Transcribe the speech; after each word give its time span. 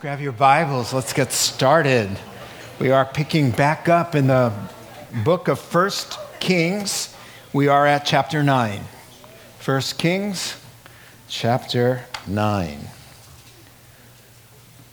Grab 0.00 0.22
your 0.22 0.32
Bibles, 0.32 0.94
let's 0.94 1.12
get 1.12 1.30
started. 1.30 2.08
We 2.78 2.90
are 2.90 3.04
picking 3.04 3.50
back 3.50 3.86
up 3.86 4.14
in 4.14 4.28
the 4.28 4.50
book 5.24 5.46
of 5.46 5.60
First 5.60 6.18
Kings. 6.40 7.14
We 7.52 7.68
are 7.68 7.86
at 7.86 8.06
chapter 8.06 8.42
9. 8.42 8.80
First 9.58 9.98
Kings, 9.98 10.58
chapter 11.28 12.06
9. 12.26 12.78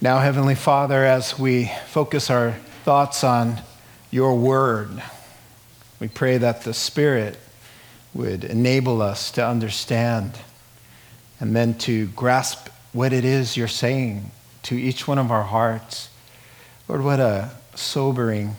Now, 0.02 0.20
Heavenly 0.20 0.56
Father, 0.56 1.06
as 1.06 1.40
we 1.40 1.72
focus 1.86 2.30
our 2.30 2.52
thoughts 2.84 3.24
on 3.24 3.62
your 4.12 4.36
word, 4.36 5.02
we 6.02 6.10
pray 6.10 6.38
that 6.38 6.64
the 6.64 6.74
Spirit 6.74 7.38
would 8.14 8.44
enable 8.44 9.02
us 9.02 9.32
to 9.32 9.48
understand 9.48 10.38
and 11.40 11.56
then 11.56 11.76
to 11.76 12.08
grasp 12.08 12.68
what 12.92 13.14
it 13.14 13.24
is 13.24 13.56
you're 13.56 13.70
saying 13.70 14.32
to 14.68 14.76
each 14.76 15.08
one 15.08 15.18
of 15.18 15.32
our 15.32 15.44
hearts. 15.44 16.10
Lord, 16.90 17.02
what 17.02 17.22
a 17.22 17.52
sobering, 17.74 18.58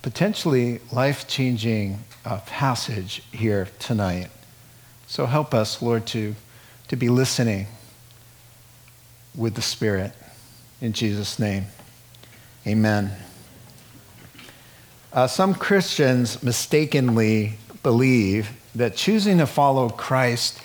potentially 0.00 0.80
life 0.90 1.28
changing 1.28 1.98
uh, 2.24 2.40
passage 2.46 3.22
here 3.30 3.68
tonight. 3.78 4.30
So 5.06 5.26
help 5.26 5.52
us, 5.52 5.82
Lord, 5.82 6.06
to, 6.08 6.34
to 6.88 6.96
be 6.96 7.10
listening 7.10 7.66
with 9.34 9.54
the 9.54 9.60
Spirit. 9.60 10.12
In 10.80 10.94
Jesus' 10.94 11.38
name, 11.38 11.66
amen. 12.66 13.12
Uh, 15.12 15.26
some 15.26 15.54
Christians 15.54 16.42
mistakenly 16.42 17.58
believe 17.82 18.50
that 18.74 18.96
choosing 18.96 19.36
to 19.38 19.46
follow 19.46 19.90
Christ 19.90 20.58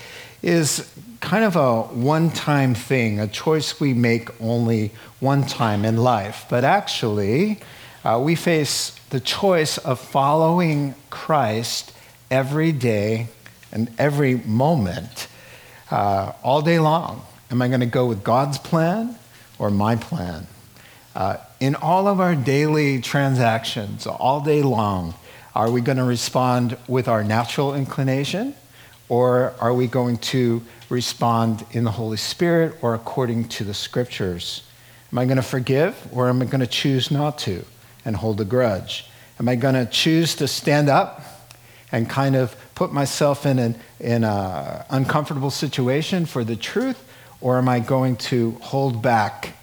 is 0.43 0.93
kind 1.21 1.45
of 1.45 1.55
a 1.55 1.81
one 1.81 2.29
time 2.29 2.75
thing, 2.75 3.20
a 3.20 3.27
choice 3.27 3.79
we 3.79 3.93
make 3.93 4.29
only 4.41 4.91
one 5.21 5.43
time 5.45 5.85
in 5.85 5.97
life. 5.97 6.45
But 6.49 6.65
actually, 6.65 7.61
uh, 8.03 8.20
we 8.21 8.35
face 8.35 8.91
the 9.09 9.21
choice 9.21 9.77
of 9.77 9.99
following 9.99 10.95
Christ 11.09 11.93
every 12.29 12.73
day 12.73 13.27
and 13.71 13.90
every 13.98 14.35
moment, 14.35 15.27
uh, 15.90 16.34
all 16.43 16.62
day 16.62 16.77
long. 16.77 17.23
Am 17.49 17.62
I 17.62 17.70
going 17.70 17.79
to 17.79 17.85
go 17.85 18.05
with 18.05 18.23
God's 18.23 18.57
plan 18.57 19.15
or 19.57 19.70
my 19.71 19.96
plan? 19.96 20.48
Uh, 21.15 21.37
in 21.62 21.75
all 21.75 22.07
of 22.07 22.20
our 22.20 22.35
daily 22.35 22.99
transactions, 22.99 24.05
all 24.05 24.41
day 24.41 24.62
long, 24.62 25.13
are 25.55 25.71
we 25.71 25.79
going 25.79 25.99
to 25.99 26.03
respond 26.03 26.75
with 26.87 27.07
our 27.07 27.23
natural 27.23 27.75
inclination 27.75 28.55
or 29.09 29.54
are 29.59 29.73
we 29.73 29.87
going 29.87 30.18
to 30.18 30.62
respond 30.90 31.65
in 31.71 31.84
the 31.84 31.91
Holy 31.91 32.18
Spirit 32.18 32.77
or 32.82 32.96
according 32.96 33.48
to 33.49 33.63
the 33.63 33.73
scriptures? 33.73 34.63
Am 35.12 35.20
I 35.20 35.26
going 35.26 35.37
to 35.37 35.43
forgive 35.43 36.07
or 36.12 36.29
am 36.29 36.41
I 36.41 36.46
going 36.46 36.62
to 36.62 36.68
choose 36.68 37.12
not 37.12 37.37
to 37.40 37.65
and 38.05 38.15
hold 38.15 38.40
a 38.41 38.46
grudge? 38.46 39.05
Am 39.40 39.49
I 39.49 39.55
going 39.55 39.76
to 39.76 39.85
choose 39.85 40.35
to 40.35 40.48
stand 40.48 40.90
up 40.90 41.21
and 41.91 42.09
kind 42.09 42.35
of 42.35 42.55
put 42.76 42.91
myself 42.91 43.46
in 43.46 43.59
an 43.59 43.76
in 43.99 44.24
a 44.24 44.85
uncomfortable 44.90 45.51
situation 45.51 46.26
for 46.26 46.43
the 46.43 46.55
truth 46.55 47.04
or 47.41 47.57
am 47.57 47.70
I 47.70 47.79
going 47.79 48.15
to 48.15 48.51
hold 48.62 49.01
back? 49.01 49.55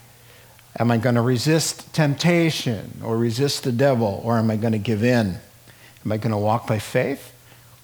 Am 0.78 0.91
I 0.91 0.98
going 0.98 1.16
to 1.16 1.22
resist 1.22 1.92
temptation 1.92 3.00
or 3.02 3.16
resist 3.16 3.64
the 3.64 3.72
devil 3.72 4.20
or 4.24 4.38
am 4.38 4.50
I 4.50 4.56
going 4.56 4.72
to 4.72 4.78
give 4.78 5.02
in? 5.02 5.38
Am 6.05 6.12
I 6.12 6.16
going 6.16 6.30
to 6.30 6.38
walk 6.38 6.66
by 6.66 6.78
faith 6.78 7.33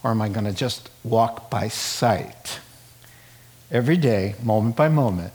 or 0.07 0.11
am 0.11 0.23
I 0.23 0.29
going 0.29 0.45
to 0.45 0.53
just 0.53 0.89
walk 1.03 1.51
by 1.51 1.67
sight? 1.67 2.61
Every 3.73 3.97
day, 3.97 4.37
moment 4.41 4.77
by 4.77 4.89
moment. 4.89 5.33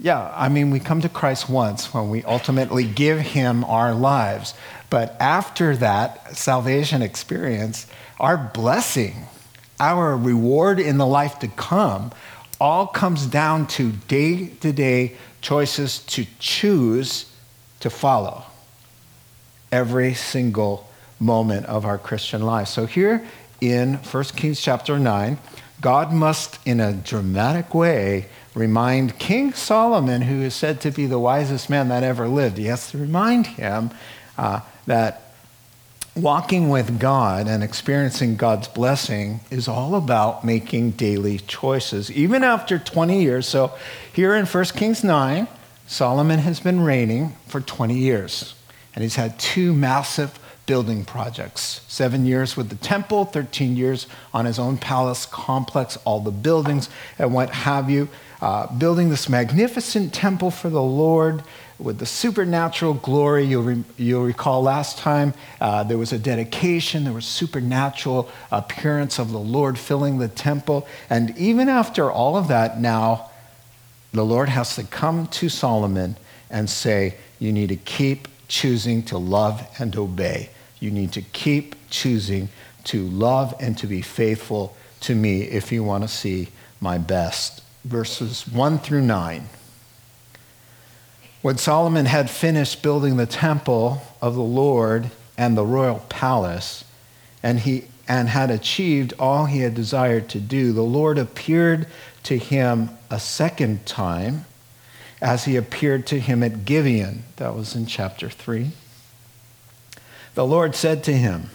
Yeah, 0.00 0.32
I 0.34 0.48
mean, 0.48 0.70
we 0.70 0.80
come 0.80 1.02
to 1.02 1.10
Christ 1.10 1.50
once 1.50 1.92
when 1.92 2.08
we 2.08 2.24
ultimately 2.24 2.84
give 2.84 3.20
Him 3.20 3.64
our 3.64 3.92
lives. 3.92 4.54
But 4.88 5.14
after 5.20 5.76
that 5.76 6.38
salvation 6.38 7.02
experience, 7.02 7.86
our 8.18 8.38
blessing, 8.38 9.26
our 9.78 10.16
reward 10.16 10.80
in 10.80 10.96
the 10.96 11.06
life 11.06 11.38
to 11.40 11.48
come, 11.48 12.10
all 12.58 12.86
comes 12.86 13.26
down 13.26 13.66
to 13.66 13.92
day 13.92 14.46
to 14.62 14.72
day 14.72 15.16
choices 15.42 15.98
to 15.98 16.24
choose 16.38 17.30
to 17.80 17.90
follow 17.90 18.44
every 19.70 20.14
single 20.14 20.88
moment 21.20 21.66
of 21.66 21.84
our 21.84 21.98
Christian 21.98 22.40
life. 22.40 22.68
So 22.68 22.86
here 22.86 23.22
in 23.70 23.94
1 23.94 24.24
Kings 24.36 24.60
chapter 24.60 24.98
9, 24.98 25.38
God 25.80 26.12
must, 26.12 26.58
in 26.64 26.80
a 26.80 26.92
dramatic 26.92 27.74
way, 27.74 28.26
remind 28.54 29.18
King 29.18 29.52
Solomon, 29.52 30.22
who 30.22 30.40
is 30.42 30.54
said 30.54 30.80
to 30.82 30.90
be 30.90 31.06
the 31.06 31.18
wisest 31.18 31.68
man 31.68 31.88
that 31.88 32.02
ever 32.02 32.28
lived, 32.28 32.56
he 32.58 32.66
has 32.66 32.90
to 32.90 32.98
remind 32.98 33.46
him 33.46 33.90
uh, 34.38 34.60
that 34.86 35.34
walking 36.16 36.68
with 36.68 37.00
God 37.00 37.48
and 37.48 37.62
experiencing 37.62 38.36
God's 38.36 38.68
blessing 38.68 39.40
is 39.50 39.66
all 39.66 39.94
about 39.94 40.44
making 40.44 40.92
daily 40.92 41.38
choices, 41.38 42.10
even 42.10 42.44
after 42.44 42.78
20 42.78 43.20
years. 43.20 43.46
So 43.48 43.72
here 44.12 44.34
in 44.34 44.46
1 44.46 44.64
Kings 44.66 45.02
9, 45.02 45.48
Solomon 45.86 46.38
has 46.38 46.60
been 46.60 46.80
reigning 46.80 47.36
for 47.46 47.60
20 47.60 47.94
years, 47.94 48.54
and 48.94 49.02
he's 49.02 49.16
had 49.16 49.38
two 49.38 49.72
massive 49.74 50.38
building 50.66 51.04
projects. 51.04 51.82
Seven 51.88 52.24
years 52.24 52.56
with 52.56 52.70
the 52.70 52.76
temple, 52.76 53.24
13 53.24 53.76
years 53.76 54.06
on 54.32 54.44
his 54.44 54.58
own 54.58 54.78
palace 54.78 55.26
complex, 55.26 55.98
all 56.04 56.20
the 56.20 56.30
buildings 56.30 56.88
and 57.18 57.34
what 57.34 57.50
have 57.50 57.90
you. 57.90 58.08
Uh, 58.40 58.66
building 58.76 59.08
this 59.08 59.28
magnificent 59.28 60.12
temple 60.12 60.50
for 60.50 60.68
the 60.68 60.82
Lord 60.82 61.42
with 61.78 61.98
the 61.98 62.06
supernatural 62.06 62.94
glory. 62.94 63.44
You'll, 63.44 63.62
re- 63.62 63.84
you'll 63.96 64.24
recall 64.24 64.62
last 64.62 64.98
time 64.98 65.34
uh, 65.60 65.82
there 65.84 65.98
was 65.98 66.12
a 66.12 66.18
dedication, 66.18 67.04
there 67.04 67.12
was 67.12 67.26
supernatural 67.26 68.28
appearance 68.50 69.18
of 69.18 69.32
the 69.32 69.38
Lord 69.38 69.78
filling 69.78 70.18
the 70.18 70.28
temple. 70.28 70.86
And 71.08 71.36
even 71.38 71.68
after 71.68 72.10
all 72.10 72.36
of 72.36 72.48
that, 72.48 72.80
now 72.80 73.30
the 74.12 74.24
Lord 74.24 74.48
has 74.48 74.76
to 74.76 74.84
come 74.84 75.26
to 75.28 75.48
Solomon 75.48 76.16
and 76.50 76.68
say, 76.70 77.16
You 77.38 77.52
need 77.52 77.70
to 77.70 77.76
keep 77.76 78.28
choosing 78.46 79.02
to 79.04 79.18
love 79.18 79.66
and 79.78 79.96
obey. 79.96 80.50
You 80.84 80.90
need 80.90 81.12
to 81.12 81.22
keep 81.22 81.76
choosing 81.88 82.50
to 82.84 83.08
love 83.08 83.54
and 83.58 83.78
to 83.78 83.86
be 83.86 84.02
faithful 84.02 84.76
to 85.00 85.14
me 85.14 85.44
if 85.44 85.72
you 85.72 85.82
want 85.82 86.04
to 86.04 86.08
see 86.08 86.48
my 86.78 86.98
best. 86.98 87.62
Verses 87.86 88.46
1 88.46 88.80
through 88.80 89.00
9. 89.00 89.48
When 91.40 91.56
Solomon 91.56 92.04
had 92.04 92.28
finished 92.28 92.82
building 92.82 93.16
the 93.16 93.24
temple 93.24 94.02
of 94.20 94.34
the 94.34 94.42
Lord 94.42 95.10
and 95.38 95.56
the 95.56 95.64
royal 95.64 96.00
palace, 96.10 96.84
and 97.42 97.60
he 97.60 97.86
and 98.06 98.28
had 98.28 98.50
achieved 98.50 99.14
all 99.18 99.46
he 99.46 99.60
had 99.60 99.74
desired 99.74 100.28
to 100.28 100.38
do, 100.38 100.74
the 100.74 100.82
Lord 100.82 101.16
appeared 101.16 101.86
to 102.24 102.36
him 102.36 102.90
a 103.10 103.18
second 103.18 103.86
time 103.86 104.44
as 105.22 105.46
he 105.46 105.56
appeared 105.56 106.06
to 106.08 106.20
him 106.20 106.42
at 106.42 106.66
Gibeon. 106.66 107.24
That 107.36 107.54
was 107.54 107.74
in 107.74 107.86
chapter 107.86 108.28
3. 108.28 108.72
The 110.34 110.44
Lord 110.44 110.74
said 110.74 111.04
to 111.04 111.12
him, 111.12 111.50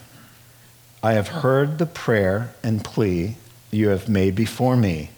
I 1.04 1.14
have 1.14 1.28
heard 1.28 1.78
the 1.78 1.86
prayer 1.86 2.54
and 2.64 2.84
plea 2.84 3.36
you 3.72 3.90
have 3.90 4.08
made 4.08 4.36
before 4.36 4.78
me. 4.78 5.12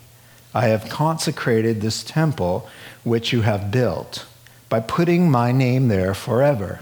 I 0.54 0.66
have 0.66 0.90
consecrated 0.90 1.80
this 1.80 2.04
temple 2.04 2.68
which 3.04 3.32
you 3.32 3.42
have 3.42 3.72
built 3.72 4.26
by 4.68 4.80
putting 4.80 5.30
my 5.30 5.52
name 5.52 5.88
there 5.88 6.14
forever. 6.14 6.82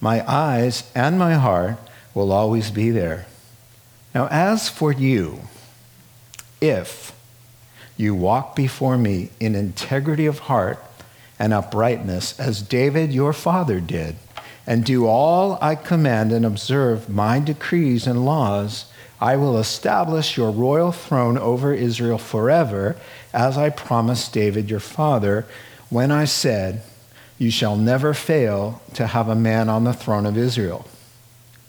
My 0.00 0.28
eyes 0.30 0.90
and 0.94 1.18
my 1.18 1.34
heart 1.34 1.76
will 2.14 2.32
always 2.32 2.70
be 2.70 2.90
there. 2.90 3.26
Now, 4.14 4.28
as 4.30 4.68
for 4.68 4.92
you, 4.92 5.40
if 6.60 7.12
you 7.96 8.14
walk 8.14 8.54
before 8.54 8.96
me 8.96 9.30
in 9.40 9.54
integrity 9.54 10.26
of 10.26 10.40
heart 10.40 10.82
and 11.38 11.52
uprightness, 11.52 12.38
as 12.38 12.62
David 12.62 13.12
your 13.12 13.32
father 13.32 13.80
did, 13.80 14.16
and 14.66 14.84
do 14.84 15.06
all 15.06 15.58
I 15.60 15.74
command 15.74 16.32
and 16.32 16.46
observe 16.46 17.08
my 17.08 17.40
decrees 17.40 18.06
and 18.06 18.24
laws, 18.24 18.86
I 19.20 19.36
will 19.36 19.58
establish 19.58 20.36
your 20.36 20.50
royal 20.50 20.92
throne 20.92 21.38
over 21.38 21.72
Israel 21.72 22.18
forever, 22.18 22.96
as 23.32 23.56
I 23.56 23.70
promised 23.70 24.32
David 24.32 24.70
your 24.70 24.80
father 24.80 25.46
when 25.90 26.10
I 26.10 26.24
said, 26.24 26.82
You 27.38 27.50
shall 27.50 27.76
never 27.76 28.14
fail 28.14 28.82
to 28.94 29.08
have 29.08 29.28
a 29.28 29.34
man 29.34 29.68
on 29.68 29.84
the 29.84 29.92
throne 29.92 30.26
of 30.26 30.36
Israel. 30.36 30.86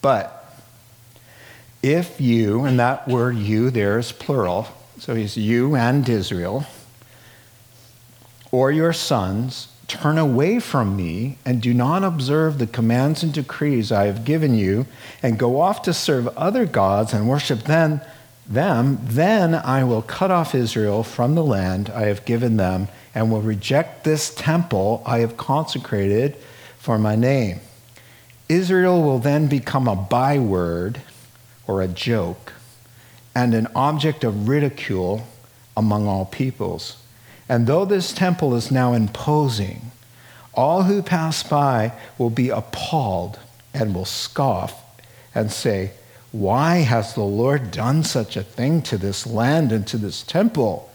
But 0.01 0.40
if 1.81 2.19
you, 2.22 2.63
and 2.63 2.80
that 2.80 3.07
word 3.07 3.36
you 3.36 3.69
there 3.69 4.00
is 4.00 4.12
plural, 4.12 4.68
so 4.98 5.16
he's 5.16 5.36
you 5.36 5.75
and 5.75 6.07
Israel, 6.07 6.66
or 8.51 8.72
your 8.72 8.94
sons 8.94 9.68
turn 9.94 10.18
away 10.18 10.60
from 10.60 10.95
me 10.95 11.38
and 11.45 11.62
do 11.62 11.74
not 11.74 12.04
observe 12.04 12.57
the 12.57 12.66
commands 12.66 13.22
and 13.22 13.31
decrees 13.31 13.92
I 13.92 14.07
have 14.07 14.25
given 14.25 14.56
you, 14.56 14.88
and 15.22 15.38
go 15.38 15.62
off 15.62 15.84
to 15.84 15.94
serve 15.94 16.28
other 16.30 16.66
gods 16.66 17.13
and 17.13 17.30
worship 17.30 17.63
them, 17.63 18.01
them, 18.48 18.98
then 19.04 19.54
I 19.54 19.84
will 19.84 20.01
cut 20.01 20.31
off 20.31 20.56
Israel 20.56 21.04
from 21.04 21.36
the 21.36 21.44
land 21.44 21.92
I 21.92 22.07
have 22.07 22.25
given 22.25 22.57
them 22.57 22.88
and 23.13 23.31
will 23.31 23.42
reject 23.42 24.04
this 24.04 24.34
temple 24.34 25.04
I 25.06 25.19
have 25.19 25.38
consecrated 25.38 26.36
for 26.80 26.98
my 26.98 27.16
name. 27.16 27.60
Israel 28.50 29.04
will 29.04 29.19
then 29.19 29.48
become 29.48 29.88
a 29.88 29.95
byword 29.95 31.01
or 31.68 31.81
a 31.81 31.88
joke 31.88 32.54
and 33.36 33.54
an 33.54 33.68
object 33.75 34.24
of 34.24 34.50
ridicule 34.50 35.25
among 35.78 36.07
all 36.07 36.25
peoples. 36.25 36.98
And 37.54 37.68
though 37.68 37.86
this 37.86 38.14
temple 38.14 38.56
is 38.56 38.72
now 38.72 38.94
imposing, 38.94 39.92
all 40.56 40.82
who 40.82 41.04
pass 41.04 41.44
by 41.44 41.94
will 42.18 42.32
be 42.32 42.50
appalled 42.50 43.38
and 43.76 43.94
will 43.94 44.06
scoff 44.06 44.84
and 45.36 45.52
say, 45.52 45.92
Why 46.32 46.78
has 46.78 47.14
the 47.14 47.22
Lord 47.22 47.70
done 47.70 48.04
such 48.04 48.36
a 48.36 48.42
thing 48.42 48.82
to 48.82 48.98
this 48.98 49.28
land 49.28 49.72
and 49.72 49.86
to 49.86 50.00
this 50.00 50.24
temple? 50.24 50.92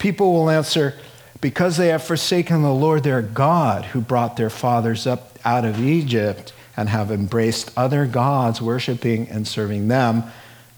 People 0.00 0.32
will 0.32 0.50
answer, 0.50 0.94
Because 1.40 1.76
they 1.76 1.90
have 1.90 2.02
forsaken 2.02 2.62
the 2.62 2.74
Lord 2.74 3.04
their 3.04 3.22
God, 3.22 3.84
who 3.84 4.00
brought 4.00 4.36
their 4.36 4.50
fathers 4.50 5.06
up 5.06 5.38
out 5.44 5.64
of 5.64 5.78
Egypt, 5.78 6.52
and 6.76 6.88
have 6.88 7.12
embraced 7.12 7.70
other 7.76 8.06
gods, 8.06 8.60
worshiping 8.60 9.28
and 9.28 9.46
serving 9.46 9.86
them. 9.86 10.24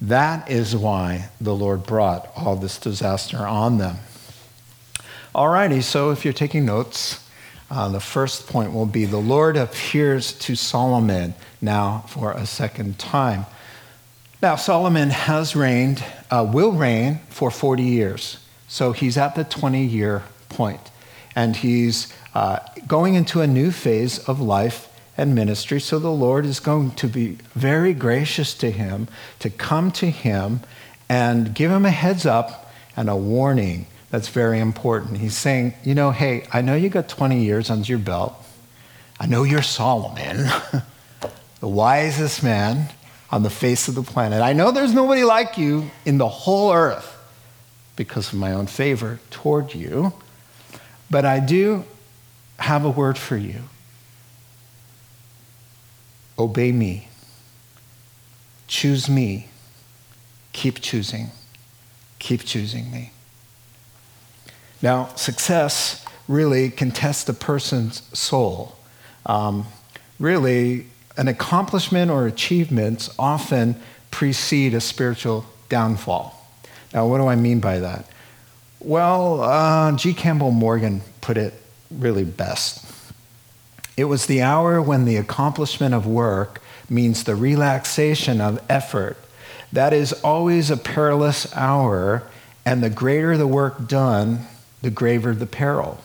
That 0.03 0.50
is 0.50 0.76
why 0.76 1.31
the 1.41 1.55
Lord 1.55 1.87
brought 1.87 2.31
all 2.37 2.56
this 2.56 2.76
disaster 2.76 3.38
on 3.38 3.79
them. 3.79 3.97
Alrighty, 5.34 5.82
so 5.82 6.12
if 6.12 6.25
you're 6.25 6.32
taking 6.32 6.64
notes, 6.64 7.19
uh, 7.69 7.88
the 7.88 7.98
first 7.98 8.46
point 8.46 8.72
will 8.72 8.86
be 8.86 9.04
the 9.04 9.19
Lord 9.19 9.56
appears 9.56 10.32
to 10.34 10.54
Solomon 10.54 11.34
now 11.60 12.04
for 12.06 12.31
a 12.31 12.46
second 12.46 13.00
time. 13.00 13.46
Now, 14.40 14.54
Solomon 14.54 15.10
has 15.10 15.56
reigned, 15.56 16.04
uh, 16.31 16.48
will 16.48 16.70
reign 16.70 17.19
for 17.31 17.50
40 17.50 17.82
years. 17.82 18.38
So 18.69 18.92
he's 18.92 19.19
at 19.19 19.34
the 19.34 19.42
20 19.42 19.84
year 19.84 20.22
point, 20.50 20.92
and 21.34 21.56
he's 21.56 22.12
uh, 22.32 22.60
going 22.87 23.14
into 23.14 23.40
a 23.40 23.48
new 23.48 23.72
phase 23.72 24.20
of 24.28 24.40
life 24.40 24.88
and 25.16 25.34
ministry. 25.34 25.80
So 25.80 25.98
the 25.98 26.12
Lord 26.12 26.46
is 26.46 26.60
going 26.60 26.92
to 26.92 27.08
be 27.08 27.38
very 27.56 27.92
gracious 27.92 28.54
to 28.58 28.70
him, 28.70 29.08
to 29.40 29.50
come 29.50 29.90
to 29.92 30.10
him 30.10 30.60
and 31.08 31.52
give 31.56 31.72
him 31.72 31.84
a 31.84 31.90
heads 31.90 32.25
up 32.25 32.72
and 32.96 33.10
a 33.10 33.16
warning 33.16 33.87
that's 34.14 34.28
very 34.28 34.61
important. 34.61 35.19
He's 35.19 35.37
saying, 35.37 35.75
you 35.82 35.93
know, 35.93 36.12
hey, 36.12 36.46
I 36.52 36.61
know 36.61 36.76
you 36.76 36.88
got 36.88 37.08
20 37.08 37.43
years 37.43 37.69
under 37.69 37.84
your 37.84 37.99
belt. 37.99 38.32
I 39.19 39.26
know 39.26 39.43
you're 39.43 39.61
Solomon, 39.61 40.46
the 41.61 41.66
wisest 41.66 42.40
man 42.44 42.90
on 43.32 43.43
the 43.43 43.50
face 43.50 43.88
of 43.88 43.96
the 43.96 44.05
planet. 44.05 44.40
I 44.40 44.52
know 44.52 44.70
there's 44.70 44.94
nobody 44.94 45.25
like 45.25 45.58
you 45.58 45.90
in 46.05 46.19
the 46.19 46.28
whole 46.28 46.72
earth 46.72 47.12
because 47.96 48.32
of 48.32 48.38
my 48.38 48.52
own 48.52 48.69
favor 48.69 49.19
toward 49.32 49.75
you. 49.75 50.12
But 51.11 51.25
I 51.25 51.40
do 51.40 51.82
have 52.61 52.84
a 52.84 52.90
word 52.90 53.19
for 53.19 53.37
you. 53.37 53.62
Obey 56.38 56.70
me. 56.70 57.08
Choose 58.69 59.08
me. 59.08 59.49
Keep 60.52 60.81
choosing. 60.82 61.31
Keep 62.20 62.44
choosing 62.44 62.93
me. 62.93 63.11
Now, 64.84 65.06
success 65.14 66.04
really 66.28 66.69
can 66.69 66.90
test 66.90 67.26
a 67.31 67.32
person's 67.32 68.02
soul. 68.12 68.76
Um, 69.25 69.66
really, 70.20 70.88
an 71.16 71.26
accomplishment 71.26 72.10
or 72.10 72.26
achievements 72.26 73.08
often 73.19 73.76
precede 74.10 74.75
a 74.75 74.82
spiritual 74.82 75.46
downfall. 75.70 76.38
Now, 76.92 77.06
what 77.06 77.16
do 77.16 77.26
I 77.26 77.34
mean 77.34 77.60
by 77.60 77.78
that? 77.78 78.06
Well, 78.78 79.40
uh, 79.40 79.92
G. 79.92 80.12
Campbell 80.12 80.50
Morgan 80.50 81.00
put 81.22 81.38
it 81.38 81.54
really 81.90 82.25
best. 82.25 82.84
It 83.96 84.04
was 84.04 84.26
the 84.26 84.42
hour 84.42 84.82
when 84.82 85.06
the 85.06 85.16
accomplishment 85.16 85.94
of 85.94 86.06
work 86.06 86.60
means 86.90 87.25
the 87.25 87.37
relaxation 87.37 88.38
of 88.38 88.62
effort. 88.69 89.16
That 89.72 89.94
is 89.94 90.12
always 90.12 90.70
a 90.70 90.76
perilous 90.76 91.50
hour, 91.56 92.25
and 92.66 92.82
the 92.82 92.90
greater 92.90 93.38
the 93.38 93.46
work 93.46 93.88
done, 93.88 94.46
the 94.84 94.90
graver 94.90 95.34
the 95.34 95.46
peril. 95.46 95.98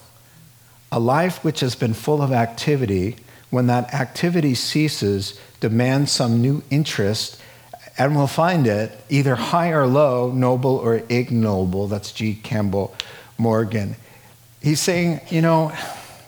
A 0.91 0.99
life 0.99 1.43
which 1.43 1.59
has 1.59 1.75
been 1.75 1.93
full 1.93 2.21
of 2.21 2.31
activity, 2.31 3.17
when 3.51 3.67
that 3.67 3.93
activity 3.93 4.55
ceases, 4.55 5.39
demands 5.59 6.11
some 6.11 6.41
new 6.41 6.63
interest 6.71 7.39
and 7.99 8.15
we'll 8.15 8.27
find 8.27 8.65
it 8.65 8.97
either 9.09 9.35
high 9.35 9.71
or 9.71 9.85
low, 9.85 10.31
noble 10.31 10.77
or 10.77 11.03
ignoble. 11.09 11.87
That's 11.89 12.13
G. 12.13 12.33
Campbell 12.33 12.95
Morgan. 13.37 13.97
He's 14.61 14.79
saying, 14.79 15.19
you 15.29 15.41
know, 15.41 15.73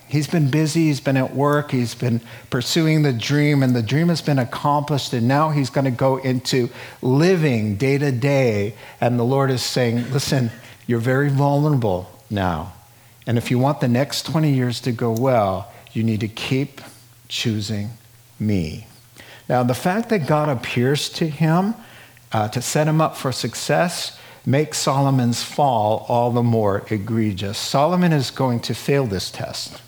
he's 0.09 0.27
been 0.27 0.51
busy, 0.51 0.88
he's 0.88 1.00
been 1.00 1.15
at 1.15 1.33
work, 1.33 1.71
he's 1.71 1.95
been 1.95 2.19
pursuing 2.50 3.04
the 3.04 3.13
dream, 3.13 3.63
and 3.63 3.74
the 3.74 3.81
dream 3.81 4.09
has 4.09 4.21
been 4.21 4.38
accomplished, 4.38 5.13
and 5.13 5.30
now 5.30 5.50
he's 5.50 5.69
going 5.69 5.86
to 5.86 5.92
go 5.92 6.18
into 6.18 6.69
living 7.01 7.77
day 7.77 7.97
to 7.97 8.12
day. 8.12 8.75
And 9.00 9.18
the 9.18 9.24
Lord 9.24 9.50
is 9.50 9.63
saying, 9.63 10.12
listen, 10.12 10.51
you're 10.88 11.00
very 11.00 11.30
vulnerable 11.30 12.12
now. 12.31 12.74
And 13.28 13.38
if 13.38 13.51
you 13.51 13.60
want 13.60 13.81
the 13.81 13.88
next 13.88 14.25
20 14.25 14.51
years 14.51 14.80
to 14.81 14.92
go 14.92 15.12
well, 15.12 15.72
you 15.94 16.04
need 16.04 16.22
to 16.22 16.28
keep 16.28 16.81
choosing 17.28 17.92
me. 18.39 18.88
Now, 19.48 19.63
the 19.63 19.74
fact 19.74 20.10
that 20.10 20.28
God 20.28 20.50
appears 20.50 21.10
to 21.10 21.28
him 21.28 21.75
uh, 22.31 22.48
to 22.50 22.62
set 22.62 22.88
him 22.88 23.01
up 23.01 23.16
for 23.18 23.31
success 23.31 24.18
makes 24.45 24.78
Solomon's 24.78 25.44
fall 25.44 26.06
all 26.07 26.31
the 26.31 26.42
more 26.42 26.83
egregious. 26.89 27.57
Solomon 27.57 28.12
is 28.12 28.31
going 28.31 28.60
to 28.62 28.74
fail 28.74 29.06
this 29.06 29.30
test. 29.30 29.81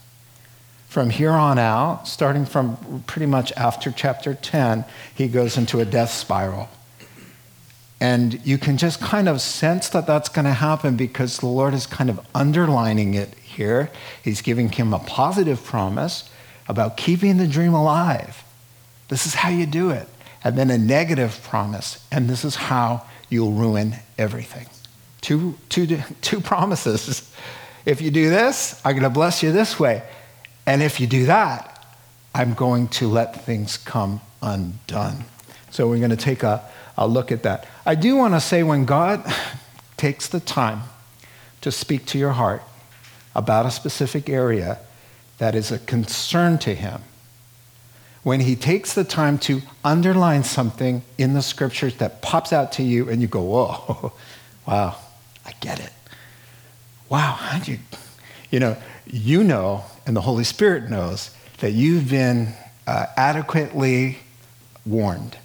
From 0.87 1.09
here 1.09 1.31
on 1.31 1.57
out, 1.57 2.07
starting 2.07 2.45
from 2.45 3.03
pretty 3.07 3.25
much 3.25 3.51
after 3.53 3.91
chapter 3.91 4.35
10, 4.35 4.85
he 5.15 5.27
goes 5.27 5.57
into 5.57 5.79
a 5.79 5.85
death 5.85 6.11
spiral. 6.11 6.69
And 8.03 8.45
you 8.45 8.57
can 8.57 8.75
just 8.75 8.99
kind 8.99 9.29
of 9.29 9.39
sense 9.39 9.87
that 9.87 10.05
that's 10.05 10.27
going 10.27 10.43
to 10.43 10.51
happen 10.51 10.97
because 10.97 11.37
the 11.37 11.45
Lord 11.45 11.73
is 11.73 11.85
kind 11.85 12.09
of 12.09 12.19
underlining 12.35 13.13
it 13.13 13.33
here. 13.35 13.89
He's 14.21 14.41
giving 14.41 14.67
him 14.67 14.93
a 14.93 14.99
positive 14.99 15.63
promise 15.63 16.29
about 16.67 16.97
keeping 16.97 17.37
the 17.37 17.47
dream 17.47 17.73
alive. 17.73 18.43
This 19.07 19.25
is 19.25 19.35
how 19.35 19.47
you 19.47 19.65
do 19.65 19.89
it. 19.89 20.09
And 20.43 20.57
then 20.57 20.69
a 20.69 20.77
negative 20.77 21.39
promise, 21.43 22.05
and 22.11 22.29
this 22.29 22.43
is 22.43 22.55
how 22.55 23.05
you'll 23.29 23.53
ruin 23.53 23.95
everything. 24.17 24.67
Two, 25.21 25.57
two, 25.69 25.87
two 26.19 26.41
promises. 26.41 27.33
If 27.85 28.01
you 28.01 28.11
do 28.11 28.29
this, 28.29 28.81
I'm 28.83 28.95
going 28.95 29.03
to 29.03 29.09
bless 29.09 29.41
you 29.41 29.53
this 29.53 29.79
way. 29.79 30.03
And 30.65 30.83
if 30.83 30.99
you 30.99 31.07
do 31.07 31.27
that, 31.27 31.85
I'm 32.35 32.53
going 32.53 32.89
to 32.99 33.07
let 33.07 33.45
things 33.45 33.77
come 33.77 34.19
undone. 34.41 35.23
So 35.71 35.87
we're 35.87 35.99
going 35.99 36.09
to 36.09 36.17
take 36.17 36.43
a, 36.43 36.69
a 36.97 37.07
look 37.07 37.31
at 37.31 37.43
that. 37.43 37.67
I 37.85 37.95
do 37.95 38.15
want 38.15 38.33
to 38.33 38.39
say 38.39 38.63
when 38.63 38.85
God 38.85 39.23
takes 39.97 40.27
the 40.27 40.39
time 40.39 40.83
to 41.61 41.71
speak 41.71 42.05
to 42.07 42.17
your 42.17 42.33
heart 42.33 42.63
about 43.35 43.65
a 43.65 43.71
specific 43.71 44.29
area 44.29 44.79
that 45.37 45.55
is 45.55 45.71
a 45.71 45.79
concern 45.79 46.57
to 46.59 46.75
Him, 46.75 47.01
when 48.21 48.39
He 48.39 48.55
takes 48.55 48.93
the 48.93 49.03
time 49.03 49.37
to 49.39 49.61
underline 49.83 50.43
something 50.43 51.01
in 51.17 51.33
the 51.33 51.41
scriptures 51.41 51.95
that 51.97 52.21
pops 52.21 52.53
out 52.53 52.71
to 52.73 52.83
you 52.83 53.09
and 53.09 53.21
you 53.21 53.27
go, 53.27 53.41
whoa, 53.41 54.13
wow, 54.67 54.95
I 55.45 55.51
get 55.59 55.79
it. 55.79 55.91
Wow, 57.09 57.33
how 57.33 57.63
you, 57.63 57.79
you 58.49 58.59
know, 58.59 58.77
you 59.05 59.43
know, 59.43 59.83
and 60.05 60.15
the 60.15 60.21
Holy 60.21 60.43
Spirit 60.43 60.89
knows 60.89 61.35
that 61.59 61.71
you've 61.71 62.09
been 62.09 62.53
uh, 62.87 63.05
adequately 63.17 64.19
warned 64.85 65.37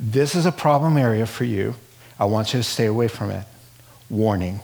this 0.00 0.34
is 0.34 0.46
a 0.46 0.52
problem 0.52 0.96
area 0.96 1.26
for 1.26 1.44
you. 1.44 1.74
I 2.18 2.24
want 2.24 2.52
you 2.52 2.60
to 2.60 2.64
stay 2.64 2.86
away 2.86 3.08
from 3.08 3.30
it. 3.30 3.44
Warning. 4.10 4.60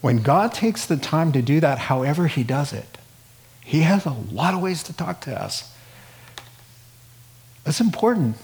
When 0.00 0.22
God 0.22 0.52
takes 0.52 0.86
the 0.86 0.96
time 0.96 1.32
to 1.32 1.42
do 1.42 1.60
that, 1.60 1.78
however 1.78 2.26
He 2.26 2.42
does 2.42 2.72
it, 2.72 2.98
He 3.60 3.80
has 3.80 4.04
a 4.04 4.10
lot 4.10 4.54
of 4.54 4.60
ways 4.60 4.82
to 4.84 4.92
talk 4.92 5.20
to 5.22 5.40
us. 5.40 5.74
It's 7.64 7.80
important. 7.80 8.36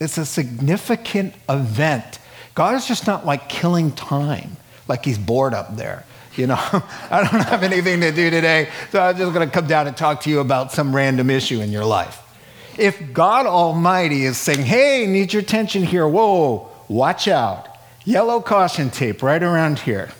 It's 0.00 0.18
a 0.18 0.26
significant 0.26 1.34
event. 1.48 2.18
God 2.54 2.74
is 2.74 2.86
just 2.86 3.06
not 3.06 3.24
like 3.24 3.48
killing 3.48 3.92
time, 3.92 4.56
like 4.88 5.04
He's 5.04 5.18
bored 5.18 5.54
up 5.54 5.76
there. 5.76 6.04
You 6.34 6.48
know, 6.48 6.58
I 7.10 7.28
don't 7.30 7.44
have 7.44 7.62
anything 7.62 8.00
to 8.00 8.12
do 8.12 8.28
today, 8.28 8.68
so 8.90 9.00
I'm 9.00 9.16
just 9.16 9.32
going 9.32 9.48
to 9.48 9.52
come 9.52 9.66
down 9.66 9.86
and 9.86 9.96
talk 9.96 10.22
to 10.22 10.30
you 10.30 10.40
about 10.40 10.72
some 10.72 10.94
random 10.94 11.30
issue 11.30 11.60
in 11.60 11.70
your 11.70 11.84
life. 11.84 12.20
If 12.78 13.12
God 13.12 13.46
Almighty 13.46 14.24
is 14.24 14.36
saying, 14.36 14.64
hey, 14.64 15.06
need 15.06 15.32
your 15.32 15.42
attention 15.42 15.82
here, 15.82 16.06
whoa, 16.06 16.68
watch 16.88 17.28
out, 17.28 17.68
yellow 18.04 18.40
caution 18.40 18.90
tape 18.90 19.22
right 19.22 19.42
around 19.42 19.80
here, 19.80 20.10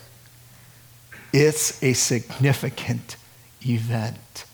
it's 1.32 1.82
a 1.82 1.92
significant 1.92 3.16
event 3.66 4.44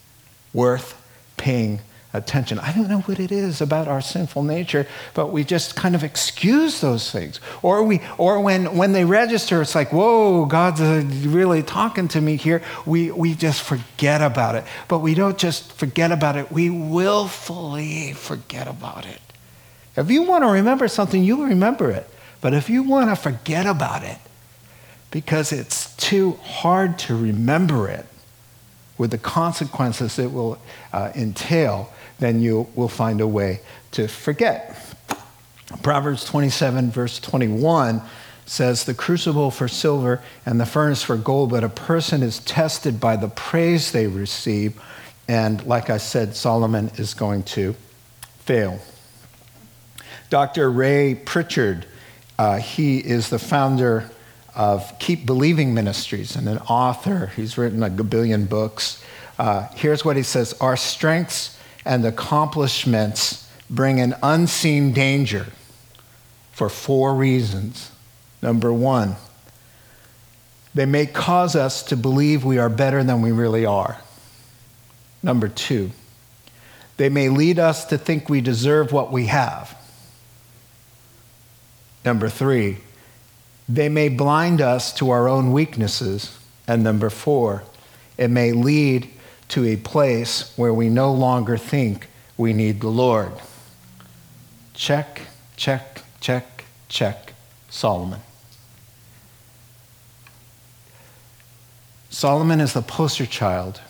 worth 0.53 1.01
paying 1.37 1.81
attention. 2.13 2.59
I 2.59 2.73
don't 2.73 2.89
know 2.89 3.01
what 3.01 3.19
it 3.19 3.33
is 3.33 3.61
about 3.61 3.89
our 3.89 4.01
sinful 4.01 4.43
nature, 4.43 4.87
but 5.15 5.33
we 5.33 5.45
just 5.45 5.77
kind 5.77 5.95
of 5.95 6.05
excuse 6.05 6.81
those 6.81 7.11
things. 7.11 7.41
Or 7.63 7.83
we 7.83 8.01
or 8.19 8.41
when 8.41 8.77
when 8.77 8.93
they 8.93 9.05
register, 9.05 9.63
it's 9.63 9.75
like, 9.75 9.93
whoa, 9.93 10.45
God's 10.47 10.81
uh, 10.81 11.05
really 11.25 11.63
talking 11.63 12.09
to 12.09 12.21
me 12.21 12.37
here. 12.37 12.63
We 12.85 13.11
we 13.11 13.35
just 13.35 13.63
forget 13.63 14.21
about 14.21 14.55
it. 14.55 14.65
But 14.89 14.99
we 14.99 15.15
don't 15.15 15.39
just 15.39 15.73
forget 15.73 16.13
about 16.13 16.37
it, 16.37 16.53
we 16.53 16.71
willfully 16.71 18.13
forget 18.13 18.69
about 18.69 19.07
it. 19.07 19.21
If 19.97 20.11
you 20.11 20.23
want 20.23 20.45
to 20.45 20.49
remember 20.49 20.89
something, 20.89 21.23
you'll 21.23 21.47
remember 21.47 21.91
it. 21.91 22.09
But 22.41 22.55
if 22.55 22.69
you 22.69 22.83
want 22.83 23.11
to 23.11 23.17
forget 23.17 23.67
about 23.67 24.03
it, 24.03 24.19
because 25.11 25.53
it's 25.53 25.95
too 25.97 26.33
hard 26.43 26.99
to 26.99 27.15
remember 27.15 27.89
it 27.89 28.07
with 28.99 29.11
the 29.11 29.19
consequences 29.19 30.19
it 30.19 30.33
will 30.33 30.59
uh, 30.93 31.13
entail, 31.15 31.93
then 32.23 32.41
you 32.41 32.69
will 32.77 32.89
find 32.89 33.21
a 33.21 33.27
way 33.27 33.61
to 33.91 34.07
forget. 34.07 34.79
Proverbs 35.83 36.25
27, 36.25 36.91
verse 36.91 37.19
21 37.19 38.01
says, 38.47 38.85
The 38.85 38.95
crucible 38.95 39.51
for 39.51 39.67
silver 39.67 40.23
and 40.47 40.61
the 40.61 40.67
furnace 40.67 41.03
for 41.03 41.17
gold, 41.17 41.51
but 41.51 41.65
a 41.65 41.69
person 41.69 42.23
is 42.23 42.39
tested 42.41 43.01
by 43.01 43.17
the 43.17 43.29
praise 43.29 43.91
they 43.91 44.07
receive. 44.07 44.81
And 45.27 45.65
like 45.67 45.91
I 45.91 45.99
said, 45.99 46.37
Solomon 46.37 46.93
is 46.97 47.15
going 47.15 47.43
to 47.45 47.75
fail. 48.39 48.79
Dr. 50.31 50.71
Ray 50.71 51.15
Pritchard, 51.15 51.87
uh, 52.39 52.59
he 52.59 52.99
is 52.99 53.31
the 53.31 53.39
founder 53.39 54.11
of 54.55 54.99
Keep 54.99 55.27
Believing 55.27 55.75
Ministries 55.75 56.37
and 56.37 56.49
an 56.49 56.59
author. 56.59 57.33
He's 57.35 57.59
written 57.59 57.83
a 57.83 57.91
billion 57.91 58.47
books. 58.47 59.03
Uh, 59.39 59.69
here's 59.75 60.05
what 60.05 60.17
he 60.17 60.23
says 60.23 60.53
Our 60.61 60.77
strengths 60.77 61.59
and 61.85 62.05
accomplishments 62.05 63.49
bring 63.69 64.01
an 64.01 64.15
unseen 64.23 64.93
danger 64.93 65.47
for 66.53 66.69
four 66.69 67.15
reasons. 67.15 67.91
Number 68.41 68.73
one, 68.73 69.17
they 70.75 70.87
may 70.87 71.07
cause 71.07 71.55
us 71.55 71.83
to 71.85 71.97
believe 71.97 72.45
we 72.45 72.59
are 72.59 72.69
better 72.69 73.03
than 73.03 73.23
we 73.23 73.33
really 73.33 73.67
are. 73.67 73.99
Number 75.23 75.49
two, 75.49 75.91
they 76.97 77.09
may 77.09 77.29
lead 77.29 77.59
us 77.59 77.85
to 77.87 77.99
think 77.99 78.29
we 78.29 78.41
deserve 78.41 78.93
what 78.93 79.13
we 79.13 79.27
have. 79.27 79.77
Number 82.05 82.29
three, 82.29 82.79
they 83.69 83.89
may 83.89 84.09
blind 84.09 84.61
us 84.61 84.93
to 84.95 85.11
our 85.11 85.29
own 85.29 85.53
weaknesses. 85.53 86.39
And 86.67 86.83
number 86.83 87.11
four, 87.11 87.63
it 88.19 88.29
may 88.29 88.53
lead 88.53 89.09
to 89.53 89.67
a 89.67 89.77
place 89.77 90.51
where 90.57 90.73
we 90.73 90.89
no 90.89 91.13
longer 91.13 91.59
think 91.59 92.09
we 92.39 92.55
need 92.55 92.81
the 92.81 92.89
Lord. 92.89 93.33
Check, 94.73 95.21
check, 95.59 96.01
check, 96.23 96.65
check, 96.89 97.35
Solomon. 97.69 98.21
Solomon 102.09 102.63
is 102.63 102.73
the 102.73 102.81
poster 102.81 103.27
child 103.27 103.83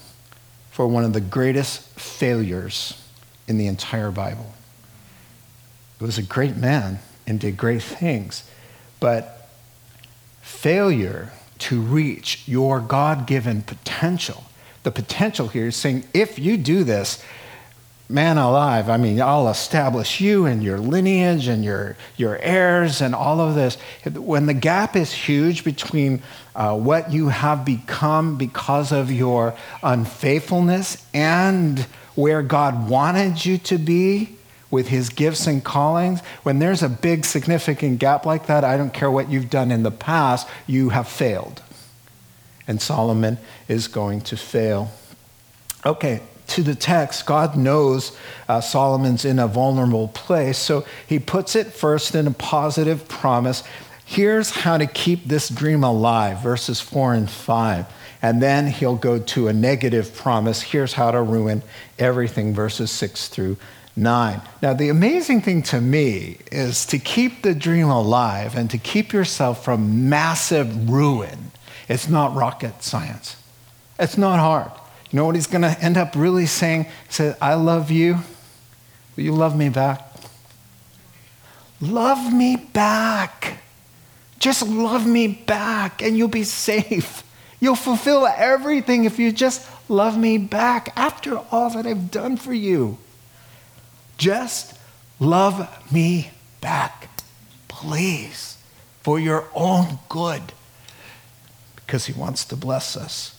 for 0.72 0.88
one 0.88 1.04
of 1.04 1.12
the 1.12 1.20
greatest 1.20 1.82
failures 1.90 3.00
in 3.46 3.56
the 3.56 3.68
entire 3.68 4.10
Bible. 4.10 4.54
He 6.00 6.04
was 6.04 6.18
a 6.18 6.24
great 6.24 6.56
man 6.56 6.98
and 7.24 7.38
did 7.38 7.56
great 7.56 7.84
things, 7.84 8.42
but 8.98 9.48
failure 10.40 11.32
to 11.60 11.80
reach 11.80 12.42
your 12.48 12.80
God 12.80 13.28
given 13.28 13.62
potential 13.62 14.46
the 14.82 14.90
potential 14.90 15.48
here 15.48 15.68
is 15.68 15.76
saying, 15.76 16.04
if 16.12 16.38
you 16.38 16.56
do 16.56 16.84
this, 16.84 17.22
man 18.08 18.36
alive, 18.36 18.90
I 18.90 18.98
mean, 18.98 19.20
I'll 19.20 19.48
establish 19.48 20.20
you 20.20 20.44
and 20.44 20.62
your 20.62 20.78
lineage 20.78 21.46
and 21.46 21.64
your, 21.64 21.96
your 22.16 22.38
heirs 22.38 23.00
and 23.00 23.14
all 23.14 23.40
of 23.40 23.54
this. 23.54 23.76
When 24.14 24.46
the 24.46 24.54
gap 24.54 24.96
is 24.96 25.12
huge 25.12 25.64
between 25.64 26.22
uh, 26.54 26.76
what 26.76 27.12
you 27.12 27.28
have 27.28 27.64
become 27.64 28.36
because 28.36 28.92
of 28.92 29.10
your 29.10 29.54
unfaithfulness 29.82 31.04
and 31.14 31.80
where 32.14 32.42
God 32.42 32.88
wanted 32.88 33.44
you 33.44 33.56
to 33.58 33.78
be 33.78 34.36
with 34.70 34.88
his 34.88 35.08
gifts 35.08 35.46
and 35.46 35.64
callings, 35.64 36.20
when 36.42 36.58
there's 36.58 36.82
a 36.82 36.88
big 36.88 37.24
significant 37.24 37.98
gap 37.98 38.26
like 38.26 38.46
that, 38.46 38.64
I 38.64 38.76
don't 38.76 38.92
care 38.92 39.10
what 39.10 39.30
you've 39.30 39.50
done 39.50 39.70
in 39.70 39.82
the 39.82 39.90
past, 39.90 40.48
you 40.66 40.90
have 40.90 41.08
failed 41.08 41.62
and 42.72 42.80
Solomon 42.80 43.36
is 43.68 43.86
going 43.86 44.22
to 44.22 44.34
fail. 44.34 44.90
Okay, 45.84 46.22
to 46.46 46.62
the 46.62 46.74
text, 46.74 47.26
God 47.26 47.54
knows 47.54 48.16
uh, 48.48 48.62
Solomon's 48.62 49.26
in 49.26 49.38
a 49.38 49.46
vulnerable 49.46 50.08
place, 50.08 50.56
so 50.56 50.86
he 51.06 51.18
puts 51.18 51.54
it 51.54 51.66
first 51.66 52.14
in 52.14 52.26
a 52.26 52.30
positive 52.30 53.08
promise. 53.08 53.62
Here's 54.06 54.50
how 54.50 54.78
to 54.78 54.86
keep 54.86 55.26
this 55.26 55.50
dream 55.50 55.84
alive, 55.84 56.42
verses 56.42 56.80
4 56.80 57.12
and 57.12 57.30
5. 57.30 57.84
And 58.22 58.42
then 58.42 58.68
he'll 58.68 58.96
go 58.96 59.18
to 59.18 59.48
a 59.48 59.52
negative 59.52 60.14
promise. 60.14 60.62
Here's 60.62 60.94
how 60.94 61.10
to 61.10 61.20
ruin 61.20 61.62
everything, 61.98 62.54
verses 62.54 62.90
6 62.90 63.28
through 63.28 63.58
9. 63.96 64.40
Now, 64.62 64.72
the 64.72 64.88
amazing 64.88 65.42
thing 65.42 65.62
to 65.64 65.78
me 65.78 66.38
is 66.50 66.86
to 66.86 66.98
keep 66.98 67.42
the 67.42 67.54
dream 67.54 67.88
alive 67.88 68.56
and 68.56 68.70
to 68.70 68.78
keep 68.78 69.12
yourself 69.12 69.62
from 69.62 70.08
massive 70.08 70.88
ruin 70.88 71.51
it's 71.88 72.08
not 72.08 72.34
rocket 72.34 72.82
science. 72.82 73.36
It's 73.98 74.16
not 74.16 74.38
hard. 74.38 74.70
You 75.10 75.18
know 75.18 75.26
what 75.26 75.34
he's 75.34 75.46
going 75.46 75.62
to 75.62 75.78
end 75.80 75.96
up 75.96 76.14
really 76.16 76.46
saying? 76.46 76.84
He 76.84 76.90
said, 77.10 77.36
I 77.40 77.54
love 77.54 77.90
you. 77.90 78.18
Will 79.16 79.24
you 79.24 79.32
love 79.32 79.56
me 79.56 79.68
back? 79.68 80.08
Love 81.80 82.32
me 82.32 82.56
back. 82.56 83.58
Just 84.38 84.66
love 84.66 85.06
me 85.06 85.28
back 85.28 86.02
and 86.02 86.16
you'll 86.16 86.28
be 86.28 86.44
safe. 86.44 87.22
You'll 87.60 87.76
fulfill 87.76 88.26
everything 88.26 89.04
if 89.04 89.18
you 89.18 89.30
just 89.30 89.68
love 89.88 90.18
me 90.18 90.38
back 90.38 90.92
after 90.96 91.38
all 91.50 91.70
that 91.70 91.86
I've 91.86 92.10
done 92.10 92.36
for 92.36 92.54
you. 92.54 92.98
Just 94.16 94.74
love 95.20 95.92
me 95.92 96.30
back, 96.60 97.08
please, 97.68 98.56
for 99.02 99.20
your 99.20 99.48
own 99.54 99.98
good 100.08 100.42
because 101.92 102.06
he 102.06 102.14
wants 102.14 102.46
to 102.46 102.56
bless 102.56 102.96
us. 102.96 103.38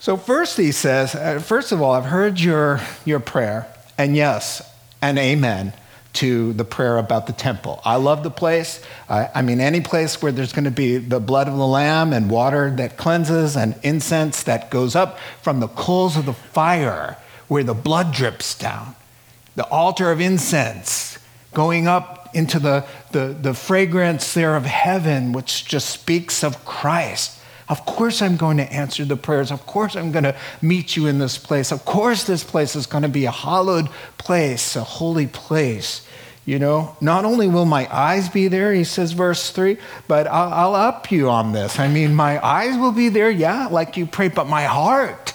So, 0.00 0.16
first, 0.16 0.56
he 0.56 0.72
says, 0.72 1.14
uh, 1.14 1.38
first 1.38 1.70
of 1.70 1.82
all, 1.82 1.92
I've 1.92 2.06
heard 2.06 2.40
your, 2.40 2.80
your 3.04 3.20
prayer, 3.20 3.66
and 3.98 4.16
yes, 4.16 4.62
and 5.02 5.18
amen 5.18 5.74
to 6.14 6.54
the 6.54 6.64
prayer 6.64 6.96
about 6.96 7.26
the 7.26 7.34
temple. 7.34 7.82
I 7.84 7.96
love 7.96 8.22
the 8.22 8.30
place. 8.30 8.82
I, 9.06 9.28
I 9.34 9.42
mean, 9.42 9.60
any 9.60 9.82
place 9.82 10.22
where 10.22 10.32
there's 10.32 10.54
going 10.54 10.64
to 10.64 10.70
be 10.70 10.96
the 10.96 11.20
blood 11.20 11.46
of 11.46 11.58
the 11.58 11.66
lamb 11.66 12.14
and 12.14 12.30
water 12.30 12.70
that 12.76 12.96
cleanses 12.96 13.54
and 13.54 13.78
incense 13.82 14.44
that 14.44 14.70
goes 14.70 14.96
up 14.96 15.18
from 15.42 15.60
the 15.60 15.68
coals 15.68 16.16
of 16.16 16.24
the 16.24 16.32
fire 16.32 17.18
where 17.48 17.64
the 17.64 17.74
blood 17.74 18.14
drips 18.14 18.56
down, 18.56 18.94
the 19.56 19.66
altar 19.66 20.10
of 20.10 20.22
incense 20.22 21.18
going 21.52 21.86
up 21.86 22.22
into 22.34 22.58
the, 22.58 22.84
the, 23.12 23.36
the 23.40 23.54
fragrance 23.54 24.34
there 24.34 24.56
of 24.56 24.64
heaven, 24.64 25.32
which 25.32 25.66
just 25.66 25.90
speaks 25.90 26.42
of 26.42 26.64
Christ. 26.64 27.38
Of 27.72 27.86
course, 27.86 28.20
I'm 28.20 28.36
going 28.36 28.58
to 28.58 28.70
answer 28.70 29.02
the 29.06 29.16
prayers. 29.16 29.50
Of 29.50 29.64
course, 29.64 29.96
I'm 29.96 30.12
going 30.12 30.24
to 30.24 30.36
meet 30.60 30.94
you 30.94 31.06
in 31.06 31.18
this 31.18 31.38
place. 31.38 31.72
Of 31.72 31.86
course, 31.86 32.24
this 32.24 32.44
place 32.44 32.76
is 32.76 32.84
going 32.84 33.00
to 33.00 33.08
be 33.08 33.24
a 33.24 33.30
hallowed 33.30 33.88
place, 34.18 34.76
a 34.76 34.84
holy 34.84 35.26
place. 35.26 36.06
You 36.44 36.58
know, 36.58 36.94
not 37.00 37.24
only 37.24 37.48
will 37.48 37.64
my 37.64 37.88
eyes 37.90 38.28
be 38.28 38.48
there, 38.48 38.74
he 38.74 38.84
says, 38.84 39.12
verse 39.12 39.52
3, 39.52 39.78
but 40.06 40.26
I'll, 40.26 40.52
I'll 40.52 40.74
up 40.74 41.10
you 41.10 41.30
on 41.30 41.52
this. 41.52 41.78
I 41.78 41.88
mean, 41.88 42.14
my 42.14 42.44
eyes 42.46 42.76
will 42.76 42.92
be 42.92 43.08
there, 43.08 43.30
yeah, 43.30 43.68
like 43.68 43.96
you 43.96 44.04
pray, 44.04 44.28
but 44.28 44.46
my 44.46 44.64
heart, 44.64 45.32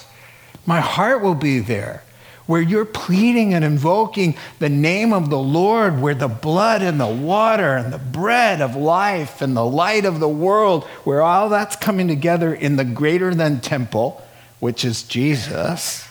my 0.67 0.79
heart 0.79 1.23
will 1.23 1.33
be 1.33 1.57
there 1.57 2.03
where 2.47 2.61
you're 2.61 2.85
pleading 2.85 3.53
and 3.53 3.63
invoking 3.63 4.35
the 4.59 4.69
name 4.69 5.13
of 5.13 5.29
the 5.29 5.37
Lord, 5.37 6.01
where 6.01 6.15
the 6.15 6.29
blood 6.29 6.81
and 6.81 6.99
the 6.99 7.05
water 7.05 7.75
and 7.75 7.93
the 7.93 7.97
bread 7.97 8.61
of 8.61 8.75
life 8.75 9.41
and 9.41 9.55
the 9.55 9.65
light 9.65 10.05
of 10.05 10.19
the 10.19 10.29
world, 10.29 10.85
where 11.03 11.21
all 11.21 11.49
that's 11.49 11.75
coming 11.75 12.07
together 12.07 12.53
in 12.53 12.77
the 12.77 12.85
greater 12.85 13.35
than 13.35 13.59
temple, 13.59 14.25
which 14.59 14.83
is 14.85 15.03
Jesus. 15.03 16.07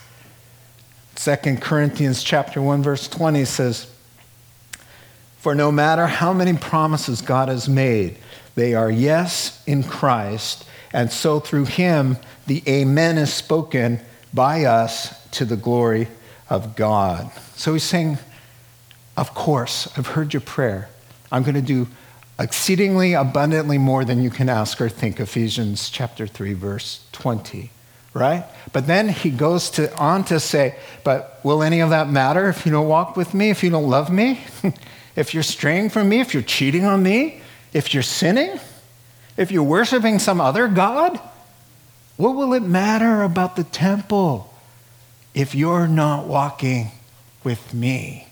2 1.17 1.57
Corinthians 1.61 2.23
chapter 2.23 2.61
1 2.61 2.83
verse 2.83 3.09
20 3.09 3.47
says, 3.47 3.87
"For 5.41 5.55
no 5.55 5.73
matter 5.73 6.07
how 6.07 6.35
many 6.35 6.53
promises 6.53 7.23
God 7.23 7.49
has 7.49 7.67
made, 7.67 8.19
they 8.55 8.75
are 8.75 8.91
yes 8.91 9.61
in 9.67 9.83
Christ, 9.83 10.65
and 10.93 11.11
so 11.11 11.41
through 11.41 11.65
him 11.65 12.19
the 12.47 12.63
amen 12.69 13.17
is 13.17 13.33
spoken 13.33 14.01
by 14.35 14.65
us 14.65 15.15
to 15.33 15.47
the 15.47 15.57
glory 15.57 16.09
of 16.49 16.77
God. 16.77 17.31
So 17.55 17.73
he's 17.73 17.83
saying, 17.83 18.19
Of 19.17 19.35
course, 19.35 19.89
I've 19.97 20.09
heard 20.09 20.33
your 20.33 20.41
prayer. 20.41 20.89
I'm 21.31 21.43
going 21.43 21.55
to 21.55 21.63
do 21.63 21.89
exceedingly 22.39 23.15
abundantly 23.15 23.79
more 23.79 24.05
than 24.05 24.23
you 24.23 24.31
can 24.31 24.49
ask 24.49 24.81
or 24.81 24.89
think. 24.89 25.19
Ephesians 25.21 25.91
chapter 25.91 26.27
3, 26.27 26.53
verse 26.55 27.05
20. 27.13 27.71
right? 28.15 28.45
But 28.73 28.87
then 28.87 29.09
he 29.09 29.31
goes 29.31 29.71
to, 29.71 29.95
on 29.97 30.25
to 30.25 30.41
say, 30.41 30.77
But 31.05 31.41
will 31.43 31.63
any 31.63 31.81
of 31.81 31.91
that 31.91 32.09
matter 32.09 32.49
if 32.49 32.65
you 32.67 32.73
don't 32.73 32.89
walk 32.89 33.17
with 33.17 33.35
me, 33.35 33.51
if 33.51 33.63
you 33.63 33.71
don't 33.71 33.89
love 33.89 34.11
me? 34.11 34.41
if 35.17 35.35
you're 35.35 35.43
straying 35.43 35.91
from 35.91 36.09
me, 36.09 36.21
if 36.21 36.35
you're 36.35 36.43
cheating 36.43 36.85
on 36.85 37.03
me, 37.03 37.41
if 37.73 37.93
you're 37.93 38.03
sinning, 38.03 38.59
if 39.37 39.51
you're 39.51 39.63
worshiping 39.63 40.19
some 40.19 40.41
other 40.41 40.69
God? 40.69 41.21
What 42.17 42.37
will 42.37 42.55
it 42.55 42.63
matter 42.63 43.23
about 43.23 43.57
the 43.57 43.65
temple 43.65 44.53
if 45.37 45.55
you're 45.55 45.87
not 45.87 46.27
walking 46.27 46.91
with 47.45 47.73
me? 47.73 48.27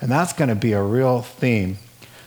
And 0.00 0.10
that's 0.10 0.34
going 0.34 0.48
to 0.48 0.54
be 0.54 0.72
a 0.72 0.82
real 0.82 1.22
theme. 1.22 1.78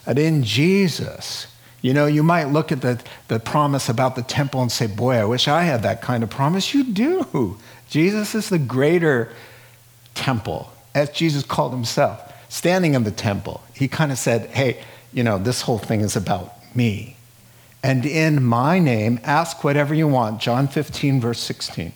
And 0.07 0.17
in 0.17 0.43
Jesus, 0.43 1.47
you 1.81 1.93
know, 1.93 2.05
you 2.05 2.23
might 2.23 2.45
look 2.45 2.71
at 2.71 2.81
the, 2.81 3.01
the 3.27 3.39
promise 3.39 3.89
about 3.89 4.15
the 4.15 4.23
temple 4.23 4.61
and 4.61 4.71
say, 4.71 4.88
Boy, 4.88 5.15
I 5.15 5.25
wish 5.25 5.47
I 5.47 5.63
had 5.63 5.83
that 5.83 6.01
kind 6.01 6.23
of 6.23 6.29
promise. 6.29 6.73
You 6.73 6.85
do. 6.85 7.57
Jesus 7.89 8.33
is 8.33 8.50
the 8.50 8.59
greater 8.59 9.29
temple, 10.15 10.71
as 10.95 11.09
Jesus 11.09 11.43
called 11.43 11.73
himself. 11.73 12.33
Standing 12.50 12.93
in 12.93 13.03
the 13.03 13.11
temple, 13.11 13.61
he 13.73 13.88
kind 13.88 14.11
of 14.11 14.17
said, 14.17 14.50
Hey, 14.50 14.83
you 15.13 15.23
know, 15.23 15.38
this 15.38 15.61
whole 15.61 15.77
thing 15.77 16.01
is 16.01 16.15
about 16.15 16.53
me. 16.75 17.17
And 17.83 18.05
in 18.05 18.43
my 18.43 18.79
name, 18.79 19.19
ask 19.23 19.63
whatever 19.63 19.93
you 19.93 20.07
want. 20.07 20.39
John 20.39 20.67
15, 20.67 21.19
verse 21.19 21.39
16. 21.39 21.93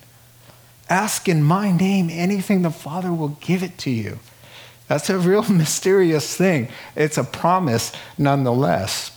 Ask 0.90 1.28
in 1.28 1.44
my 1.44 1.72
name 1.72 2.10
anything 2.12 2.62
the 2.62 2.72
Father 2.72 3.14
will 3.14 3.38
give 3.42 3.64
it 3.64 3.78
to 3.80 3.90
you. 3.90 4.20
That's 4.88 5.10
a 5.10 5.18
real 5.18 5.44
mysterious 5.50 6.36
thing. 6.36 6.70
It's 6.96 7.18
a 7.18 7.24
promise 7.24 7.92
nonetheless. 8.18 9.12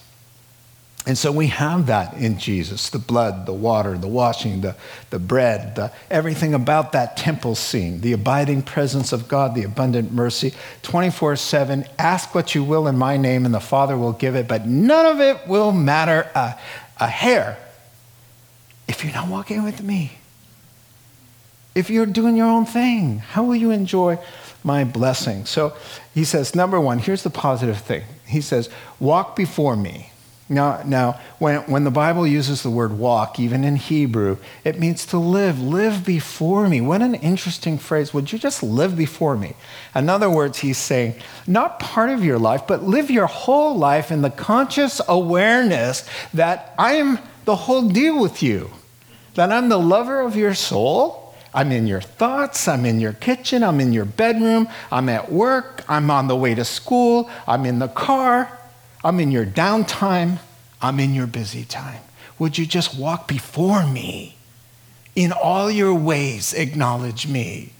And 1.07 1.17
so 1.17 1.33
we 1.33 1.47
have 1.47 1.87
that 1.87 2.15
in 2.19 2.39
Jesus 2.39 2.91
the 2.91 2.99
blood, 2.99 3.47
the 3.47 3.53
water, 3.55 3.97
the 3.97 4.07
washing, 4.09 4.61
the, 4.61 4.77
the 5.09 5.19
bread, 5.19 5.75
the, 5.75 5.91
everything 6.11 6.53
about 6.53 6.93
that 6.93 7.17
temple 7.17 7.55
scene, 7.55 8.03
the 8.03 8.13
abiding 8.13 8.61
presence 8.61 9.11
of 9.11 9.27
God, 9.27 9.55
the 9.55 9.63
abundant 9.63 10.13
mercy. 10.13 10.53
24 10.83 11.37
7, 11.37 11.87
ask 11.99 12.35
what 12.35 12.55
you 12.55 12.63
will 12.63 12.87
in 12.87 12.99
my 12.99 13.17
name, 13.17 13.47
and 13.47 13.55
the 13.55 13.61
Father 13.61 13.97
will 13.97 14.13
give 14.13 14.37
it, 14.37 14.47
but 14.47 14.67
none 14.67 15.07
of 15.07 15.21
it 15.21 15.49
will 15.49 15.73
matter 15.73 16.31
a, 16.35 16.59
a 16.99 17.07
hair 17.07 17.57
if 18.87 19.03
you're 19.03 19.15
not 19.15 19.29
walking 19.29 19.65
with 19.65 19.83
me. 19.83 20.19
If 21.79 21.91
you're 21.91 22.07
doing 22.07 22.37
your 22.37 22.49
own 22.49 22.67
thing, 22.67 23.19
how 23.19 23.45
will 23.45 23.55
you 23.55 23.71
enjoy 23.71 24.19
my 24.65 24.83
blessing? 24.83 25.47
So 25.47 25.75
he 26.13 26.25
says, 26.25 26.57
number 26.57 26.81
one, 26.81 26.99
here's 26.99 27.23
the 27.23 27.31
positive 27.31 27.79
thing. 27.79 28.03
He 28.27 28.41
says, 28.41 28.69
walk 28.99 29.37
before 29.37 29.77
me. 29.77 30.11
Now, 30.49 30.83
now 30.85 31.21
when, 31.39 31.61
when 31.71 31.85
the 31.85 31.93
Bible 31.93 32.27
uses 32.27 32.65
the 32.65 32.71
word 32.71 32.99
walk, 32.99 33.39
even 33.39 33.63
in 33.63 33.77
Hebrew, 33.77 34.39
it 34.65 34.81
means 34.81 35.07
to 35.07 35.19
live. 35.19 35.61
Live 35.61 36.05
before 36.05 36.69
me. 36.69 36.81
What 36.81 37.01
an 37.01 37.15
interesting 37.15 37.79
phrase. 37.79 38.13
Would 38.13 38.33
you 38.33 38.41
just 38.41 38.63
live 38.63 38.97
before 38.97 39.37
me? 39.37 39.55
In 39.95 40.09
other 40.09 40.31
words, 40.31 40.59
he's 40.59 40.79
saying, 40.79 41.15
not 41.47 41.79
part 41.79 42.11
of 42.11 42.25
your 42.25 42.41
life, 42.41 42.63
but 42.67 42.83
live 42.83 43.09
your 43.09 43.27
whole 43.27 43.77
life 43.77 44.11
in 44.11 44.23
the 44.23 44.31
conscious 44.31 45.01
awareness 45.07 46.05
that 46.35 46.75
I 46.77 46.95
am 46.95 47.21
the 47.45 47.55
whole 47.55 47.89
deal 47.89 48.21
with 48.21 48.43
you, 48.43 48.71
that 49.35 49.53
I'm 49.53 49.69
the 49.69 49.79
lover 49.79 50.21
of 50.23 50.35
your 50.35 50.55
soul. 50.55 51.27
I'm 51.55 51.73
in 51.73 51.87
your 51.87 52.01
thoughts. 52.01 52.69
I'm 52.69 52.85
in 52.85 53.01
your 53.01 53.15
kitchen. 53.15 53.63
I'm 53.63 53.81
in 53.81 53.93
your 53.93 54.05
bedroom. 54.05 54.69
I'm 54.93 55.09
at 55.09 55.33
work. 55.33 55.85
I'm 55.89 56.11
on 56.11 56.29
the 56.29 56.37
way 56.37 56.55
to 56.55 56.65
school. 56.65 57.31
I'm 57.47 57.65
in 57.65 57.79
the 57.79 57.89
car. 57.89 58.59
I'm 59.03 59.21
in 59.21 59.31
your 59.31 59.47
downtime. 59.47 60.39
I'm 60.81 61.01
in 61.01 61.15
your 61.15 61.27
busy 61.27 61.65
time. 61.65 62.03
Would 62.39 62.59
you 62.59 62.67
just 62.67 62.99
walk 62.99 63.27
before 63.27 63.87
me? 63.87 64.37
In 65.17 65.33
all 65.33 65.71
your 65.71 65.95
ways, 65.95 66.55
acknowledge 66.55 67.27
me. 67.27 67.73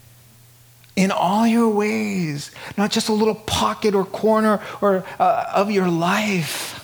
In 0.95 1.11
all 1.11 1.47
your 1.47 1.69
ways, 1.69 2.51
not 2.77 2.91
just 2.91 3.07
a 3.07 3.13
little 3.13 3.35
pocket 3.35 3.95
or 3.95 4.03
corner 4.03 4.61
or 4.81 5.05
uh, 5.17 5.45
of 5.53 5.71
your 5.71 5.87
life. 5.87 6.75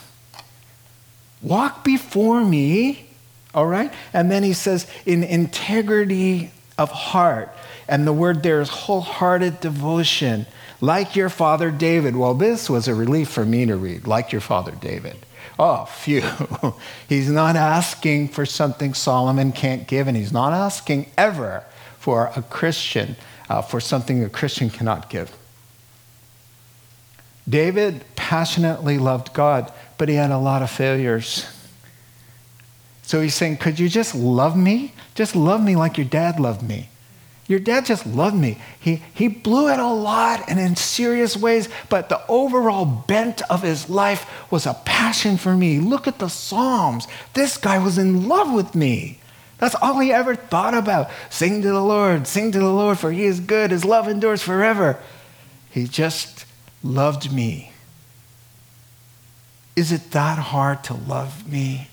Walk 1.41 1.83
before 1.83 2.45
me, 2.45 3.09
all 3.53 3.67
right? 3.67 3.91
And 4.13 4.31
then 4.31 4.43
he 4.43 4.53
says, 4.53 4.87
in 5.05 5.23
integrity 5.23 6.51
of 6.77 6.91
heart. 6.91 7.49
And 7.87 8.05
the 8.05 8.13
word 8.13 8.43
there 8.43 8.61
is 8.61 8.69
wholehearted 8.69 9.59
devotion 9.59 10.45
like 10.81 11.15
your 11.15 11.29
father 11.29 11.71
David. 11.71 12.15
Well, 12.15 12.33
this 12.33 12.69
was 12.69 12.87
a 12.87 12.95
relief 12.95 13.29
for 13.29 13.45
me 13.45 13.65
to 13.65 13.75
read, 13.75 14.07
like 14.07 14.31
your 14.31 14.41
father 14.41 14.71
David. 14.71 15.17
Oh, 15.57 15.85
phew. 15.85 16.23
he's 17.09 17.29
not 17.29 17.55
asking 17.55 18.29
for 18.29 18.45
something 18.45 18.93
Solomon 18.93 19.51
can't 19.51 19.87
give, 19.87 20.07
and 20.07 20.17
he's 20.17 20.33
not 20.33 20.53
asking 20.53 21.09
ever 21.17 21.63
for 21.97 22.31
a 22.35 22.41
Christian, 22.41 23.15
uh, 23.49 23.61
for 23.61 23.79
something 23.79 24.23
a 24.23 24.29
Christian 24.29 24.69
cannot 24.69 25.09
give. 25.09 25.35
David 27.47 28.03
passionately 28.15 28.97
loved 28.97 29.33
God, 29.33 29.71
but 29.97 30.09
he 30.09 30.15
had 30.15 30.31
a 30.31 30.37
lot 30.37 30.61
of 30.61 30.69
failures. 30.69 31.45
So 33.05 33.21
he's 33.21 33.35
saying, 33.35 33.57
Could 33.57 33.79
you 33.79 33.87
just 33.87 34.15
love 34.15 34.57
me? 34.57 34.93
Just 35.13 35.35
love 35.35 35.63
me 35.63 35.75
like 35.75 35.97
your 35.97 36.07
dad 36.07 36.39
loved 36.39 36.63
me. 36.63 36.89
Your 37.47 37.59
dad 37.59 37.85
just 37.85 38.07
loved 38.07 38.35
me. 38.35 38.57
He, 38.79 39.03
he 39.13 39.27
blew 39.27 39.69
it 39.69 39.79
a 39.79 39.87
lot 39.87 40.45
and 40.49 40.59
in 40.59 40.75
serious 40.75 41.37
ways, 41.37 41.69
but 41.89 42.09
the 42.09 42.25
overall 42.27 42.85
bent 42.85 43.43
of 43.51 43.61
his 43.61 43.87
life 43.87 44.49
was 44.49 44.65
a 44.65 44.73
passion 44.85 45.37
for 45.37 45.55
me. 45.55 45.79
Look 45.79 46.07
at 46.07 46.17
the 46.17 46.27
Psalms. 46.27 47.07
This 47.35 47.57
guy 47.57 47.77
was 47.77 47.99
in 47.99 48.27
love 48.27 48.51
with 48.51 48.73
me. 48.73 49.19
That's 49.59 49.75
all 49.75 49.99
he 49.99 50.11
ever 50.11 50.35
thought 50.35 50.73
about. 50.73 51.11
Sing 51.29 51.61
to 51.61 51.67
the 51.67 51.83
Lord, 51.83 52.25
sing 52.25 52.51
to 52.51 52.59
the 52.59 52.73
Lord, 52.73 52.97
for 52.97 53.11
he 53.11 53.25
is 53.25 53.39
good. 53.39 53.69
His 53.69 53.85
love 53.85 54.07
endures 54.07 54.41
forever. 54.41 54.99
He 55.69 55.85
just 55.85 56.45
loved 56.83 57.31
me. 57.31 57.71
Is 59.75 59.91
it 59.91 60.11
that 60.11 60.39
hard 60.39 60.83
to 60.85 60.95
love 60.95 61.47
me? 61.47 61.89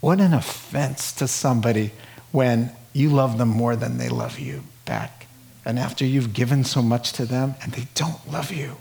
What 0.00 0.20
an 0.20 0.32
offense 0.32 1.12
to 1.14 1.28
somebody 1.28 1.92
when 2.30 2.72
you 2.92 3.10
love 3.10 3.38
them 3.38 3.48
more 3.48 3.76
than 3.76 3.98
they 3.98 4.08
love 4.08 4.38
you 4.38 4.62
back. 4.84 5.26
And 5.64 5.78
after 5.78 6.04
you've 6.04 6.32
given 6.32 6.64
so 6.64 6.82
much 6.82 7.12
to 7.14 7.26
them 7.26 7.54
and 7.62 7.72
they 7.72 7.88
don't 7.94 8.30
love 8.30 8.50
you, 8.50 8.76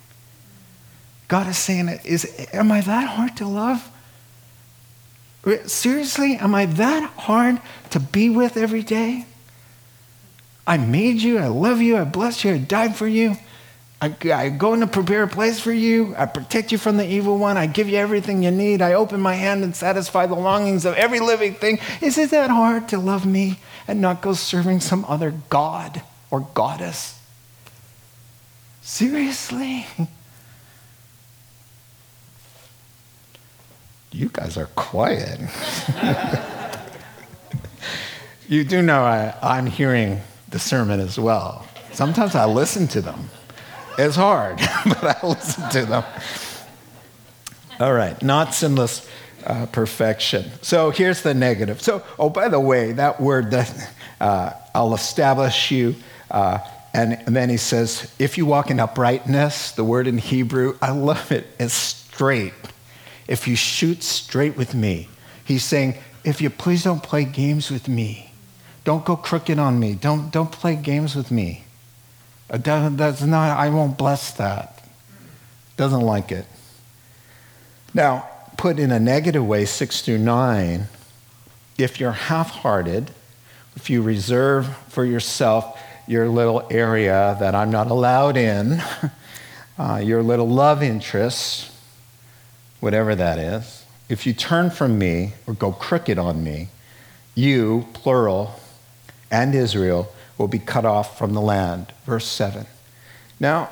God 1.27 1.47
is 1.47 1.57
saying, 1.57 1.89
is, 2.05 2.47
Am 2.53 2.71
I 2.71 2.81
that 2.81 3.09
hard 3.09 3.35
to 3.37 3.47
love? 3.47 3.91
Seriously, 5.65 6.35
am 6.35 6.53
I 6.55 6.65
that 6.65 7.09
hard 7.11 7.61
to 7.91 7.99
be 7.99 8.29
with 8.29 8.57
every 8.57 8.83
day? 8.83 9.25
I 10.65 10.77
made 10.77 11.21
you, 11.21 11.39
I 11.39 11.47
love 11.47 11.81
you, 11.81 11.97
I 11.97 12.03
bless 12.03 12.43
you, 12.43 12.53
I 12.53 12.57
died 12.57 12.95
for 12.95 13.07
you. 13.07 13.37
I, 13.99 14.15
I 14.31 14.49
go 14.49 14.75
to 14.75 14.85
prepare 14.85 15.23
a 15.23 15.27
place 15.27 15.59
for 15.59 15.71
you. 15.71 16.13
I 16.17 16.27
protect 16.27 16.71
you 16.71 16.77
from 16.77 16.97
the 16.97 17.05
evil 17.05 17.37
one. 17.37 17.57
I 17.57 17.65
give 17.65 17.89
you 17.89 17.97
everything 17.97 18.43
you 18.43 18.51
need. 18.51 18.81
I 18.81 18.93
open 18.93 19.19
my 19.19 19.33
hand 19.33 19.63
and 19.63 19.75
satisfy 19.75 20.27
the 20.27 20.35
longings 20.35 20.85
of 20.85 20.93
every 20.95 21.19
living 21.19 21.55
thing. 21.55 21.79
Is 21.99 22.17
it 22.17 22.29
that 22.29 22.51
hard 22.51 22.89
to 22.89 22.99
love 22.99 23.25
me 23.25 23.59
and 23.87 23.99
not 23.99 24.21
go 24.21 24.33
serving 24.33 24.81
some 24.81 25.03
other 25.05 25.33
god 25.49 26.03
or 26.29 26.41
goddess? 26.53 27.19
Seriously? 28.81 29.87
You 34.09 34.29
guys 34.29 34.57
are 34.57 34.65
quiet. 34.67 35.39
you 38.47 38.63
do 38.63 38.81
know 38.81 39.03
I, 39.03 39.35
I'm 39.43 39.67
hearing 39.67 40.21
the 40.49 40.57
sermon 40.57 40.99
as 40.99 41.19
well. 41.19 41.67
Sometimes 41.91 42.33
I 42.33 42.45
listen 42.45 42.87
to 42.87 43.01
them. 43.01 43.29
It's 43.97 44.15
hard, 44.15 44.57
but 44.85 45.03
I 45.03 45.27
listen 45.27 45.69
to 45.71 45.85
them. 45.85 46.03
All 47.79 47.93
right, 47.93 48.21
not 48.21 48.53
sinless 48.53 49.07
uh, 49.45 49.65
perfection. 49.67 50.51
So 50.61 50.89
here's 50.91 51.21
the 51.21 51.33
negative. 51.33 51.81
So, 51.81 52.03
oh, 52.19 52.29
by 52.29 52.49
the 52.49 52.59
way, 52.59 52.91
that 52.93 53.21
word 53.21 53.51
that 53.51 53.91
uh, 54.19 54.51
I'll 54.75 54.93
establish 54.93 55.71
you, 55.71 55.95
uh, 56.29 56.59
and, 56.93 57.13
and, 57.25 57.35
then 57.35 57.49
he 57.49 57.57
says, 57.57 58.13
if 58.17 58.37
you 58.37 58.45
walk 58.45 58.71
in 58.71 58.79
uprightness, 58.79 59.71
the 59.71 59.83
word 59.83 60.07
in 60.07 60.17
Hebrew, 60.17 60.77
I 60.81 60.91
love 60.91 61.31
it, 61.31 61.47
is 61.59 61.73
straight. 61.73 62.53
If 63.27 63.47
you 63.47 63.55
shoot 63.55 64.03
straight 64.03 64.57
with 64.57 64.73
me, 64.73 65.07
he's 65.45 65.63
saying, 65.63 65.95
if 66.23 66.41
you 66.41 66.49
please 66.49 66.83
don't 66.83 67.03
play 67.03 67.23
games 67.23 67.69
with 67.69 67.87
me, 67.87 68.31
don't 68.83 69.05
go 69.05 69.15
crooked 69.15 69.59
on 69.59 69.79
me, 69.79 69.95
don't, 69.95 70.31
don't 70.31 70.51
play 70.51 70.75
games 70.75 71.15
with 71.15 71.29
me. 71.29 71.65
That's 72.49 73.21
not, 73.21 73.57
I 73.57 73.69
won't 73.69 73.97
bless 73.97 74.31
that. 74.33 74.83
Doesn't 75.75 76.01
like 76.01 76.31
it. 76.31 76.45
Now, 77.93 78.27
put 78.57 78.79
in 78.79 78.91
a 78.91 78.99
negative 78.99 79.45
way, 79.45 79.65
six 79.65 80.01
through 80.01 80.19
nine, 80.19 80.87
if 81.77 81.99
you're 81.99 82.11
half 82.11 82.49
hearted, 82.49 83.11
if 83.75 83.89
you 83.89 84.01
reserve 84.01 84.75
for 84.89 85.05
yourself 85.05 85.79
your 86.07 86.27
little 86.29 86.65
area 86.71 87.35
that 87.39 87.53
I'm 87.53 87.69
not 87.69 87.91
allowed 87.91 88.37
in, 88.37 88.81
uh, 89.77 90.01
your 90.03 90.23
little 90.23 90.47
love 90.47 90.81
interest, 90.81 91.71
whatever 92.79 93.13
that 93.13 93.37
is, 93.37 93.85
if 94.09 94.25
you 94.25 94.33
turn 94.33 94.69
from 94.69 94.97
me 94.97 95.33
or 95.45 95.53
go 95.53 95.71
crooked 95.71 96.17
on 96.17 96.43
me, 96.43 96.69
you, 97.35 97.85
plural, 97.93 98.59
and 99.29 99.53
Israel 99.53 100.11
will 100.37 100.47
be 100.47 100.59
cut 100.59 100.85
off 100.85 101.17
from 101.17 101.33
the 101.33 101.41
land. 101.41 101.93
Verse 102.05 102.27
7. 102.27 102.65
Now, 103.39 103.69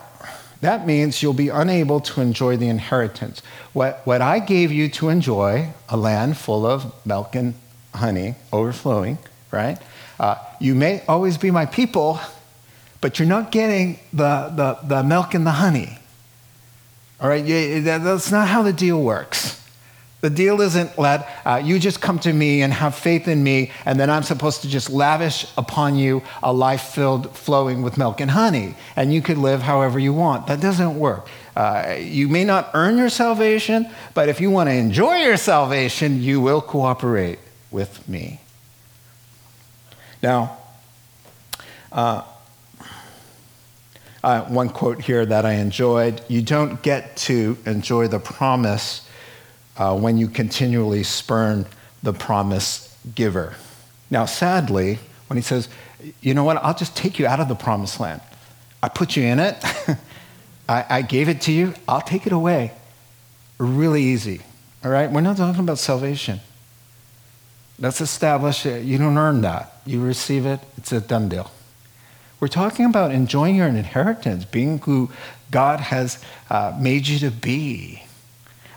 that 0.61 0.87
means 0.87 1.21
you'll 1.21 1.33
be 1.33 1.49
unable 1.49 1.99
to 1.99 2.21
enjoy 2.21 2.57
the 2.57 2.69
inheritance. 2.69 3.41
What, 3.73 4.01
what 4.05 4.21
I 4.21 4.39
gave 4.39 4.71
you 4.71 4.89
to 4.89 5.09
enjoy, 5.09 5.73
a 5.89 5.97
land 5.97 6.37
full 6.37 6.65
of 6.65 6.93
milk 7.05 7.35
and 7.35 7.55
honey 7.93 8.35
overflowing, 8.51 9.17
right? 9.51 9.77
Uh, 10.19 10.35
you 10.59 10.75
may 10.75 11.03
always 11.07 11.37
be 11.37 11.51
my 11.51 11.65
people, 11.65 12.19
but 13.01 13.19
you're 13.19 13.27
not 13.27 13.51
getting 13.51 13.99
the, 14.13 14.51
the, 14.55 14.87
the 14.87 15.03
milk 15.03 15.33
and 15.33 15.45
the 15.45 15.51
honey. 15.51 15.99
All 17.19 17.29
right? 17.29 17.43
That's 17.83 18.31
not 18.31 18.47
how 18.47 18.63
the 18.63 18.73
deal 18.73 19.01
works. 19.01 19.61
The 20.25 20.31
deal 20.31 20.59
isn't 20.61 20.97
let 20.97 21.29
uh, 21.45 21.61
you 21.63 21.77
just 21.77 22.01
come 22.01 22.17
to 22.17 22.33
me 22.33 22.63
and 22.63 22.73
have 22.73 22.95
faith 22.95 23.27
in 23.27 23.43
me, 23.43 23.69
and 23.85 23.99
then 23.99 24.09
I'm 24.09 24.23
supposed 24.23 24.63
to 24.63 24.67
just 24.67 24.89
lavish 24.89 25.45
upon 25.55 25.97
you 25.97 26.23
a 26.41 26.51
life 26.51 26.81
filled, 26.81 27.37
flowing 27.37 27.83
with 27.83 27.95
milk 27.95 28.19
and 28.19 28.31
honey, 28.31 28.73
and 28.95 29.13
you 29.13 29.21
could 29.21 29.37
live 29.37 29.61
however 29.61 29.99
you 29.99 30.13
want. 30.13 30.47
That 30.47 30.61
doesn't 30.61 30.97
work. 30.97 31.27
Uh, 31.55 31.97
you 31.99 32.27
may 32.27 32.43
not 32.43 32.71
earn 32.73 32.97
your 32.97 33.09
salvation, 33.09 33.87
but 34.15 34.27
if 34.27 34.41
you 34.41 34.49
want 34.49 34.67
to 34.67 34.73
enjoy 34.73 35.17
your 35.17 35.37
salvation, 35.37 36.23
you 36.23 36.41
will 36.41 36.59
cooperate 36.59 37.37
with 37.69 38.09
me. 38.09 38.39
Now, 40.23 40.57
uh, 41.91 42.23
uh, 44.23 44.41
one 44.45 44.69
quote 44.69 45.03
here 45.03 45.23
that 45.23 45.45
I 45.45 45.53
enjoyed 45.53 46.19
you 46.27 46.41
don't 46.41 46.81
get 46.81 47.15
to 47.17 47.59
enjoy 47.67 48.07
the 48.07 48.17
promise 48.17 49.04
uh, 49.77 49.97
when 49.97 50.17
you 50.17 50.27
continually 50.27 51.03
spurn 51.03 51.65
the 52.03 52.13
promise 52.13 52.95
giver. 53.13 53.55
Now, 54.09 54.25
sadly, 54.25 54.99
when 55.27 55.37
he 55.37 55.41
says, 55.41 55.67
you 56.21 56.33
know 56.33 56.43
what, 56.43 56.57
I'll 56.57 56.75
just 56.75 56.95
take 56.95 57.19
you 57.19 57.27
out 57.27 57.39
of 57.39 57.47
the 57.47 57.55
promised 57.55 57.99
land, 57.99 58.21
I 58.81 58.89
put 58.89 59.15
you 59.15 59.23
in 59.23 59.39
it, 59.39 59.57
I, 60.69 60.85
I 60.89 61.01
gave 61.01 61.29
it 61.29 61.41
to 61.41 61.51
you, 61.51 61.73
I'll 61.87 62.01
take 62.01 62.27
it 62.27 62.33
away. 62.33 62.71
Really 63.57 64.03
easy. 64.03 64.41
All 64.83 64.91
right? 64.91 65.09
We're 65.09 65.21
not 65.21 65.37
talking 65.37 65.61
about 65.61 65.79
salvation. 65.79 66.39
Let's 67.79 67.99
establish 68.01 68.65
it. 68.65 68.83
You 68.83 68.97
don't 68.97 69.17
earn 69.17 69.41
that. 69.41 69.81
You 69.85 70.01
receive 70.01 70.45
it, 70.45 70.59
it's 70.77 70.91
a 70.91 71.01
done 71.01 71.29
deal. 71.29 71.51
We're 72.39 72.47
talking 72.47 72.85
about 72.85 73.11
enjoying 73.11 73.55
your 73.55 73.67
inheritance, 73.67 74.45
being 74.45 74.79
who 74.79 75.09
God 75.51 75.79
has 75.79 76.23
uh, 76.49 76.77
made 76.79 77.07
you 77.07 77.17
to 77.19 77.31
be 77.31 78.04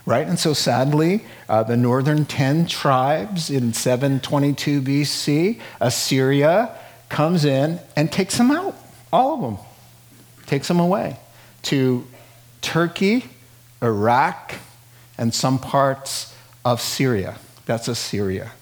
right? 0.09 0.27
And 0.27 0.39
so 0.39 0.53
sadly, 0.53 1.23
uh, 1.47 1.61
the 1.61 1.77
northern 1.77 2.25
10 2.25 2.65
tribes 2.65 3.51
in 3.51 3.73
722 3.73 4.81
BC, 4.81 5.59
Assyria 5.79 6.75
comes 7.09 7.45
in 7.45 7.79
and 7.95 8.11
takes 8.11 8.35
them 8.35 8.49
out, 8.49 8.75
all 9.13 9.35
of 9.35 9.41
them, 9.41 9.57
takes 10.47 10.67
them 10.67 10.79
away 10.79 11.17
to 11.61 12.07
Turkey, 12.63 13.25
Iraq, 13.83 14.55
and 15.19 15.31
some 15.31 15.59
parts 15.59 16.35
of 16.65 16.81
Syria. 16.81 17.37
That's 17.67 17.87
Assyria, 17.87 18.53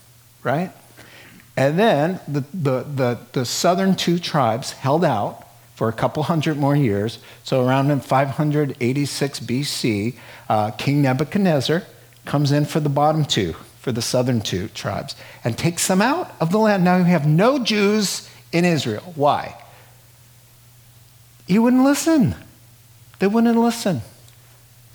right? 0.44 0.74
And 1.56 1.80
then 1.80 2.20
the, 2.28 2.42
the, 2.54 2.84
the, 2.84 3.20
the 3.32 3.46
southern 3.46 3.96
two 3.96 4.20
tribes 4.20 4.74
held 4.74 5.06
out 5.06 5.47
for 5.78 5.88
a 5.88 5.94
couple 5.94 6.24
hundred 6.24 6.58
more 6.58 6.76
years. 6.76 7.20
So, 7.44 7.64
around 7.64 7.92
in 7.92 8.00
586 8.00 9.40
BC, 9.42 10.16
uh, 10.50 10.72
King 10.72 11.04
Nebuchadnezzar 11.04 11.84
comes 12.26 12.52
in 12.52 12.66
for 12.66 12.80
the 12.80 12.90
bottom 12.90 13.24
two, 13.24 13.54
for 13.80 13.92
the 13.92 14.02
southern 14.02 14.42
two 14.42 14.70
tribes, 14.70 15.16
and 15.44 15.56
takes 15.56 15.88
them 15.88 16.02
out 16.02 16.32
of 16.42 16.52
the 16.52 16.58
land. 16.58 16.84
Now 16.84 16.98
you 16.98 17.04
have 17.04 17.28
no 17.28 17.60
Jews 17.60 18.28
in 18.52 18.66
Israel. 18.66 19.14
Why? 19.16 19.56
He 21.46 21.60
wouldn't 21.60 21.84
listen. 21.84 22.34
They 23.20 23.28
wouldn't 23.28 23.56
listen. 23.56 24.02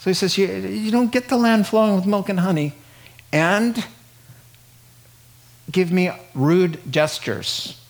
So 0.00 0.10
he 0.10 0.14
says, 0.14 0.36
You, 0.36 0.48
you 0.48 0.90
don't 0.90 1.12
get 1.12 1.28
the 1.28 1.36
land 1.36 1.68
flowing 1.68 1.94
with 1.94 2.06
milk 2.06 2.28
and 2.28 2.40
honey, 2.40 2.74
and 3.32 3.86
give 5.70 5.92
me 5.92 6.10
rude 6.34 6.80
gestures. 6.90 7.80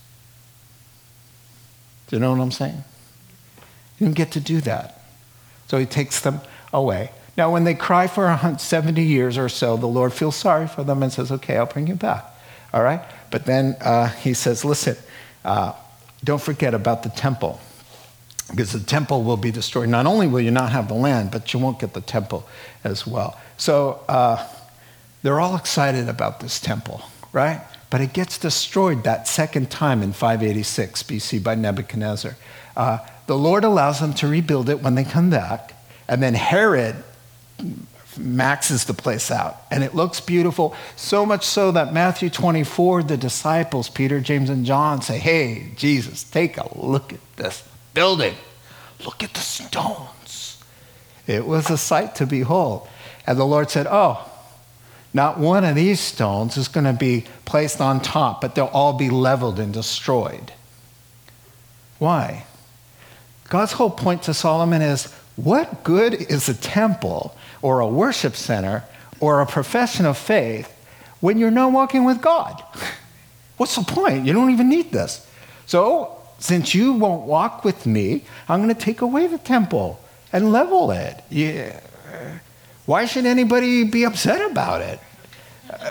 Do 2.13 2.17
you 2.17 2.21
know 2.21 2.33
what 2.33 2.41
I'm 2.41 2.51
saying? 2.51 2.85
You 3.99 4.07
don't 4.07 4.13
get 4.13 4.33
to 4.33 4.41
do 4.41 4.61
that. 4.61 5.01
So 5.67 5.79
he 5.79 5.87
takes 5.87 6.21
them 6.21 6.43
away. 6.71 7.11
Now, 7.39 7.51
when 7.51 7.65
they 7.65 7.73
cry 7.73 8.07
for 8.07 8.55
70 8.59 9.03
years 9.03 9.39
or 9.39 9.49
so, 9.49 9.79
the 9.79 9.87
Lord 9.87 10.13
feels 10.13 10.37
sorry 10.37 10.69
for 10.69 10.85
them 10.85 11.03
and 11.03 11.11
says, 11.11 11.33
Okay, 11.33 11.57
I'll 11.57 11.65
bring 11.65 11.87
you 11.87 11.95
back. 11.95 12.27
All 12.75 12.83
right? 12.83 13.01
But 13.31 13.47
then 13.47 13.79
uh, 13.81 14.09
he 14.09 14.35
says, 14.35 14.63
Listen, 14.63 14.99
uh, 15.43 15.73
don't 16.23 16.43
forget 16.43 16.75
about 16.75 17.03
the 17.03 17.09
temple. 17.09 17.59
Because 18.51 18.73
the 18.73 18.81
temple 18.81 19.23
will 19.23 19.39
be 19.39 19.51
destroyed. 19.51 19.89
Not 19.89 20.05
only 20.05 20.27
will 20.27 20.43
you 20.43 20.51
not 20.51 20.71
have 20.71 20.89
the 20.89 20.95
land, 20.95 21.31
but 21.31 21.55
you 21.55 21.61
won't 21.61 21.79
get 21.79 21.95
the 21.95 22.03
temple 22.03 22.47
as 22.85 23.07
well. 23.07 23.41
So 23.57 24.05
uh, 24.07 24.47
they're 25.23 25.41
all 25.41 25.57
excited 25.57 26.11
about 26.11 26.41
this 26.41 26.61
temple, 26.61 27.01
right? 27.33 27.63
But 27.93 28.01
it 28.01 28.15
gets 28.15 28.39
destroyed 28.39 29.05
that 29.05 29.29
second 29.29 29.71
time 29.71 30.03
in 30.03 30.15
586 30.15 31.03
BC 31.03 31.45
by 31.45 31.55
Nebuchadnezzar. 31.55 32.37
Uh, 32.75 32.99
the 33.27 33.37
Lord 33.37 33.65
allows 33.65 34.01
them 34.01 34.15
to 34.15 34.27
rebuild 34.27 34.71
it 34.71 34.81
when 34.81 34.95
they 34.95 35.05
come 35.05 35.29
back, 35.29 35.75
and 36.09 36.23
then 36.23 36.33
Herod 36.33 36.97
maxes 38.17 38.87
the 38.87 38.95
place 38.95 39.31
out 39.31 39.57
and 39.71 39.83
it 39.83 39.95
looks 39.95 40.21
beautiful 40.21 40.75
so 40.97 41.25
much 41.25 41.47
so 41.47 41.73
that 41.73 41.95
matthew 41.95 42.29
24 42.29 43.05
the 43.05 43.17
disciples 43.17 43.89
peter 43.89 44.21
james 44.21 44.51
and 44.51 44.67
john 44.67 45.01
say 45.01 45.19
hey 45.19 45.71
jesus 45.77 46.23
take 46.23 46.59
a 46.59 46.79
look 46.79 47.15
at 47.15 47.21
this 47.37 47.67
building. 47.95 48.35
Look 49.07 49.23
at 49.23 49.33
the 49.33 49.41
stones. 49.41 50.63
It 51.27 51.47
was 51.47 51.71
a 51.71 51.79
sight 51.79 52.15
to 52.17 52.27
behold. 52.27 52.87
And 53.27 53.39
the 53.39 53.47
lord 53.47 53.71
said 53.71 53.87
oh 53.89 54.32
not 55.15 55.39
one 55.39 55.65
of 55.65 55.75
these 55.75 56.01
stones 56.01 56.57
is 56.57 56.69
going 56.69 56.85
to 56.85 56.93
be 56.93 57.25
placed 57.45 57.81
on 57.81 58.01
top, 58.01 58.41
but 58.41 58.55
they'll 58.55 58.67
all 58.67 58.95
be 58.95 59.11
leveled 59.11 59.59
and 59.59 59.73
destroyed. 59.73 60.53
Why? 61.99 62.47
God's 63.49 63.73
whole 63.73 63.91
point 63.91 64.23
to 64.25 64.35
Solomon 64.35 64.81
is 64.81 65.13
what 65.37 65.85
good 65.85 66.15
is 66.15 66.49
a 66.49 66.55
temple 66.55 67.37
or 67.61 67.81
a 67.81 67.87
worship 67.87 68.37
center 68.37 68.85
or 69.21 69.41
a 69.41 69.47
profession 69.47 70.07
of 70.07 70.17
faith 70.17 70.73
when 71.21 71.39
you're 71.39 71.51
not 71.51 71.73
walking 71.73 72.05
with 72.05 72.21
God? 72.21 72.63
What's 73.59 73.77
the 73.77 73.83
point? 73.83 74.27
You 74.27 74.33
don't 74.33 74.51
even 74.51 74.69
need 74.69 74.93
this. 74.93 75.27
So, 75.67 76.19
since 76.39 76.75
you 76.75 76.95
won't 76.95 77.27
walk 77.27 77.65
with 77.65 77.87
me, 77.87 78.25
I'm 78.49 78.63
going 78.63 78.75
to 78.75 78.81
take 78.81 79.01
away 79.01 79.29
the 79.29 79.39
temple 79.39 80.01
and 80.33 80.51
level 80.51 80.91
it. 80.91 81.23
Yeah. 81.31 81.79
Why 82.87 83.05
should 83.05 83.27
anybody 83.27 83.85
be 83.85 84.05
upset 84.05 84.51
about 84.51 84.83
it? 84.83 84.99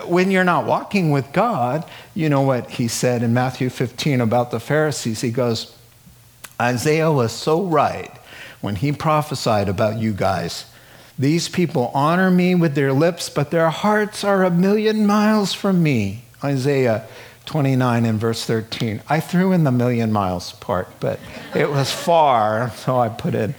When 0.06 0.30
you're 0.30 0.44
not 0.44 0.66
walking 0.66 1.12
with 1.12 1.32
God, 1.32 1.86
you 2.14 2.30
know 2.30 2.42
what 2.42 2.70
he 2.72 2.88
said 2.88 3.24
in 3.24 3.34
Matthew 3.34 3.70
15 3.70 4.22
about 4.22 4.52
the 4.52 4.60
Pharisees? 4.60 5.22
He 5.22 5.32
goes, 5.32 5.76
Isaiah 6.60 7.12
was 7.12 7.32
so 7.32 7.64
right 7.64 8.12
when 8.60 8.76
he 8.76 8.92
prophesied 8.92 9.70
about 9.70 9.98
you 9.98 10.12
guys. 10.12 10.66
These 11.18 11.50
people 11.50 11.92
honor 11.94 12.30
me 12.30 12.56
with 12.56 12.76
their 12.76 12.94
lips, 12.94 13.30
but 13.30 13.52
their 13.52 13.70
hearts 13.70 14.24
are 14.24 14.44
a 14.44 14.52
million 14.52 15.06
miles 15.06 15.54
from 15.54 15.82
me. 15.82 16.26
Isaiah 16.44 17.08
29 17.46 18.06
and 18.06 18.20
verse 18.20 18.46
13. 18.46 19.02
I 19.10 19.20
threw 19.20 19.52
in 19.52 19.64
the 19.64 19.72
million 19.72 20.12
miles 20.12 20.54
part, 20.54 20.88
but 21.00 21.20
it 21.56 21.70
was 21.70 21.92
far, 21.92 22.72
so 22.72 22.98
I 23.00 23.10
put 23.10 23.34
in 23.34 23.56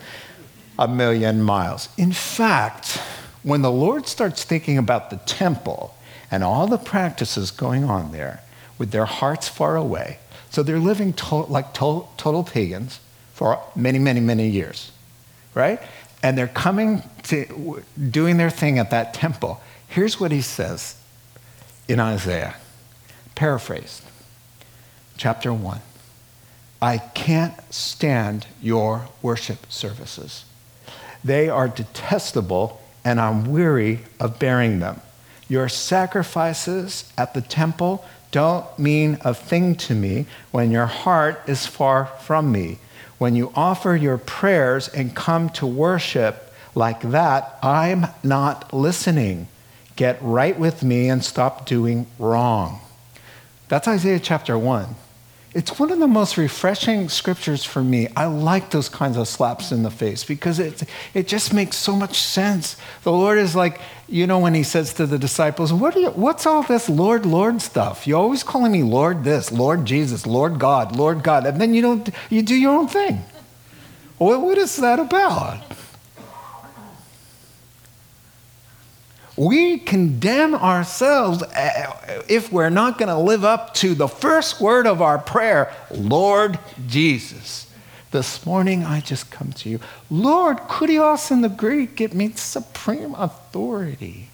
a 0.78 0.88
million 0.88 1.42
miles. 1.42 1.88
In 1.96 2.12
fact, 2.12 3.00
when 3.42 3.62
the 3.62 3.70
Lord 3.70 4.06
starts 4.06 4.44
thinking 4.44 4.78
about 4.78 5.10
the 5.10 5.16
temple 5.16 5.94
and 6.30 6.44
all 6.44 6.66
the 6.66 6.78
practices 6.78 7.50
going 7.50 7.84
on 7.84 8.12
there 8.12 8.42
with 8.78 8.90
their 8.90 9.04
hearts 9.04 9.48
far 9.48 9.76
away, 9.76 10.18
so 10.50 10.62
they're 10.62 10.78
living 10.78 11.12
to- 11.14 11.34
like 11.34 11.72
to- 11.74 12.06
total 12.16 12.44
pagans 12.44 13.00
for 13.34 13.58
many, 13.74 13.98
many, 13.98 14.20
many 14.20 14.48
years, 14.48 14.92
right? 15.54 15.80
And 16.22 16.38
they're 16.38 16.46
coming 16.46 17.02
to 17.24 17.82
doing 18.10 18.36
their 18.36 18.50
thing 18.50 18.78
at 18.78 18.90
that 18.90 19.14
temple. 19.14 19.60
Here's 19.88 20.20
what 20.20 20.30
he 20.30 20.40
says 20.40 20.96
in 21.88 21.98
Isaiah, 21.98 22.54
paraphrased, 23.34 24.02
chapter 25.16 25.52
1. 25.52 25.80
I 26.80 26.98
can't 26.98 27.54
stand 27.72 28.46
your 28.60 29.08
worship 29.20 29.70
services. 29.70 30.44
They 31.24 31.48
are 31.48 31.68
detestable 31.68 32.81
and 33.04 33.20
I'm 33.20 33.50
weary 33.50 34.00
of 34.20 34.38
bearing 34.38 34.80
them. 34.80 35.00
Your 35.48 35.68
sacrifices 35.68 37.12
at 37.18 37.34
the 37.34 37.40
temple 37.40 38.04
don't 38.30 38.66
mean 38.78 39.18
a 39.22 39.34
thing 39.34 39.74
to 39.76 39.94
me 39.94 40.26
when 40.50 40.70
your 40.70 40.86
heart 40.86 41.40
is 41.46 41.66
far 41.66 42.06
from 42.06 42.50
me. 42.50 42.78
When 43.18 43.36
you 43.36 43.52
offer 43.54 43.94
your 43.94 44.18
prayers 44.18 44.88
and 44.88 45.14
come 45.14 45.50
to 45.50 45.66
worship 45.66 46.52
like 46.74 47.02
that, 47.02 47.58
I'm 47.62 48.06
not 48.22 48.72
listening. 48.72 49.48
Get 49.96 50.18
right 50.22 50.58
with 50.58 50.82
me 50.82 51.08
and 51.08 51.22
stop 51.22 51.66
doing 51.66 52.06
wrong. 52.18 52.80
That's 53.68 53.86
Isaiah 53.86 54.18
chapter 54.18 54.58
1. 54.58 54.86
It's 55.54 55.78
one 55.78 55.92
of 55.92 55.98
the 55.98 56.08
most 56.08 56.38
refreshing 56.38 57.10
scriptures 57.10 57.62
for 57.62 57.82
me. 57.84 58.08
I 58.16 58.24
like 58.24 58.70
those 58.70 58.88
kinds 58.88 59.18
of 59.18 59.28
slaps 59.28 59.70
in 59.70 59.82
the 59.82 59.90
face 59.90 60.24
because 60.24 60.58
it, 60.58 60.84
it 61.12 61.28
just 61.28 61.52
makes 61.52 61.76
so 61.76 61.94
much 61.94 62.18
sense. 62.18 62.76
The 63.02 63.12
Lord 63.12 63.38
is 63.38 63.54
like, 63.54 63.78
you 64.08 64.26
know, 64.26 64.38
when 64.38 64.54
he 64.54 64.62
says 64.62 64.94
to 64.94 65.06
the 65.06 65.18
disciples, 65.18 65.70
what 65.70 65.94
you, 65.94 66.10
What's 66.10 66.46
all 66.46 66.62
this 66.62 66.88
Lord, 66.88 67.26
Lord 67.26 67.60
stuff? 67.60 68.06
You're 68.06 68.18
always 68.18 68.42
calling 68.42 68.72
me 68.72 68.82
Lord 68.82 69.24
this, 69.24 69.52
Lord 69.52 69.84
Jesus, 69.84 70.26
Lord 70.26 70.58
God, 70.58 70.96
Lord 70.96 71.22
God, 71.22 71.44
and 71.46 71.60
then 71.60 71.74
you 71.74 71.82
don't, 71.82 72.08
you 72.30 72.42
do 72.42 72.54
your 72.54 72.74
own 72.78 72.88
thing. 72.88 73.22
What, 74.16 74.40
what 74.40 74.56
is 74.56 74.76
that 74.76 74.98
about? 74.98 75.60
We 79.46 79.78
condemn 79.78 80.54
ourselves 80.54 81.42
uh, 81.42 82.22
if 82.28 82.52
we're 82.52 82.70
not 82.70 82.96
going 82.96 83.08
to 83.08 83.18
live 83.18 83.44
up 83.44 83.74
to 83.74 83.94
the 83.94 84.06
first 84.06 84.60
word 84.60 84.86
of 84.86 85.02
our 85.02 85.18
prayer, 85.18 85.74
Lord 85.90 86.58
Jesus. 86.86 87.66
This 88.12 88.46
morning 88.46 88.84
I 88.84 89.00
just 89.00 89.30
come 89.30 89.52
to 89.54 89.68
you. 89.68 89.80
Lord, 90.10 90.58
kurios 90.58 91.30
in 91.32 91.40
the 91.40 91.48
Greek, 91.48 92.00
it 92.00 92.14
means 92.14 92.40
supreme 92.40 93.14
authority. 93.16 94.28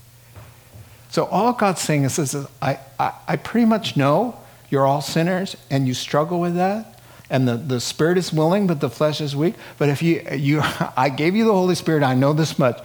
So 1.11 1.25
all 1.27 1.55
God's 1.55 1.81
saying 1.81 2.05
is, 2.05 2.19
is 2.19 2.37
I, 2.61 2.79
I, 3.01 3.13
I 3.27 3.37
pretty 3.37 3.67
much 3.67 3.97
know 3.97 4.39
you're 4.69 4.87
all 4.87 5.01
sinners 5.01 5.57
and 5.71 5.89
you 5.89 5.95
struggle 5.95 6.39
with 6.39 6.57
that. 6.57 7.01
And 7.31 7.49
the, 7.49 7.57
the 7.57 7.81
spirit 7.81 8.19
is 8.19 8.31
willing, 8.31 8.67
but 8.67 8.81
the 8.81 8.91
flesh 8.91 9.21
is 9.23 9.35
weak. 9.35 9.55
But 9.79 9.89
if 9.89 10.03
you, 10.03 10.27
you, 10.33 10.61
I 10.97 11.09
gave 11.09 11.35
you 11.35 11.47
the 11.47 11.53
Holy 11.53 11.77
Spirit, 11.77 12.03
I 12.03 12.15
know 12.15 12.35
this 12.35 12.59
much, 12.59 12.85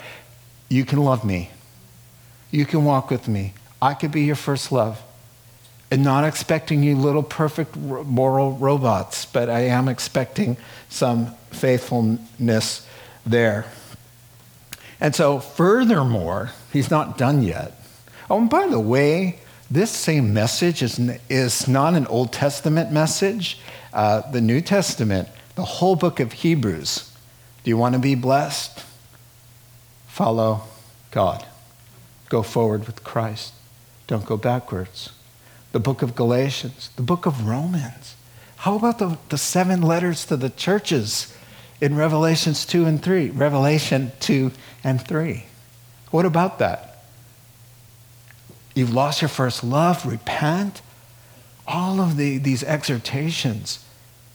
you 0.70 0.86
can 0.86 1.00
love 1.04 1.26
me 1.26 1.50
you 2.54 2.68
can 2.68 2.86
walk 2.86 3.10
with 3.10 3.28
me. 3.28 3.56
I 3.82 3.96
could 3.96 4.12
be 4.12 4.22
your 4.22 4.36
first 4.36 4.72
love. 4.72 5.02
And 5.90 6.04
not 6.04 6.24
expecting 6.24 6.84
you 6.84 6.96
little 6.96 7.24
perfect 7.24 7.76
moral 7.76 8.54
robots, 8.54 9.26
but 9.26 9.50
I 9.50 9.62
am 9.62 9.88
expecting 9.88 10.58
some 10.88 11.34
faithfulness 11.52 12.88
there. 13.26 13.66
And 15.02 15.16
so, 15.16 15.40
furthermore, 15.40 16.52
he's 16.72 16.92
not 16.92 17.18
done 17.18 17.42
yet. 17.42 17.74
Oh, 18.30 18.38
and 18.38 18.50
by 18.50 18.68
the 18.68 18.80
way, 18.80 19.40
this 19.70 19.90
same 19.92 20.34
message 20.34 20.84
is, 20.84 21.00
is 21.30 21.68
not 21.68 21.96
an 21.96 22.06
Old 22.08 22.32
Testament 22.32 22.92
message. 22.92 23.60
Uh, 23.92 24.22
the 24.32 24.42
New 24.42 24.62
Testament, 24.62 25.28
the 25.56 25.66
whole 25.66 25.96
book 25.96 26.20
of 26.20 26.32
Hebrews. 26.32 27.12
Do 27.64 27.70
you 27.70 27.78
want 27.78 27.94
to 27.94 28.00
be 28.00 28.16
blessed? 28.16 28.84
Follow 30.08 30.62
God. 31.12 31.46
Go 32.30 32.44
forward 32.44 32.86
with 32.86 33.04
Christ. 33.04 33.54
Don't 34.08 34.26
go 34.26 34.38
backwards. 34.38 35.12
The 35.72 35.80
book 35.80 36.02
of 36.02 36.16
Galatians, 36.16 36.90
the 36.96 37.02
book 37.02 37.26
of 37.26 37.48
Romans. 37.48 38.16
How 38.58 38.76
about 38.76 39.00
the, 39.00 39.18
the 39.30 39.38
seven 39.38 39.82
letters 39.82 40.26
to 40.26 40.38
the 40.38 40.50
churches 40.50 41.36
in 41.82 41.96
Revelations 41.96 42.66
2 42.66 42.86
and 42.86 43.02
3? 43.02 43.32
Revelation 43.32 44.12
2 44.20 44.52
and 44.84 45.02
3. 45.02 45.46
What 46.12 46.26
about 46.26 46.60
that? 46.60 47.04
You've 48.76 48.94
lost 48.94 49.22
your 49.22 49.30
first 49.30 49.64
love, 49.64 50.06
repent. 50.06 50.82
All 51.68 52.00
of 52.00 52.18
the, 52.18 52.38
these 52.38 52.64
exhortations. 52.64 53.84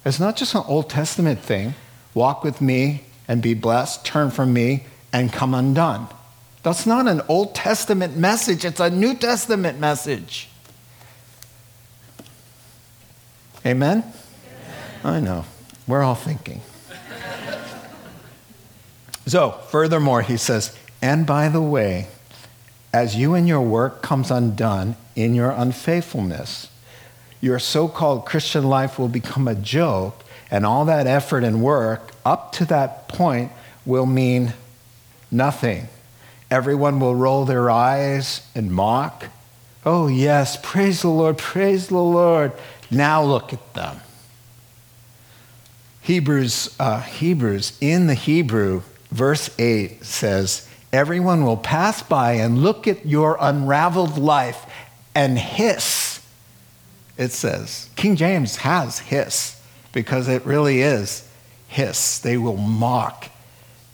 It's 0.05 0.21
not 0.21 0.37
just 0.37 0.55
an 0.55 0.63
Old 0.67 0.91
Testament 0.91 1.41
thing 1.41 1.75
walk 2.15 2.43
with 2.43 2.61
me 2.61 3.03
and 3.29 3.41
be 3.43 3.55
blessed, 3.55 4.05
turn 4.05 4.31
from 4.31 4.53
me 4.53 4.85
and 5.13 5.33
come 5.33 5.55
undone. 5.55 6.09
That's 6.69 6.85
not 6.85 7.09
an 7.09 7.23
Old 7.29 7.55
Testament 7.55 8.19
message, 8.19 8.63
it's 8.63 8.79
a 8.79 8.91
New 8.91 9.15
Testament 9.15 9.81
message. 9.81 10.51
Amen? 13.65 14.05
I 15.03 15.19
know. 15.19 15.47
We're 15.87 16.03
all 16.03 16.15
thinking. 16.15 16.61
so, 19.27 19.53
furthermore, 19.71 20.21
he 20.21 20.37
says, 20.37 20.77
and 21.01 21.27
by 21.27 21.49
the 21.49 21.63
way, 21.63 22.09
as 22.93 23.17
you 23.17 23.33
and 23.33 23.49
your 23.49 23.63
work 23.63 24.03
comes 24.03 24.31
undone 24.31 24.97
in 25.17 25.35
your 25.35 25.53
unfaithfulness, 25.53 26.69
your 27.41 27.59
so 27.59 27.89
called 27.89 28.27
Christian 28.27 28.65
life 28.65 28.99
will 28.99 29.09
become 29.09 29.49
a 29.49 29.55
joke, 29.55 30.23
and 30.51 30.67
all 30.67 30.85
that 30.85 31.07
effort 31.07 31.45
and 31.45 31.63
work 31.63 32.11
up 32.27 32.53
to 32.53 32.67
that 32.67 33.09
point 33.09 33.53
will 33.87 34.05
mean 34.05 34.53
nothing. 35.31 35.89
Everyone 36.51 36.99
will 37.01 37.15
roll 37.15 37.45
their 37.45 37.71
eyes 37.71 38.43
and 38.55 38.73
mock. 38.73 39.27
Oh, 39.85 40.07
yes, 40.07 40.59
praise 40.63 41.03
the 41.03 41.09
Lord, 41.09 41.39
praise 41.39 41.89
the 41.89 41.99
Lord. 41.99 42.53
Now 42.91 43.23
look 43.23 43.53
at 43.53 43.75
them. 43.75 44.01
Hebrews, 46.01 46.75
uh, 46.81 47.03
Hebrews, 47.03 47.77
in 47.83 48.07
the 48.07 48.15
Hebrew, 48.15 48.83
verse 49.11 49.51
8 49.59 50.03
says, 50.05 50.67
Everyone 50.91 51.45
will 51.45 51.59
pass 51.59 52.03
by 52.03 52.33
and 52.33 52.63
look 52.63 52.89
at 52.89 53.05
your 53.05 53.37
unraveled 53.39 54.17
life 54.17 54.65
and 55.15 55.39
hiss. 55.39 56.27
It 57.19 57.33
says, 57.33 57.91
King 57.95 58.17
James 58.17 58.57
has 58.57 59.01
hiss 59.01 59.61
because 59.93 60.29
it 60.29 60.47
really 60.47 60.81
is 60.81 61.29
hiss. 61.67 62.19
They 62.21 62.39
will 62.39 62.57
mock, 62.57 63.29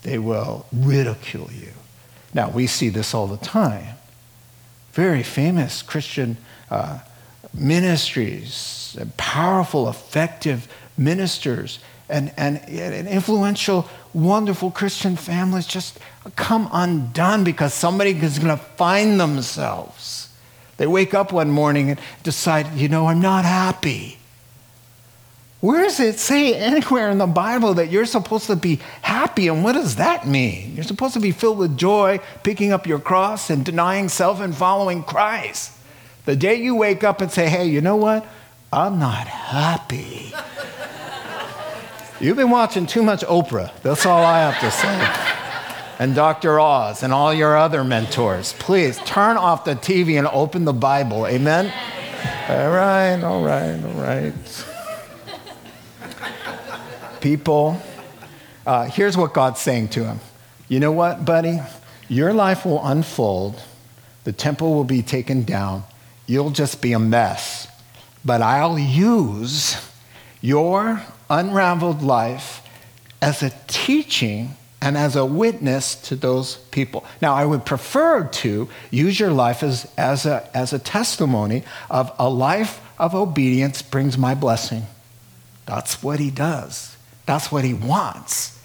they 0.03 0.19
will 0.19 0.67
ridicule 0.73 1.51
you. 1.53 1.73
Now, 2.35 2.51
we 2.51 2.67
see 2.67 2.89
this 2.89 3.15
all 3.15 3.29
the 3.29 3.37
time. 3.37 3.97
Very 4.93 5.23
famous 5.23 5.83
Christian 5.83 6.37
uh, 6.71 6.99
ministries, 7.55 8.97
powerful, 9.17 9.89
effective 9.89 10.69
ministers, 10.99 11.79
and, 12.09 12.33
and, 12.37 12.61
and 12.69 13.09
influential, 13.09 13.89
wonderful 14.13 14.71
Christian 14.71 15.17
families 15.17 15.67
just 15.67 15.99
come 16.37 16.69
undone 16.73 17.45
because 17.45 17.73
somebody 17.73 18.11
is 18.11 18.39
going 18.39 18.57
to 18.57 18.63
find 18.63 19.19
themselves. 19.19 20.29
They 20.77 20.87
wake 20.87 21.15
up 21.15 21.33
one 21.33 21.51
morning 21.51 21.91
and 21.91 22.01
decide, 22.23 22.75
you 22.75 22.89
know, 22.89 23.07
I'm 23.07 23.21
not 23.21 23.45
happy. 23.45 24.19
Where 25.65 25.83
does 25.83 25.99
it 25.99 26.19
say 26.19 26.55
anywhere 26.55 27.09
in 27.09 27.17
the 27.17 27.27
Bible 27.27 27.73
that 27.73 27.91
you're 27.91 28.05
supposed 28.05 28.49
to 28.49 28.55
be 28.57 28.81
happy? 29.01 29.49
And 29.49 29.65
what 29.65 29.73
does 29.73 29.97
that 29.97 30.29
mean? 30.29 30.75
You're 30.75 30.85
supposed 30.85 31.15
to 31.15 31.21
be 31.21 31.31
filled 31.31 31.57
with 31.57 31.79
joy, 31.79 32.21
picking 32.43 32.71
up 32.71 32.87
your 32.87 32.99
cross 32.99 33.49
and 33.49 33.65
denying 33.65 34.11
self 34.11 34.41
and 34.41 34.55
following 34.55 35.03
Christ. 35.03 35.73
The 36.27 36.37
day 36.37 36.57
you 36.57 36.75
wake 36.75 37.03
up 37.03 37.23
and 37.23 37.33
say, 37.33 37.49
hey, 37.49 37.67
you 37.67 37.81
know 37.81 37.97
what? 37.97 38.27
I'm 38.75 38.99
not 38.99 39.27
happy. 39.27 40.35
You've 42.21 42.37
been 42.37 42.51
watching 42.51 42.85
too 42.85 43.03
much 43.03 43.23
Oprah. 43.23 43.73
That's 43.81 44.05
all 44.05 44.23
I 44.23 44.41
have 44.41 44.61
to 44.61 44.71
say. 44.71 45.99
And 45.99 46.15
Dr. 46.15 46.61
Oz 46.61 47.03
and 47.03 47.11
all 47.11 47.33
your 47.33 47.57
other 47.57 47.85
mentors. 47.85 48.53
Please 48.59 48.99
turn 49.07 49.39
off 49.39 49.65
the 49.65 49.77
TV 49.77 50.19
and 50.19 50.27
open 50.27 50.67
the 50.67 50.75
Bible. 50.75 51.27
Amen? 51.27 51.73
All 52.51 52.69
right, 52.69 53.23
all 53.23 53.43
right, 53.43 53.83
all 53.83 54.03
right 54.03 54.35
people. 57.25 57.81
Uh, 58.67 58.85
here's 58.85 59.17
what 59.17 59.33
God's 59.33 59.59
saying 59.59 59.89
to 59.89 60.05
him 60.05 60.21
You 60.69 60.79
know 60.79 60.93
what, 60.93 61.25
buddy? 61.25 61.59
Your 62.07 62.35
life 62.35 62.67
will 62.67 62.87
unfold, 62.87 63.61
the 64.25 64.33
temple 64.33 64.75
will 64.75 64.85
be 64.85 65.03
taken 65.03 65.43
down, 65.43 65.85
you'll 66.27 66.51
just 66.51 66.83
be 66.83 66.93
a 66.93 66.99
mess. 66.99 67.67
But 68.27 68.43
I'll 68.43 68.79
use 68.79 69.77
your 70.43 71.03
unraveled 71.31 72.03
life 72.03 72.63
as 73.23 73.43
a 73.43 73.51
teaching 73.69 74.57
and 74.83 74.99
as 74.99 75.17
a 75.17 75.25
witness 75.25 75.95
to 76.09 76.17
those 76.17 76.57
people. 76.73 77.07
Now, 77.23 77.35
I 77.35 77.47
would 77.47 77.65
prefer 77.65 78.25
to 78.25 78.69
use 78.91 79.19
your 79.19 79.31
life 79.31 79.63
as, 79.63 79.91
as, 79.97 80.27
a, 80.27 80.47
as 80.55 80.75
a 80.75 80.79
testimony 80.79 81.65
of 81.89 82.13
a 82.19 82.29
life 82.29 82.83
of 82.99 83.15
obedience 83.15 83.81
brings 83.81 84.19
my 84.19 84.35
blessing. 84.35 84.85
That's 85.65 86.03
what 86.03 86.21
he 86.21 86.31
does. 86.31 86.94
That's 87.27 87.51
what 87.51 87.65
he 87.65 87.75
wants. 87.75 88.59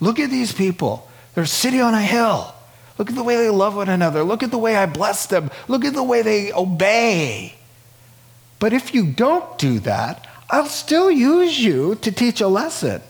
Look 0.00 0.18
at 0.18 0.30
these 0.30 0.52
people. 0.52 1.08
They're 1.34 1.46
sitting 1.46 1.80
on 1.80 1.94
a 1.94 2.02
hill. 2.02 2.54
Look 2.98 3.08
at 3.08 3.14
the 3.14 3.22
way 3.22 3.36
they 3.36 3.50
love 3.50 3.76
one 3.76 3.88
another. 3.88 4.22
Look 4.24 4.42
at 4.42 4.50
the 4.50 4.58
way 4.58 4.76
I 4.76 4.86
bless 4.86 5.26
them. 5.26 5.50
Look 5.68 5.84
at 5.84 5.94
the 5.94 6.02
way 6.02 6.22
they 6.22 6.52
obey. 6.52 7.54
But 8.58 8.72
if 8.72 8.94
you 8.94 9.06
don't 9.06 9.58
do 9.58 9.78
that, 9.80 10.26
I'll 10.50 10.66
still 10.66 11.10
use 11.10 11.58
you 11.58 11.94
to 11.96 12.12
teach 12.12 12.40
a 12.40 12.48
lesson. 12.48 13.00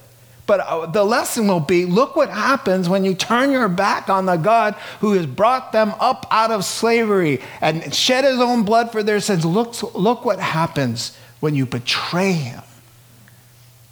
But 0.47 0.61
uh, 0.61 0.87
the 0.87 1.05
lesson 1.05 1.49
will 1.49 1.61
be 1.61 1.87
look 1.87 2.17
what 2.17 2.29
happens 2.29 2.89
when 2.89 3.05
you 3.05 3.15
turn 3.15 3.51
your 3.51 3.69
back 3.69 4.09
on 4.09 4.27
the 4.27 4.37
God 4.37 4.75
who 5.01 5.13
has 5.13 5.27
brought 5.27 5.73
them 5.73 5.95
up 6.01 6.27
out 6.31 6.51
of 6.51 6.65
slavery 6.65 7.41
and 7.61 7.95
shed 7.95 8.25
his 8.25 8.39
own 8.39 8.65
blood 8.65 8.93
for 8.93 9.03
their 9.03 9.21
sins. 9.21 9.45
Look, 9.45 9.81
look 9.95 10.25
what 10.25 10.41
happens 10.41 11.17
when 11.39 11.55
you 11.55 11.67
betray 11.67 12.33
him 12.33 12.63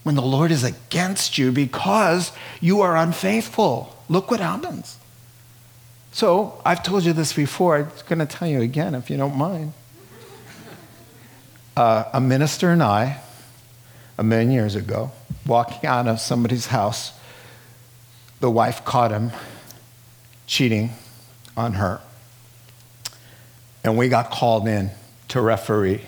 when 0.09 0.15
the 0.15 0.23
Lord 0.23 0.51
is 0.51 0.65
against 0.65 1.37
you 1.37 1.53
because 1.53 2.33
you 2.63 2.81
are 2.81 2.97
unfaithful. 2.97 3.95
Look 4.09 4.31
what 4.31 4.41
happens. 4.41 4.97
So, 6.13 6.63
I've 6.65 6.83
told 6.83 7.05
you 7.05 7.13
this 7.13 7.35
before. 7.35 7.77
I'm 7.77 7.91
going 8.09 8.21
to 8.21 8.25
tell 8.25 8.49
you 8.49 8.63
again 8.63 8.95
if 8.95 9.11
you 9.11 9.19
don't 9.19 9.37
mind. 9.37 9.75
Uh, 11.77 12.05
a 12.15 12.23
minister 12.23 12.71
and 12.71 12.83
I 12.83 13.21
a 14.17 14.25
million 14.25 14.51
years 14.51 14.75
ago, 14.75 15.13
walking 15.45 15.87
out 15.87 16.09
of 16.09 16.21
somebody's 16.21 16.69
house. 16.69 17.13
The 18.41 18.51
wife 18.51 18.87
caught 18.87 19.11
him 19.11 19.31
cheating 20.47 20.93
on 21.55 21.75
her. 21.75 22.01
And 23.85 23.99
we 23.99 24.09
got 24.09 24.31
called 24.31 24.67
in 24.67 24.91
to 25.29 25.43
referee. 25.43 26.01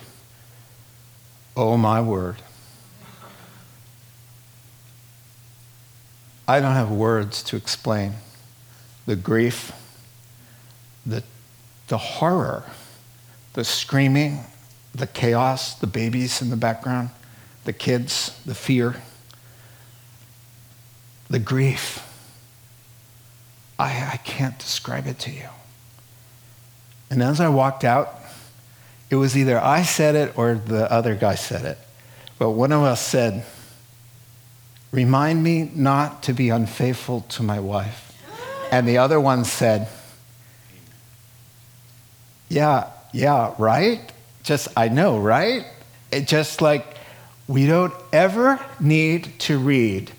Oh, 1.54 1.76
my 1.76 2.00
word. 2.00 2.36
I 6.50 6.58
don't 6.58 6.74
have 6.74 6.90
words 6.90 7.44
to 7.44 7.56
explain 7.56 8.14
the 9.06 9.14
grief, 9.14 9.70
the, 11.06 11.22
the 11.86 11.96
horror, 11.96 12.64
the 13.52 13.62
screaming, 13.62 14.40
the 14.92 15.06
chaos, 15.06 15.76
the 15.76 15.86
babies 15.86 16.42
in 16.42 16.50
the 16.50 16.56
background, 16.56 17.10
the 17.66 17.72
kids, 17.72 18.36
the 18.44 18.56
fear, 18.56 18.96
the 21.28 21.38
grief. 21.38 22.04
I, 23.78 24.14
I 24.14 24.16
can't 24.16 24.58
describe 24.58 25.06
it 25.06 25.20
to 25.20 25.30
you. 25.30 25.50
And 27.10 27.22
as 27.22 27.40
I 27.40 27.48
walked 27.48 27.84
out, 27.84 28.12
it 29.08 29.14
was 29.14 29.36
either 29.36 29.56
I 29.56 29.84
said 29.84 30.16
it 30.16 30.36
or 30.36 30.54
the 30.54 30.90
other 30.90 31.14
guy 31.14 31.36
said 31.36 31.64
it. 31.64 31.78
But 32.40 32.50
one 32.50 32.72
of 32.72 32.82
us 32.82 33.00
said, 33.00 33.44
Remind 34.92 35.42
me 35.42 35.70
not 35.74 36.24
to 36.24 36.32
be 36.32 36.48
unfaithful 36.48 37.22
to 37.30 37.42
my 37.42 37.60
wife. 37.60 38.06
And 38.72 38.88
the 38.88 38.98
other 38.98 39.20
one 39.20 39.44
said, 39.44 39.88
Yeah, 42.48 42.88
yeah, 43.12 43.54
right? 43.58 44.00
Just, 44.42 44.68
I 44.76 44.88
know, 44.88 45.18
right? 45.18 45.64
It 46.10 46.26
just 46.26 46.60
like, 46.60 46.96
we 47.46 47.66
don't 47.66 47.94
ever 48.12 48.58
need 48.80 49.38
to 49.40 49.58
read, 49.58 50.10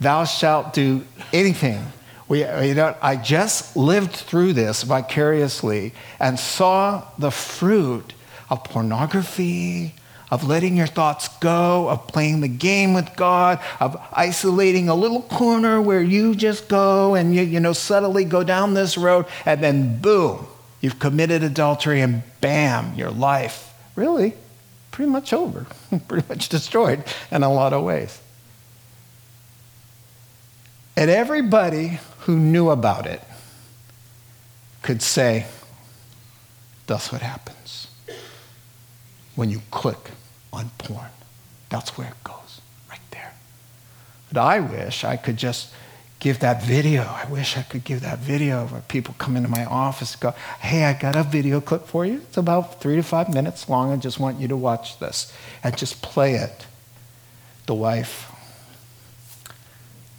Thou 0.00 0.24
shalt 0.24 0.72
do 0.72 1.04
anything. 1.32 1.84
We, 2.28 2.40
you 2.40 2.74
know, 2.74 2.96
I 3.02 3.16
just 3.16 3.76
lived 3.76 4.12
through 4.12 4.54
this 4.54 4.82
vicariously 4.82 5.92
and 6.18 6.38
saw 6.38 7.06
the 7.18 7.30
fruit 7.30 8.14
of 8.48 8.64
pornography, 8.64 9.94
of 10.32 10.44
letting 10.44 10.78
your 10.78 10.86
thoughts 10.86 11.28
go, 11.40 11.90
of 11.90 12.06
playing 12.06 12.40
the 12.40 12.48
game 12.48 12.94
with 12.94 13.14
God, 13.16 13.60
of 13.78 14.02
isolating 14.14 14.88
a 14.88 14.94
little 14.94 15.20
corner 15.20 15.78
where 15.80 16.00
you 16.00 16.34
just 16.34 16.68
go 16.68 17.14
and 17.14 17.34
you, 17.34 17.42
you 17.42 17.60
know 17.60 17.74
subtly 17.74 18.24
go 18.24 18.42
down 18.42 18.72
this 18.72 18.96
road, 18.96 19.26
and 19.44 19.62
then 19.62 20.00
boom, 20.00 20.46
you've 20.80 20.98
committed 20.98 21.42
adultery, 21.42 22.00
and 22.00 22.22
bam, 22.40 22.94
your 22.94 23.10
life 23.10 23.74
really 23.94 24.32
pretty 24.90 25.10
much 25.10 25.34
over, 25.34 25.66
pretty 26.08 26.26
much 26.26 26.48
destroyed 26.48 27.04
in 27.30 27.42
a 27.42 27.52
lot 27.52 27.74
of 27.74 27.84
ways. 27.84 28.18
And 30.96 31.10
everybody 31.10 32.00
who 32.20 32.38
knew 32.38 32.70
about 32.70 33.06
it 33.06 33.20
could 34.80 35.02
say, 35.02 35.44
that's 36.86 37.12
what 37.12 37.20
happens 37.20 37.88
when 39.34 39.50
you 39.50 39.60
click 39.70 39.98
on 40.52 40.70
porn. 40.78 41.10
That's 41.68 41.96
where 41.96 42.08
it 42.08 42.24
goes, 42.24 42.60
right 42.90 43.00
there. 43.10 43.32
But 44.30 44.40
I 44.40 44.60
wish 44.60 45.04
I 45.04 45.16
could 45.16 45.36
just 45.36 45.72
give 46.20 46.38
that 46.40 46.62
video. 46.62 47.02
I 47.02 47.26
wish 47.28 47.56
I 47.56 47.62
could 47.62 47.82
give 47.82 48.02
that 48.02 48.18
video 48.18 48.66
where 48.66 48.82
people 48.82 49.14
come 49.18 49.36
into 49.36 49.48
my 49.48 49.64
office 49.64 50.12
and 50.12 50.20
go, 50.20 50.30
hey, 50.60 50.84
I 50.84 50.92
got 50.92 51.16
a 51.16 51.22
video 51.22 51.60
clip 51.60 51.86
for 51.86 52.06
you. 52.06 52.18
It's 52.18 52.36
about 52.36 52.80
three 52.80 52.96
to 52.96 53.02
five 53.02 53.32
minutes 53.32 53.68
long. 53.68 53.90
I 53.90 53.96
just 53.96 54.20
want 54.20 54.38
you 54.38 54.48
to 54.48 54.56
watch 54.56 54.98
this 54.98 55.32
and 55.64 55.76
just 55.76 56.02
play 56.02 56.34
it. 56.34 56.66
The 57.66 57.74
wife, 57.74 58.30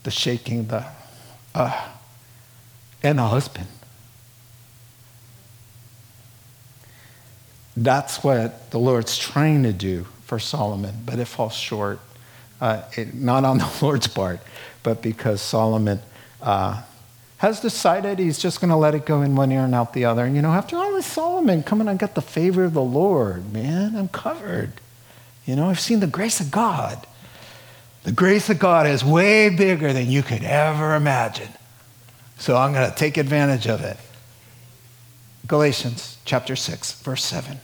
the 0.03 0.11
shaking, 0.11 0.67
the, 0.67 0.85
uh, 1.53 1.87
and 3.01 3.19
the 3.19 3.27
husband. 3.27 3.67
That's 7.77 8.23
what 8.23 8.71
the 8.71 8.79
Lord's 8.79 9.17
trying 9.17 9.63
to 9.63 9.73
do 9.73 10.05
for 10.33 10.39
Solomon, 10.39 10.95
but 11.05 11.19
it 11.19 11.25
falls 11.25 11.53
short. 11.53 11.99
Uh, 12.59 12.81
it, 12.97 13.13
not 13.13 13.45
on 13.45 13.59
the 13.59 13.71
Lord's 13.83 14.07
part, 14.07 14.39
but 14.81 14.99
because 15.03 15.43
Solomon 15.43 15.99
uh, 16.41 16.81
has 17.37 17.59
decided 17.59 18.17
he's 18.17 18.39
just 18.39 18.59
going 18.59 18.71
to 18.71 18.75
let 18.75 18.95
it 18.95 19.05
go 19.05 19.21
in 19.21 19.35
one 19.35 19.51
ear 19.51 19.59
and 19.59 19.75
out 19.75 19.93
the 19.93 20.05
other. 20.05 20.25
And 20.25 20.35
you 20.35 20.41
know, 20.41 20.49
after 20.49 20.75
all, 20.75 20.95
it's 20.95 21.05
Solomon 21.05 21.61
coming, 21.61 21.87
I 21.87 21.93
got 21.93 22.15
the 22.15 22.21
favor 22.23 22.63
of 22.63 22.73
the 22.73 22.81
Lord, 22.81 23.53
man. 23.53 23.95
I'm 23.95 24.07
covered. 24.07 24.71
You 25.45 25.55
know, 25.55 25.69
I've 25.69 25.79
seen 25.79 25.99
the 25.99 26.07
grace 26.07 26.39
of 26.39 26.49
God. 26.49 27.05
The 28.01 28.11
grace 28.11 28.49
of 28.49 28.57
God 28.57 28.87
is 28.87 29.05
way 29.05 29.49
bigger 29.49 29.93
than 29.93 30.09
you 30.09 30.23
could 30.23 30.43
ever 30.43 30.95
imagine. 30.95 31.49
So 32.39 32.57
I'm 32.57 32.73
going 32.73 32.89
to 32.89 32.97
take 32.97 33.17
advantage 33.17 33.67
of 33.67 33.81
it. 33.81 33.97
Galatians 35.45 36.17
chapter 36.25 36.55
6, 36.55 37.03
verse 37.03 37.23
7. 37.23 37.59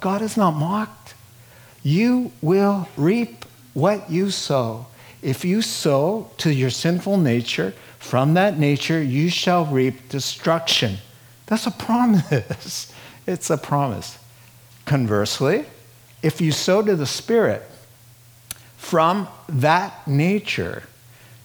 God 0.00 0.22
is 0.22 0.36
not 0.36 0.52
mocked. 0.52 0.97
You 1.82 2.32
will 2.42 2.88
reap 2.96 3.44
what 3.74 4.10
you 4.10 4.30
sow. 4.30 4.86
If 5.22 5.44
you 5.44 5.62
sow 5.62 6.30
to 6.38 6.52
your 6.52 6.70
sinful 6.70 7.16
nature, 7.18 7.74
from 7.98 8.34
that 8.34 8.58
nature 8.58 9.02
you 9.02 9.30
shall 9.30 9.64
reap 9.64 10.08
destruction. 10.08 10.98
That's 11.46 11.66
a 11.66 11.70
promise. 11.70 12.92
It's 13.26 13.50
a 13.50 13.58
promise. 13.58 14.16
Conversely, 14.86 15.66
if 16.22 16.40
you 16.40 16.50
sow 16.50 16.80
to 16.80 16.96
the 16.96 17.04
Spirit, 17.04 17.62
from 18.78 19.28
that 19.50 20.08
nature 20.08 20.84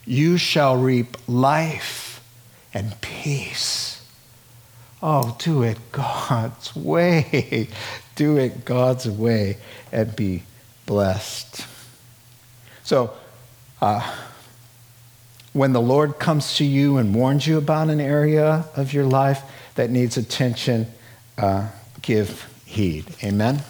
you 0.06 0.38
shall 0.38 0.78
reap 0.78 1.18
life 1.28 2.24
and 2.72 2.98
peace. 3.02 4.02
Oh, 5.02 5.36
do 5.38 5.62
it 5.62 5.78
God's 5.92 6.74
way. 6.74 7.68
Do 8.16 8.36
it 8.36 8.64
God's 8.64 9.08
way 9.08 9.58
and 9.92 10.14
be 10.14 10.42
blessed. 10.86 11.66
So, 12.84 13.12
uh, 13.80 14.14
when 15.52 15.72
the 15.72 15.80
Lord 15.80 16.18
comes 16.18 16.56
to 16.56 16.64
you 16.64 16.96
and 16.96 17.14
warns 17.14 17.46
you 17.46 17.58
about 17.58 17.88
an 17.88 18.00
area 18.00 18.66
of 18.76 18.92
your 18.92 19.04
life 19.04 19.42
that 19.76 19.88
needs 19.88 20.16
attention, 20.16 20.88
uh, 21.38 21.68
give 22.02 22.52
heed. 22.66 23.06
Amen? 23.22 23.62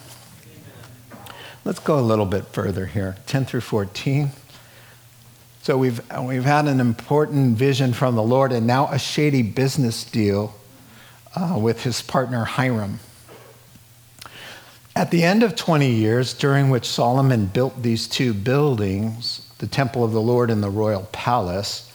Let's 1.63 1.79
go 1.79 1.99
a 1.99 2.01
little 2.01 2.25
bit 2.25 2.45
further 2.45 2.85
here 2.85 3.15
10 3.27 3.45
through 3.45 3.61
14. 3.61 4.29
So 5.61 5.77
we've, 5.77 5.99
we've 6.21 6.43
had 6.43 6.67
an 6.67 6.79
important 6.79 7.57
vision 7.57 7.93
from 7.93 8.15
the 8.15 8.23
Lord 8.23 8.51
and 8.51 8.67
now 8.67 8.87
a 8.91 8.99
shady 8.99 9.41
business 9.41 10.03
deal 10.03 10.55
uh, 11.35 11.57
with 11.59 11.83
his 11.83 12.01
partner 12.01 12.45
Hiram. 12.45 12.99
At 14.97 15.11
the 15.11 15.23
end 15.23 15.43
of 15.43 15.57
20 15.57 15.91
years, 15.91 16.33
during 16.33 16.69
which 16.69 16.87
Solomon 16.87 17.47
built 17.47 17.83
these 17.83 18.07
two 18.07 18.33
buildings, 18.33 19.45
the 19.57 19.67
temple 19.67 20.05
of 20.05 20.13
the 20.13 20.21
Lord 20.21 20.49
and 20.49 20.63
the 20.63 20.69
royal 20.69 21.09
palace, 21.11 21.91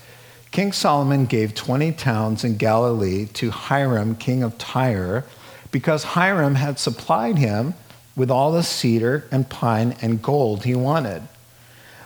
King 0.51 0.73
Solomon 0.73 1.25
gave 1.25 1.55
20 1.55 1.93
towns 1.93 2.45
in 2.45 2.59
Galilee 2.59 3.25
to 3.33 3.51
Hiram, 3.51 4.17
king 4.17 4.43
of 4.43 4.59
Tyre, 4.59 5.25
because 5.71 6.05
Hiram 6.05 6.57
had 6.57 6.79
supplied 6.79 7.39
him 7.39 7.73
with 8.17 8.31
all 8.31 8.53
the 8.53 8.63
cedar 8.63 9.27
and 9.31 9.49
pine 9.49 9.97
and 10.03 10.21
gold 10.21 10.65
he 10.65 10.75
wanted. 10.75 11.23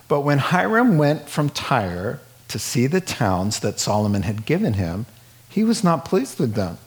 But 0.07 0.21
when 0.21 0.37
Hiram 0.37 0.97
went 0.97 1.27
from 1.27 1.49
Tyre 1.49 2.21
to 2.47 2.57
see 2.57 2.87
the 2.87 3.01
towns 3.01 3.59
that 3.59 3.81
Solomon 3.81 4.21
had 4.21 4.45
given 4.45 4.75
him, 4.75 5.07
he 5.49 5.65
was 5.65 5.83
not 5.83 6.05
pleased 6.05 6.39
with 6.39 6.53
them. 6.53 6.77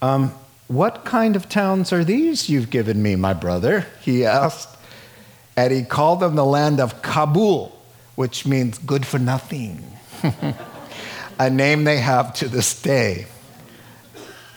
Um, 0.00 0.32
what 0.68 1.04
kind 1.06 1.34
of 1.34 1.48
towns 1.48 1.92
are 1.92 2.04
these 2.04 2.48
you've 2.48 2.70
given 2.70 3.02
me, 3.02 3.16
my 3.16 3.32
brother? 3.32 3.86
He 4.02 4.24
asked. 4.24 4.76
And 5.56 5.72
he 5.72 5.82
called 5.82 6.20
them 6.20 6.36
the 6.36 6.44
land 6.44 6.78
of 6.78 7.02
Kabul, 7.02 7.76
which 8.14 8.46
means 8.46 8.78
good 8.78 9.04
for 9.04 9.18
nothing, 9.18 9.82
a 11.38 11.50
name 11.50 11.84
they 11.84 11.98
have 11.98 12.32
to 12.34 12.48
this 12.48 12.80
day. 12.80 13.26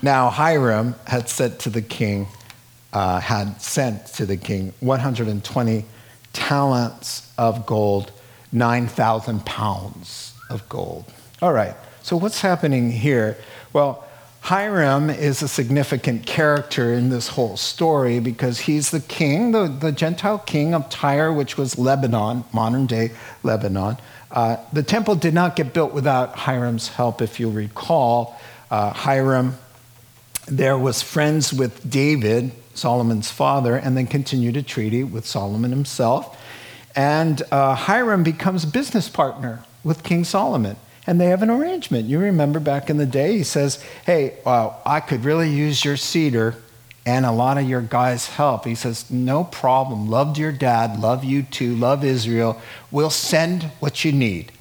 Now, 0.03 0.29
Hiram 0.29 0.95
had 1.07 1.27
said 1.29 1.59
to 1.61 1.69
the 1.69 1.81
king, 1.81 2.27
uh, 2.93 3.19
had 3.19 3.61
sent 3.61 4.05
to 4.07 4.25
the 4.25 4.37
king 4.37 4.73
120 4.79 5.85
talents 6.33 7.31
of 7.37 7.65
gold, 7.65 8.11
9,000 8.51 9.45
pounds 9.45 10.33
of 10.49 10.67
gold. 10.69 11.05
All 11.41 11.53
right, 11.53 11.75
so 12.03 12.17
what's 12.17 12.41
happening 12.41 12.91
here? 12.91 13.37
Well, 13.73 14.05
Hiram 14.41 15.09
is 15.09 15.41
a 15.41 15.47
significant 15.47 16.25
character 16.25 16.93
in 16.93 17.09
this 17.09 17.29
whole 17.29 17.57
story 17.57 18.19
because 18.19 18.59
he's 18.59 18.89
the 18.89 18.99
king, 18.99 19.51
the, 19.51 19.67
the 19.67 19.91
Gentile 19.91 20.39
king 20.39 20.73
of 20.73 20.89
Tyre, 20.89 21.31
which 21.31 21.57
was 21.57 21.77
Lebanon, 21.77 22.43
modern 22.51 22.87
day 22.87 23.11
Lebanon. 23.43 23.97
Uh, 24.31 24.57
the 24.73 24.83
temple 24.83 25.15
did 25.15 25.33
not 25.33 25.55
get 25.55 25.73
built 25.73 25.93
without 25.93 26.35
Hiram's 26.35 26.87
help, 26.87 27.21
if 27.21 27.39
you 27.39 27.49
recall. 27.49 28.39
Uh, 28.69 28.91
Hiram 28.91 29.57
there 30.47 30.77
was 30.77 31.01
friends 31.01 31.53
with 31.53 31.89
David, 31.89 32.51
Solomon's 32.73 33.31
father, 33.31 33.75
and 33.75 33.95
then 33.95 34.07
continued 34.07 34.57
a 34.57 34.63
treaty 34.63 35.03
with 35.03 35.25
Solomon 35.25 35.71
himself. 35.71 36.37
And 36.95 37.41
uh, 37.51 37.75
Hiram 37.75 38.23
becomes 38.23 38.65
business 38.65 39.07
partner 39.07 39.63
with 39.83 40.03
King 40.03 40.23
Solomon. 40.23 40.75
And 41.07 41.19
they 41.19 41.27
have 41.27 41.41
an 41.41 41.49
arrangement. 41.49 42.07
You 42.07 42.19
remember 42.19 42.59
back 42.59 42.89
in 42.89 42.97
the 42.97 43.05
day, 43.05 43.37
he 43.37 43.43
says, 43.43 43.83
Hey, 44.05 44.37
uh, 44.45 44.71
I 44.85 44.99
could 44.99 45.25
really 45.25 45.49
use 45.49 45.83
your 45.83 45.97
cedar 45.97 46.55
and 47.05 47.25
a 47.25 47.31
lot 47.31 47.57
of 47.57 47.67
your 47.67 47.81
guys' 47.81 48.27
help. 48.27 48.65
He 48.65 48.75
says, 48.75 49.09
No 49.09 49.43
problem. 49.43 50.09
Loved 50.09 50.37
your 50.37 50.51
dad, 50.51 50.99
love 50.99 51.23
you 51.23 51.43
too, 51.43 51.75
love 51.75 52.03
Israel. 52.03 52.61
We'll 52.91 53.09
send 53.09 53.63
what 53.79 54.05
you 54.05 54.11
need. 54.11 54.51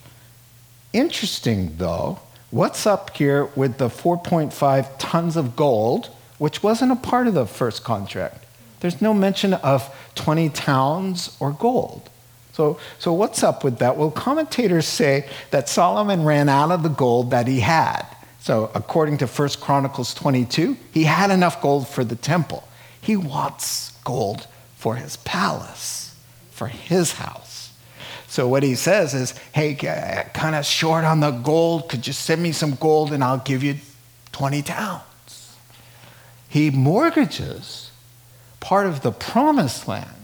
Interesting, 0.92 1.76
though, 1.76 2.18
what's 2.50 2.86
up 2.86 3.16
here 3.16 3.44
with 3.54 3.78
the 3.78 3.88
4.5 3.88 4.88
tons 4.98 5.36
of 5.36 5.54
gold, 5.54 6.08
which 6.38 6.62
wasn't 6.62 6.92
a 6.92 6.96
part 6.96 7.26
of 7.26 7.34
the 7.34 7.46
first 7.46 7.84
contract? 7.84 8.44
There's 8.80 9.00
no 9.00 9.14
mention 9.14 9.54
of 9.54 9.94
20 10.16 10.48
towns 10.48 11.36
or 11.38 11.52
gold. 11.52 12.09
So, 12.60 12.76
so 12.98 13.14
what's 13.14 13.42
up 13.42 13.64
with 13.64 13.78
that? 13.78 13.96
Well, 13.96 14.10
commentators 14.10 14.86
say 14.86 15.26
that 15.50 15.66
Solomon 15.66 16.24
ran 16.24 16.50
out 16.50 16.70
of 16.70 16.82
the 16.82 16.90
gold 16.90 17.30
that 17.30 17.48
he 17.48 17.60
had. 17.60 18.02
So 18.38 18.70
according 18.74 19.16
to 19.18 19.26
1 19.26 19.48
Chronicles 19.62 20.12
22, 20.12 20.76
he 20.92 21.04
had 21.04 21.30
enough 21.30 21.62
gold 21.62 21.88
for 21.88 22.04
the 22.04 22.16
temple. 22.16 22.68
He 23.00 23.16
wants 23.16 23.92
gold 24.04 24.46
for 24.76 24.96
his 24.96 25.16
palace, 25.16 26.14
for 26.50 26.66
his 26.66 27.14
house. 27.14 27.72
So 28.26 28.46
what 28.46 28.62
he 28.62 28.74
says 28.74 29.14
is, 29.14 29.32
hey, 29.54 29.74
kind 30.34 30.54
of 30.54 30.66
short 30.66 31.04
on 31.04 31.20
the 31.20 31.30
gold. 31.30 31.88
Could 31.88 32.06
you 32.06 32.12
send 32.12 32.42
me 32.42 32.52
some 32.52 32.74
gold 32.74 33.10
and 33.10 33.24
I'll 33.24 33.38
give 33.38 33.62
you 33.62 33.76
20 34.32 34.60
towns? 34.60 35.56
He 36.46 36.70
mortgages 36.70 37.90
part 38.60 38.84
of 38.84 39.00
the 39.00 39.12
promised 39.12 39.88
land 39.88 40.19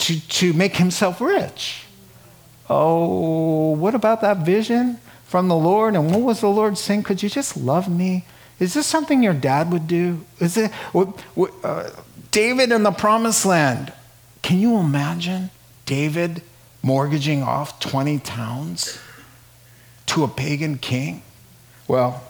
to, 0.00 0.20
to 0.28 0.52
make 0.52 0.76
himself 0.76 1.20
rich. 1.20 1.84
Oh, 2.68 3.72
what 3.72 3.94
about 3.94 4.20
that 4.22 4.38
vision 4.38 4.98
from 5.24 5.48
the 5.48 5.56
Lord? 5.56 5.94
And 5.94 6.10
what 6.10 6.20
was 6.20 6.40
the 6.40 6.48
Lord 6.48 6.78
saying? 6.78 7.02
Could 7.02 7.22
you 7.22 7.28
just 7.28 7.56
love 7.56 7.88
me? 7.88 8.24
Is 8.58 8.74
this 8.74 8.86
something 8.86 9.22
your 9.22 9.34
dad 9.34 9.72
would 9.72 9.86
do? 9.86 10.24
Is 10.38 10.56
it 10.56 10.70
uh, 10.94 11.90
David 12.30 12.72
in 12.72 12.82
the 12.82 12.92
promised 12.92 13.44
land? 13.44 13.92
Can 14.42 14.58
you 14.58 14.78
imagine 14.78 15.50
David 15.84 16.42
mortgaging 16.82 17.42
off 17.42 17.80
20 17.80 18.20
towns 18.20 18.98
to 20.06 20.24
a 20.24 20.28
pagan 20.28 20.78
king? 20.78 21.22
Well, 21.88 22.22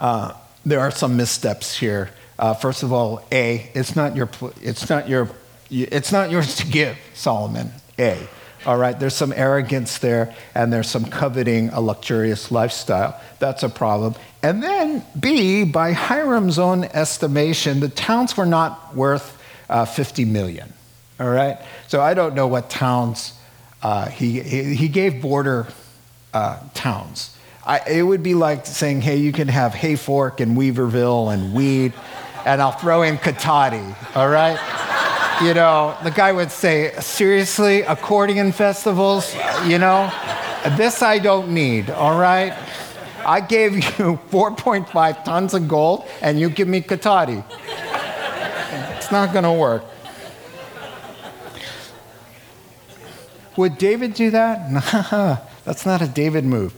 uh, 0.00 0.32
there 0.64 0.80
are 0.80 0.90
some 0.90 1.16
missteps 1.16 1.76
here. 1.76 2.10
Uh, 2.38 2.54
first 2.54 2.82
of 2.82 2.92
all, 2.92 3.24
A, 3.30 3.70
it's 3.74 3.94
not 3.94 4.16
your, 4.16 4.28
it's 4.62 4.88
not 4.88 5.08
your 5.08 5.30
it's 5.70 6.12
not 6.12 6.30
yours 6.30 6.56
to 6.56 6.66
give, 6.66 6.96
Solomon. 7.14 7.72
A. 7.98 8.28
All 8.66 8.76
right, 8.76 8.98
there's 8.98 9.14
some 9.14 9.32
arrogance 9.32 9.98
there, 9.98 10.34
and 10.54 10.72
there's 10.72 10.90
some 10.90 11.04
coveting 11.04 11.68
a 11.68 11.80
luxurious 11.80 12.50
lifestyle. 12.50 13.20
That's 13.38 13.62
a 13.62 13.68
problem. 13.68 14.16
And 14.42 14.60
then, 14.62 15.04
B, 15.18 15.64
by 15.64 15.92
Hiram's 15.92 16.58
own 16.58 16.84
estimation, 16.84 17.80
the 17.80 17.88
towns 17.88 18.36
were 18.36 18.46
not 18.46 18.94
worth 18.96 19.40
uh, 19.68 19.84
50 19.84 20.24
million. 20.24 20.72
All 21.20 21.28
right? 21.28 21.58
So 21.86 22.00
I 22.00 22.14
don't 22.14 22.34
know 22.34 22.48
what 22.48 22.68
towns 22.68 23.34
uh, 23.82 24.08
he, 24.08 24.40
he 24.40 24.88
gave 24.88 25.22
border 25.22 25.68
uh, 26.34 26.58
towns. 26.74 27.36
I, 27.64 27.80
it 27.88 28.02
would 28.02 28.22
be 28.22 28.34
like 28.34 28.66
saying, 28.66 29.00
hey, 29.00 29.16
you 29.16 29.32
can 29.32 29.48
have 29.48 29.72
Hayfork 29.72 30.40
and 30.40 30.56
Weaverville 30.56 31.32
and 31.32 31.54
Weed, 31.54 31.92
and 32.44 32.60
I'll 32.60 32.72
throw 32.72 33.02
in 33.02 33.16
Cotati. 33.18 34.16
All 34.16 34.28
right? 34.28 34.58
You 35.42 35.54
know, 35.54 35.96
the 36.02 36.10
guy 36.10 36.32
would 36.32 36.50
say, 36.50 36.92
seriously, 37.00 37.82
accordion 37.82 38.52
festivals, 38.52 39.34
you 39.66 39.78
know, 39.78 40.10
this 40.76 41.02
I 41.02 41.18
don't 41.18 41.50
need, 41.52 41.90
all 41.90 42.18
right? 42.18 42.54
I 43.24 43.40
gave 43.40 43.74
you 43.98 44.18
4.5 44.30 45.24
tons 45.24 45.54
of 45.54 45.68
gold 45.68 46.06
and 46.22 46.40
you 46.40 46.48
give 46.48 46.68
me 46.68 46.80
Cotati. 46.80 47.44
It's 48.96 49.12
not 49.12 49.32
going 49.32 49.44
to 49.44 49.52
work. 49.52 49.84
Would 53.56 53.78
David 53.78 54.14
do 54.14 54.30
that? 54.30 55.48
That's 55.64 55.86
not 55.86 56.02
a 56.02 56.06
David 56.06 56.44
move. 56.44 56.74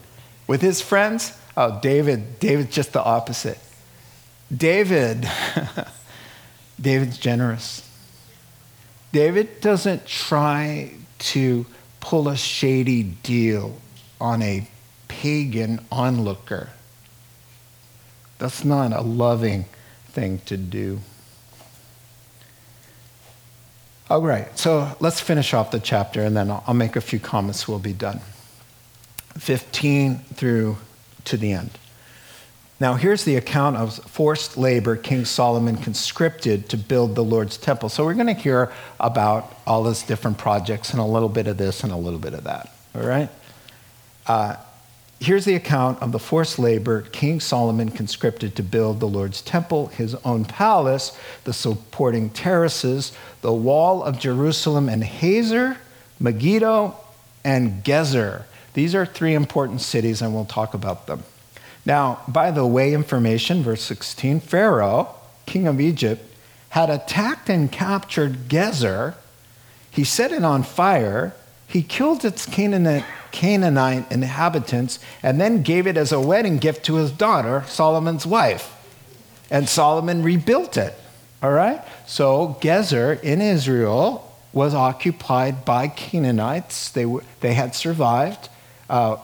With 0.47 0.63
his 0.63 0.81
friends, 0.81 1.37
oh, 1.57 1.79
David, 1.81 2.39
David's 2.39 2.75
just 2.75 2.93
the 2.93 3.03
opposite. 3.03 3.59
David, 4.55 5.29
David's 6.81 7.19
generous. 7.19 7.88
David 9.13 9.61
doesn't 9.61 10.07
try 10.07 10.93
to 11.19 11.67
pull 12.01 12.29
a 12.29 12.37
shady 12.37 13.03
deal 13.03 13.81
on 14.21 14.43
a 14.43 14.69
pagan 15.09 15.81
onlooker. 15.91 16.71
That's 18.39 18.65
not 18.65 18.93
a 18.93 19.01
loving 19.01 19.65
thing 20.09 20.41
to 20.47 20.57
do. 20.57 21.01
All 24.11 24.23
right, 24.23 24.57
so 24.59 24.97
let's 25.01 25.21
finish 25.21 25.53
off 25.53 25.71
the 25.71 25.81
chapter 25.81 26.23
and 26.23 26.37
then 26.37 26.51
I'll 26.51 26.75
make 26.75 26.97
a 26.97 27.01
few 27.01 27.19
comments. 27.19 27.69
We'll 27.69 27.79
be 27.79 27.93
done. 27.93 28.21
15 29.37 30.19
through 30.35 30.79
to 31.25 31.37
the 31.37 31.53
end. 31.53 31.71
Now, 32.81 32.95
here's 32.95 33.25
the 33.25 33.35
account 33.35 33.77
of 33.77 33.97
forced 33.97 34.57
labor 34.57 34.95
King 34.95 35.25
Solomon 35.25 35.79
conscripted 35.79 36.69
to 36.69 36.77
build 36.77 37.17
the 37.17 37.25
Lord's 37.25 37.57
temple. 37.57 37.89
So, 37.89 38.05
we're 38.05 38.15
going 38.15 38.29
to 38.29 38.35
hear 38.35 38.73
about 39.01 39.53
all 39.67 39.83
these 39.83 40.05
different 40.05 40.39
projects 40.39 40.93
and 40.93 41.01
a 41.01 41.05
little 41.05 41.29
bit 41.29 41.49
of 41.49 41.57
this 41.57 41.83
and 41.83 41.93
a 41.93 41.97
little 41.97 42.21
bit 42.21 42.35
of 42.35 42.45
that. 42.45 42.73
All 42.95 43.03
right? 43.03 43.31
Uh, 44.29 44.57
here's 45.19 45.45
the 45.45 45.57
account 45.57 46.01
of 46.01 46.13
the 46.13 46.21
forced 46.21 46.59
labor 46.59 47.03
King 47.03 47.41
Solomon 47.41 47.89
conscripted 47.89 48.55
to 48.55 48.63
build 48.63 49.01
the 49.01 49.09
Lord's 49.09 49.43
temple, 49.43 49.89
his 49.89 50.15
own 50.25 50.45
palace, 50.45 51.19
the 51.43 51.53
supporting 51.53 52.31
terraces, 52.31 53.13
the 53.41 53.53
wall 53.53 54.05
of 54.05 54.21
Jerusalem, 54.21 54.89
and 54.89 55.03
Hazor, 55.03 55.79
Megiddo, 56.21 56.97
and 57.45 57.83
Gezer. 57.83 58.45
These 58.75 58.95
are 58.95 59.05
three 59.05 59.35
important 59.35 59.81
cities, 59.81 60.23
and 60.23 60.33
we'll 60.33 60.45
talk 60.45 60.75
about 60.75 61.09
them. 61.09 61.25
Now, 61.89 62.21
by 62.29 62.51
the 62.51 62.67
way, 62.67 62.93
information, 62.93 63.63
verse 63.63 63.83
16 63.83 64.41
Pharaoh, 64.41 65.15
king 65.47 65.67
of 65.67 65.81
Egypt, 65.81 66.23
had 66.69 66.91
attacked 66.91 67.49
and 67.49 67.73
captured 67.73 68.51
Gezer. 68.51 69.15
He 69.91 70.05
set 70.05 70.31
it 70.31 70.45
on 70.45 70.63
fire. 70.63 71.33
He 71.67 71.83
killed 71.83 72.27
its 72.27 72.45
Canaanite, 72.45 73.05
inhabitants 74.13 74.99
and 75.23 75.41
then 75.41 75.63
gave 75.63 75.87
it 75.87 75.97
as 75.97 76.13
a 76.13 76.21
wedding 76.21 76.59
gift 76.59 76.85
to 76.87 76.97
his 76.97 77.11
daughter, 77.11 77.65
Solomon's 77.67 78.27
wife. 78.27 78.75
And 79.51 79.67
Solomon 79.67 80.23
rebuilt 80.23 80.77
it. 80.77 80.95
All 81.43 81.53
right? 81.53 81.83
So, 82.07 82.59
Gezer 82.61 83.23
in 83.23 83.41
Israel 83.41 84.31
was 84.53 84.75
occupied 84.75 85.65
by 85.65 85.89
Canaanites. 85.89 86.91
They, 86.91 87.07
were, 87.07 87.25
they 87.41 87.55
had 87.55 87.75
survived. 87.75 88.51
Uh, 88.91 89.17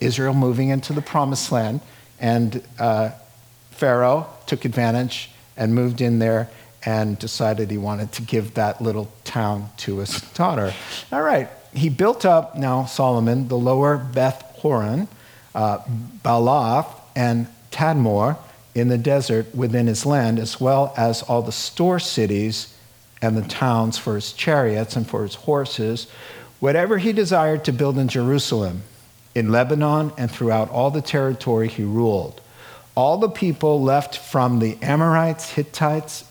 Israel 0.00 0.34
moving 0.34 0.70
into 0.70 0.94
the 0.94 1.02
promised 1.02 1.52
land. 1.52 1.80
And 2.20 2.62
uh, 2.78 3.10
Pharaoh 3.70 4.26
took 4.46 4.64
advantage 4.64 5.30
and 5.56 5.74
moved 5.74 6.00
in 6.00 6.18
there 6.18 6.50
and 6.84 7.18
decided 7.18 7.70
he 7.70 7.78
wanted 7.78 8.12
to 8.12 8.22
give 8.22 8.54
that 8.54 8.80
little 8.80 9.10
town 9.24 9.70
to 9.78 9.98
his 9.98 10.20
daughter. 10.34 10.72
All 11.12 11.22
right, 11.22 11.48
he 11.74 11.88
built 11.88 12.24
up 12.24 12.56
now, 12.56 12.86
Solomon, 12.86 13.48
the 13.48 13.58
lower 13.58 13.96
Beth 13.96 14.42
Horon, 14.58 15.08
uh, 15.54 15.78
Baalath, 16.24 16.86
and 17.14 17.46
Tadmor 17.70 18.38
in 18.74 18.88
the 18.88 18.98
desert 18.98 19.54
within 19.54 19.86
his 19.86 20.06
land, 20.06 20.38
as 20.38 20.60
well 20.60 20.94
as 20.96 21.22
all 21.22 21.42
the 21.42 21.52
store 21.52 21.98
cities 21.98 22.74
and 23.20 23.36
the 23.36 23.42
towns 23.42 23.98
for 23.98 24.14
his 24.14 24.32
chariots 24.32 24.94
and 24.94 25.06
for 25.06 25.22
his 25.24 25.34
horses, 25.34 26.06
whatever 26.60 26.98
he 26.98 27.12
desired 27.12 27.64
to 27.64 27.72
build 27.72 27.98
in 27.98 28.08
Jerusalem 28.08 28.82
in 29.34 29.50
Lebanon 29.50 30.12
and 30.16 30.30
throughout 30.30 30.70
all 30.70 30.90
the 30.90 31.02
territory 31.02 31.68
he 31.68 31.82
ruled. 31.82 32.40
All 32.94 33.18
the 33.18 33.28
people 33.28 33.82
left 33.82 34.18
from 34.18 34.58
the 34.58 34.76
Amorites, 34.82 35.50
Hittites, 35.50 36.24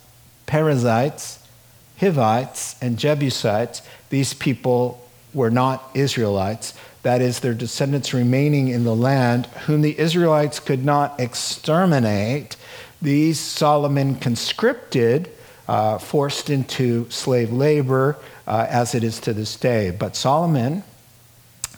Perizzites, 0.45 1.39
Hivites, 1.99 2.75
and 2.81 2.97
Jebusites, 2.97 3.81
these 4.09 4.33
people 4.33 5.01
were 5.33 5.49
not 5.49 5.89
Israelites. 5.93 6.73
That 7.03 7.21
is, 7.21 7.39
their 7.39 7.53
descendants 7.53 8.13
remaining 8.13 8.67
in 8.67 8.83
the 8.83 8.95
land, 8.95 9.45
whom 9.65 9.81
the 9.81 9.97
Israelites 9.97 10.59
could 10.59 10.83
not 10.83 11.19
exterminate. 11.19 12.55
These 13.01 13.39
Solomon 13.39 14.15
conscripted, 14.15 15.29
uh, 15.67 15.97
forced 15.97 16.49
into 16.49 17.09
slave 17.09 17.51
labor, 17.51 18.17
uh, 18.45 18.65
as 18.69 18.95
it 18.95 19.03
is 19.03 19.19
to 19.21 19.33
this 19.33 19.55
day. 19.55 19.91
But 19.91 20.15
Solomon, 20.15 20.83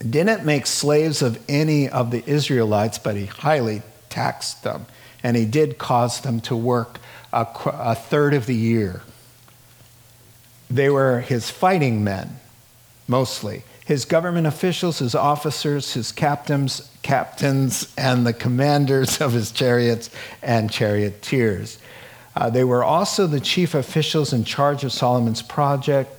didn't 0.07 0.45
make 0.45 0.65
slaves 0.65 1.21
of 1.21 1.39
any 1.49 1.89
of 1.89 2.11
the 2.11 2.23
Israelites, 2.29 2.97
but 2.97 3.15
he 3.15 3.25
highly 3.25 3.81
taxed 4.09 4.63
them. 4.63 4.85
And 5.23 5.35
he 5.35 5.45
did 5.45 5.77
cause 5.77 6.21
them 6.21 6.39
to 6.41 6.55
work 6.55 6.99
a, 7.33 7.45
a 7.65 7.95
third 7.95 8.33
of 8.33 8.45
the 8.45 8.55
year. 8.55 9.01
They 10.69 10.89
were 10.89 11.19
his 11.21 11.49
fighting 11.49 12.03
men, 12.03 12.39
mostly. 13.07 13.63
His 13.85 14.05
government 14.05 14.45
officials, 14.45 14.99
his 14.99 15.15
officers, 15.15 15.93
his 15.93 16.11
captains, 16.11 16.89
captains, 17.01 17.91
and 17.97 18.25
the 18.25 18.33
commanders 18.33 19.19
of 19.19 19.33
his 19.33 19.51
chariots 19.51 20.09
and 20.43 20.71
charioteers. 20.71 21.79
Uh, 22.35 22.49
they 22.49 22.63
were 22.63 22.83
also 22.83 23.25
the 23.25 23.39
chief 23.39 23.73
officials 23.73 24.31
in 24.31 24.43
charge 24.43 24.83
of 24.83 24.91
Solomon's 24.91 25.41
projects, 25.41 26.15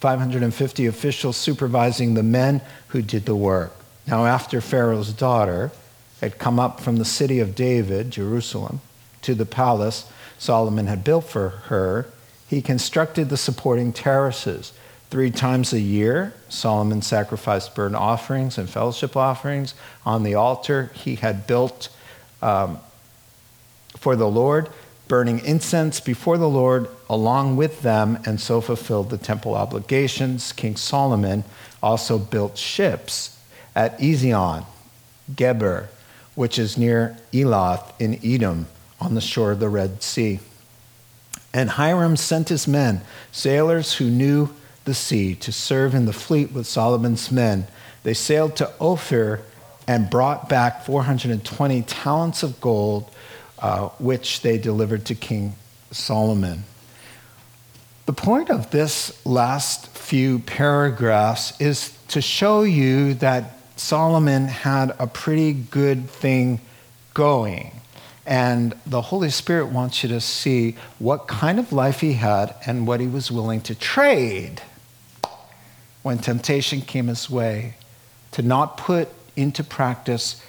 550 0.00 0.86
officials 0.86 1.36
supervising 1.36 2.14
the 2.14 2.22
men 2.22 2.60
who 2.88 3.02
did 3.02 3.24
the 3.24 3.36
work. 3.36 3.72
Now, 4.06 4.26
after 4.26 4.60
Pharaoh's 4.60 5.12
daughter 5.12 5.72
had 6.20 6.38
come 6.38 6.58
up 6.60 6.80
from 6.80 6.96
the 6.96 7.04
city 7.04 7.40
of 7.40 7.54
David, 7.54 8.10
Jerusalem, 8.10 8.80
to 9.22 9.34
the 9.34 9.46
palace 9.46 10.10
Solomon 10.38 10.86
had 10.86 11.02
built 11.02 11.24
for 11.24 11.48
her, 11.48 12.06
he 12.46 12.62
constructed 12.62 13.28
the 13.28 13.36
supporting 13.36 13.92
terraces. 13.92 14.72
Three 15.10 15.30
times 15.30 15.72
a 15.72 15.80
year, 15.80 16.34
Solomon 16.48 17.02
sacrificed 17.02 17.74
burnt 17.74 17.94
offerings 17.94 18.58
and 18.58 18.68
fellowship 18.68 19.16
offerings 19.16 19.74
on 20.04 20.22
the 20.22 20.34
altar 20.34 20.90
he 20.94 21.16
had 21.16 21.46
built 21.46 21.88
um, 22.42 22.78
for 23.96 24.14
the 24.14 24.28
Lord 24.28 24.68
burning 25.08 25.38
incense 25.40 26.00
before 26.00 26.38
the 26.38 26.48
Lord 26.48 26.88
along 27.08 27.56
with 27.56 27.82
them, 27.82 28.18
and 28.26 28.40
so 28.40 28.60
fulfilled 28.60 29.10
the 29.10 29.18
temple 29.18 29.54
obligations. 29.54 30.52
King 30.52 30.76
Solomon 30.76 31.44
also 31.82 32.18
built 32.18 32.58
ships 32.58 33.38
at 33.74 33.98
Ezion, 33.98 34.64
Geber, 35.34 35.88
which 36.34 36.58
is 36.58 36.76
near 36.76 37.16
Elath 37.32 37.92
in 38.00 38.18
Edom, 38.24 38.66
on 39.00 39.14
the 39.14 39.20
shore 39.20 39.52
of 39.52 39.60
the 39.60 39.68
Red 39.68 40.02
Sea. 40.02 40.40
And 41.52 41.70
Hiram 41.70 42.16
sent 42.16 42.48
his 42.48 42.66
men, 42.66 43.00
sailors 43.32 43.94
who 43.94 44.10
knew 44.10 44.50
the 44.84 44.94
sea, 44.94 45.34
to 45.36 45.52
serve 45.52 45.94
in 45.94 46.06
the 46.06 46.12
fleet 46.12 46.52
with 46.52 46.66
Solomon's 46.66 47.30
men. 47.30 47.66
They 48.02 48.14
sailed 48.14 48.56
to 48.56 48.72
Ophir 48.80 49.42
and 49.86 50.10
brought 50.10 50.48
back 50.48 50.84
420 50.84 51.82
talents 51.82 52.42
of 52.42 52.60
gold 52.60 53.10
uh, 53.66 53.88
which 53.98 54.42
they 54.42 54.56
delivered 54.58 55.04
to 55.04 55.12
King 55.12 55.52
Solomon. 55.90 56.62
The 58.06 58.12
point 58.12 58.48
of 58.48 58.70
this 58.70 59.26
last 59.26 59.88
few 59.88 60.38
paragraphs 60.38 61.60
is 61.60 61.98
to 62.08 62.20
show 62.20 62.62
you 62.62 63.14
that 63.14 63.58
Solomon 63.74 64.44
had 64.44 64.94
a 65.00 65.08
pretty 65.08 65.52
good 65.52 66.08
thing 66.08 66.60
going. 67.12 67.72
And 68.24 68.72
the 68.86 69.00
Holy 69.00 69.30
Spirit 69.30 69.66
wants 69.66 70.04
you 70.04 70.10
to 70.10 70.20
see 70.20 70.76
what 71.00 71.26
kind 71.26 71.58
of 71.58 71.72
life 71.72 72.02
he 72.02 72.12
had 72.12 72.54
and 72.66 72.86
what 72.86 73.00
he 73.00 73.08
was 73.08 73.32
willing 73.32 73.62
to 73.62 73.74
trade 73.74 74.62
when 76.04 76.18
temptation 76.18 76.82
came 76.82 77.08
his 77.08 77.28
way 77.28 77.74
to 78.30 78.42
not 78.42 78.76
put 78.76 79.08
into 79.34 79.64
practice 79.64 80.40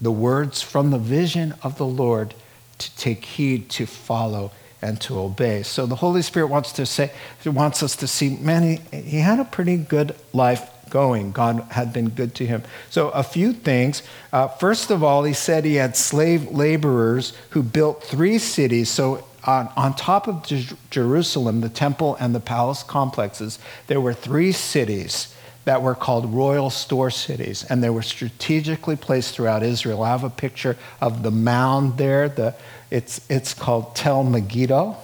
the 0.00 0.10
words 0.10 0.62
from 0.62 0.90
the 0.90 0.98
vision 0.98 1.54
of 1.62 1.78
the 1.78 1.86
Lord 1.86 2.34
to 2.78 2.96
take 2.96 3.24
heed, 3.24 3.68
to 3.70 3.86
follow, 3.86 4.52
and 4.82 5.00
to 5.02 5.18
obey. 5.18 5.62
So 5.62 5.86
the 5.86 5.96
Holy 5.96 6.22
Spirit 6.22 6.48
wants 6.48 6.72
to 6.72 6.86
say, 6.86 7.10
wants 7.44 7.82
us 7.82 7.96
to 7.96 8.06
see, 8.06 8.36
man, 8.36 8.80
he, 8.92 8.98
he 8.98 9.18
had 9.18 9.40
a 9.40 9.44
pretty 9.44 9.76
good 9.76 10.14
life 10.32 10.70
going. 10.90 11.32
God 11.32 11.66
had 11.70 11.92
been 11.92 12.10
good 12.10 12.34
to 12.36 12.46
him. 12.46 12.62
So 12.90 13.08
a 13.10 13.22
few 13.22 13.52
things. 13.52 14.02
Uh, 14.32 14.48
first 14.48 14.90
of 14.90 15.02
all, 15.02 15.24
he 15.24 15.32
said 15.32 15.64
he 15.64 15.76
had 15.76 15.96
slave 15.96 16.50
laborers 16.50 17.32
who 17.50 17.62
built 17.62 18.04
three 18.04 18.38
cities. 18.38 18.90
So 18.90 19.26
on, 19.44 19.68
on 19.76 19.94
top 19.94 20.28
of 20.28 20.44
Jerusalem, 20.90 21.60
the 21.60 21.68
temple 21.68 22.16
and 22.20 22.34
the 22.34 22.40
palace 22.40 22.82
complexes, 22.82 23.58
there 23.86 24.00
were 24.00 24.14
three 24.14 24.52
cities 24.52 25.34
that 25.66 25.82
were 25.82 25.96
called 25.96 26.32
royal 26.32 26.70
store 26.70 27.10
cities, 27.10 27.64
and 27.68 27.82
they 27.82 27.90
were 27.90 28.00
strategically 28.02 28.94
placed 28.94 29.34
throughout 29.34 29.64
Israel. 29.64 30.04
I 30.04 30.10
have 30.10 30.22
a 30.22 30.30
picture 30.30 30.76
of 31.00 31.24
the 31.24 31.32
mound 31.32 31.98
there. 31.98 32.28
The, 32.28 32.54
it's, 32.88 33.20
it's 33.28 33.52
called 33.52 33.96
Tel 33.96 34.22
Megiddo. 34.22 34.96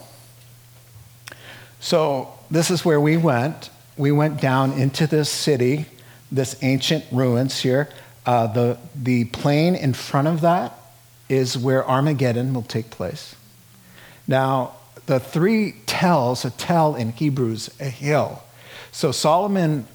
So, 1.81 2.33
this 2.49 2.71
is 2.71 2.85
where 2.85 3.01
we 3.01 3.17
went. 3.17 3.71
We 3.97 4.13
went 4.13 4.41
down 4.41 4.75
into 4.75 5.09
this 5.09 5.29
city, 5.29 5.87
this 6.31 6.57
ancient 6.63 7.07
ruins 7.11 7.61
here. 7.61 7.89
Uh, 8.25 8.47
the, 8.47 8.79
the 8.95 9.25
plain 9.27 9.75
in 9.75 9.95
front 9.95 10.29
of 10.29 10.43
that 10.43 10.79
is 11.29 11.59
where 11.59 11.85
Armageddon 11.85 12.55
will 12.55 12.63
take 12.63 12.89
place. 12.89 13.35
Now, 14.29 14.77
the 15.07 15.19
three 15.19 15.73
tells, 15.87 16.45
a 16.45 16.51
tell 16.51 16.95
in 16.95 17.11
Hebrew 17.11 17.51
is 17.51 17.75
a 17.81 17.87
hill. 17.89 18.45
So 18.93 19.11
Solomon 19.11 19.89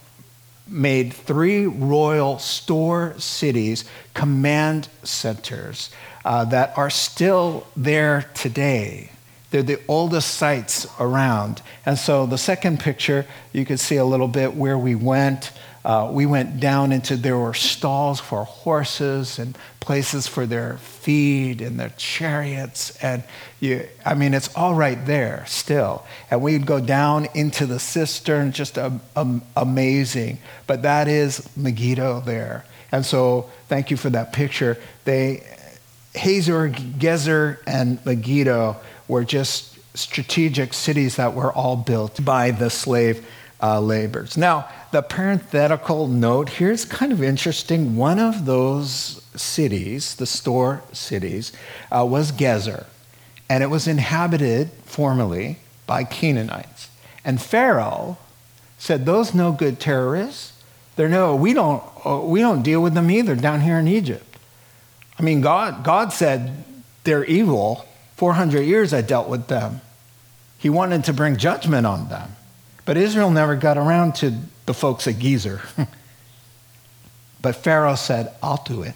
made 0.69 1.13
three 1.13 1.65
royal 1.65 2.39
store 2.39 3.15
cities 3.17 3.85
command 4.13 4.87
centers 5.03 5.89
uh, 6.25 6.45
that 6.45 6.77
are 6.77 6.89
still 6.89 7.67
there 7.75 8.29
today. 8.33 9.11
They're 9.49 9.63
the 9.63 9.79
oldest 9.87 10.35
sites 10.35 10.85
around. 10.99 11.61
And 11.85 11.97
so 11.97 12.25
the 12.25 12.37
second 12.37 12.79
picture, 12.79 13.25
you 13.53 13.65
can 13.65 13.77
see 13.77 13.95
a 13.95 14.05
little 14.05 14.27
bit 14.27 14.55
where 14.55 14.77
we 14.77 14.93
went. 14.93 15.51
Uh, 15.87 16.09
we 16.11 16.25
went 16.25 16.59
down 16.59 16.91
into, 16.91 17.15
there 17.15 17.37
were 17.37 17.53
stalls 17.53 18.19
for 18.19 18.43
horses 18.43 19.39
and 19.39 19.57
places 19.79 20.27
for 20.27 20.45
their 20.45 20.77
feed 20.79 21.61
and 21.61 21.79
their 21.79 21.93
chariots. 21.95 23.01
And 23.01 23.23
you, 23.61 23.87
I 24.05 24.13
mean, 24.13 24.33
it's 24.33 24.53
all 24.53 24.75
right 24.75 25.05
there 25.05 25.45
still. 25.47 26.05
And 26.29 26.41
we'd 26.41 26.65
go 26.65 26.81
down 26.81 27.29
into 27.33 27.65
the 27.65 27.79
cistern, 27.79 28.51
just 28.51 28.77
a, 28.77 28.99
a, 29.15 29.39
amazing. 29.55 30.39
But 30.67 30.81
that 30.81 31.07
is 31.07 31.49
Megiddo 31.55 32.19
there. 32.19 32.65
And 32.91 33.05
so 33.05 33.49
thank 33.69 33.89
you 33.89 33.95
for 33.95 34.09
that 34.09 34.33
picture. 34.33 34.77
They, 35.05 35.41
Hazor, 36.15 36.69
Gezer, 36.69 37.59
and 37.65 38.05
Megiddo 38.05 38.75
were 39.07 39.23
just 39.23 39.77
strategic 39.97 40.73
cities 40.73 41.15
that 41.15 41.33
were 41.33 41.53
all 41.53 41.77
built 41.77 42.23
by 42.25 42.51
the 42.51 42.69
slave 42.69 43.25
uh, 43.61 43.79
laborers. 43.79 44.37
Now, 44.37 44.69
the 44.91 45.01
parenthetical 45.01 46.07
note 46.07 46.49
here 46.49 46.71
is 46.71 46.85
kind 46.85 47.11
of 47.11 47.23
interesting. 47.23 47.95
One 47.95 48.19
of 48.19 48.45
those 48.45 49.21
cities, 49.35 50.15
the 50.15 50.25
store 50.25 50.83
cities, 50.93 51.51
uh, 51.91 52.05
was 52.05 52.31
Gezer, 52.31 52.85
and 53.49 53.63
it 53.63 53.67
was 53.67 53.87
inhabited 53.87 54.71
formerly 54.85 55.57
by 55.85 56.03
Canaanites. 56.03 56.89
And 57.25 57.41
Pharaoh 57.41 58.17
said, 58.77 59.05
"Those 59.05 59.33
no 59.33 59.51
good 59.51 59.79
terrorists. 59.79 60.53
They're 60.95 61.09
no. 61.09 61.35
We 61.35 61.53
don't. 61.53 61.83
Uh, 62.05 62.19
we 62.19 62.41
don't 62.41 62.63
deal 62.63 62.81
with 62.81 62.93
them 62.93 63.09
either 63.09 63.35
down 63.35 63.61
here 63.61 63.77
in 63.77 63.87
Egypt. 63.87 64.37
I 65.17 65.23
mean, 65.23 65.41
God. 65.41 65.83
God 65.83 66.13
said 66.13 66.63
they're 67.03 67.25
evil. 67.25 67.85
400 68.17 68.61
years 68.61 68.93
I 68.93 69.01
dealt 69.01 69.29
with 69.29 69.47
them. 69.47 69.81
He 70.57 70.69
wanted 70.69 71.03
to 71.03 71.13
bring 71.13 71.37
judgment 71.37 71.85
on 71.85 72.09
them, 72.09 72.35
but 72.87 72.95
Israel 72.95 73.29
never 73.29 73.57
got 73.57 73.77
around 73.77 74.15
to 74.15 74.33
the 74.65 74.73
folks 74.73 75.07
at 75.07 75.15
Gezer. 75.15 75.59
but 77.41 77.57
Pharaoh 77.57 77.95
said, 77.95 78.33
I'll 78.41 78.63
do 78.65 78.81
it. 78.81 78.95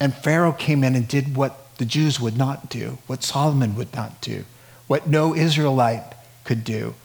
And 0.00 0.12
Pharaoh 0.12 0.52
came 0.52 0.82
in 0.82 0.96
and 0.96 1.06
did 1.06 1.36
what 1.36 1.76
the 1.76 1.84
Jews 1.84 2.18
would 2.18 2.36
not 2.36 2.68
do, 2.68 2.98
what 3.06 3.22
Solomon 3.22 3.76
would 3.76 3.94
not 3.94 4.20
do, 4.20 4.44
what 4.88 5.06
no 5.06 5.32
Israelite 5.32 6.02
could 6.42 6.64
do. 6.64 6.96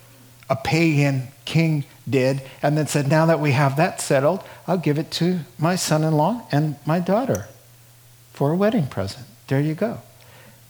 A 0.49 0.55
pagan 0.55 1.27
king 1.45 1.85
did, 2.09 2.41
and 2.63 2.75
then 2.75 2.87
said, 2.87 3.07
Now 3.07 3.27
that 3.27 3.39
we 3.39 3.51
have 3.51 3.77
that 3.77 4.01
settled, 4.01 4.43
I'll 4.67 4.77
give 4.79 4.97
it 4.97 5.11
to 5.11 5.41
my 5.59 5.75
son 5.75 6.03
in 6.03 6.13
law 6.13 6.47
and 6.51 6.75
my 6.87 6.99
daughter 6.99 7.49
for 8.31 8.51
a 8.51 8.55
wedding 8.55 8.87
present. 8.87 9.27
There 9.47 9.61
you 9.61 9.75
go. 9.75 10.01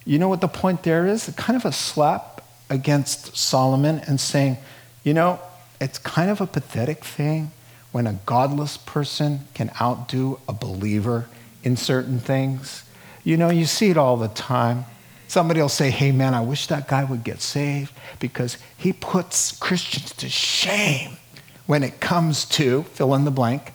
You 0.03 0.19
know 0.19 0.27
what 0.27 0.41
the 0.41 0.49
point 0.49 0.83
there 0.83 1.07
is? 1.07 1.33
Kind 1.37 1.55
of 1.55 1.63
a 1.63 1.71
slap 1.71 2.32
against 2.69 3.35
Solomon 3.37 3.99
and 4.07 4.19
saying, 4.19 4.57
you 5.03 5.13
know, 5.13 5.39
it's 5.79 5.97
kind 5.97 6.29
of 6.29 6.41
a 6.41 6.47
pathetic 6.47 7.03
thing 7.03 7.51
when 7.91 8.07
a 8.07 8.19
godless 8.25 8.77
person 8.77 9.41
can 9.53 9.71
outdo 9.79 10.39
a 10.47 10.53
believer 10.53 11.27
in 11.63 11.77
certain 11.77 12.19
things. 12.19 12.83
You 13.23 13.37
know, 13.37 13.49
you 13.49 13.65
see 13.65 13.89
it 13.89 13.97
all 13.97 14.17
the 14.17 14.27
time. 14.29 14.85
Somebody 15.27 15.61
will 15.61 15.69
say, 15.69 15.89
hey, 15.89 16.11
man, 16.11 16.33
I 16.33 16.41
wish 16.41 16.67
that 16.67 16.87
guy 16.87 17.03
would 17.03 17.23
get 17.23 17.41
saved 17.41 17.93
because 18.19 18.57
he 18.77 18.93
puts 18.93 19.57
Christians 19.57 20.13
to 20.13 20.29
shame 20.29 21.17
when 21.65 21.83
it 21.83 21.99
comes 21.99 22.45
to 22.45 22.83
fill 22.83 23.13
in 23.15 23.25
the 23.25 23.31
blank 23.31 23.73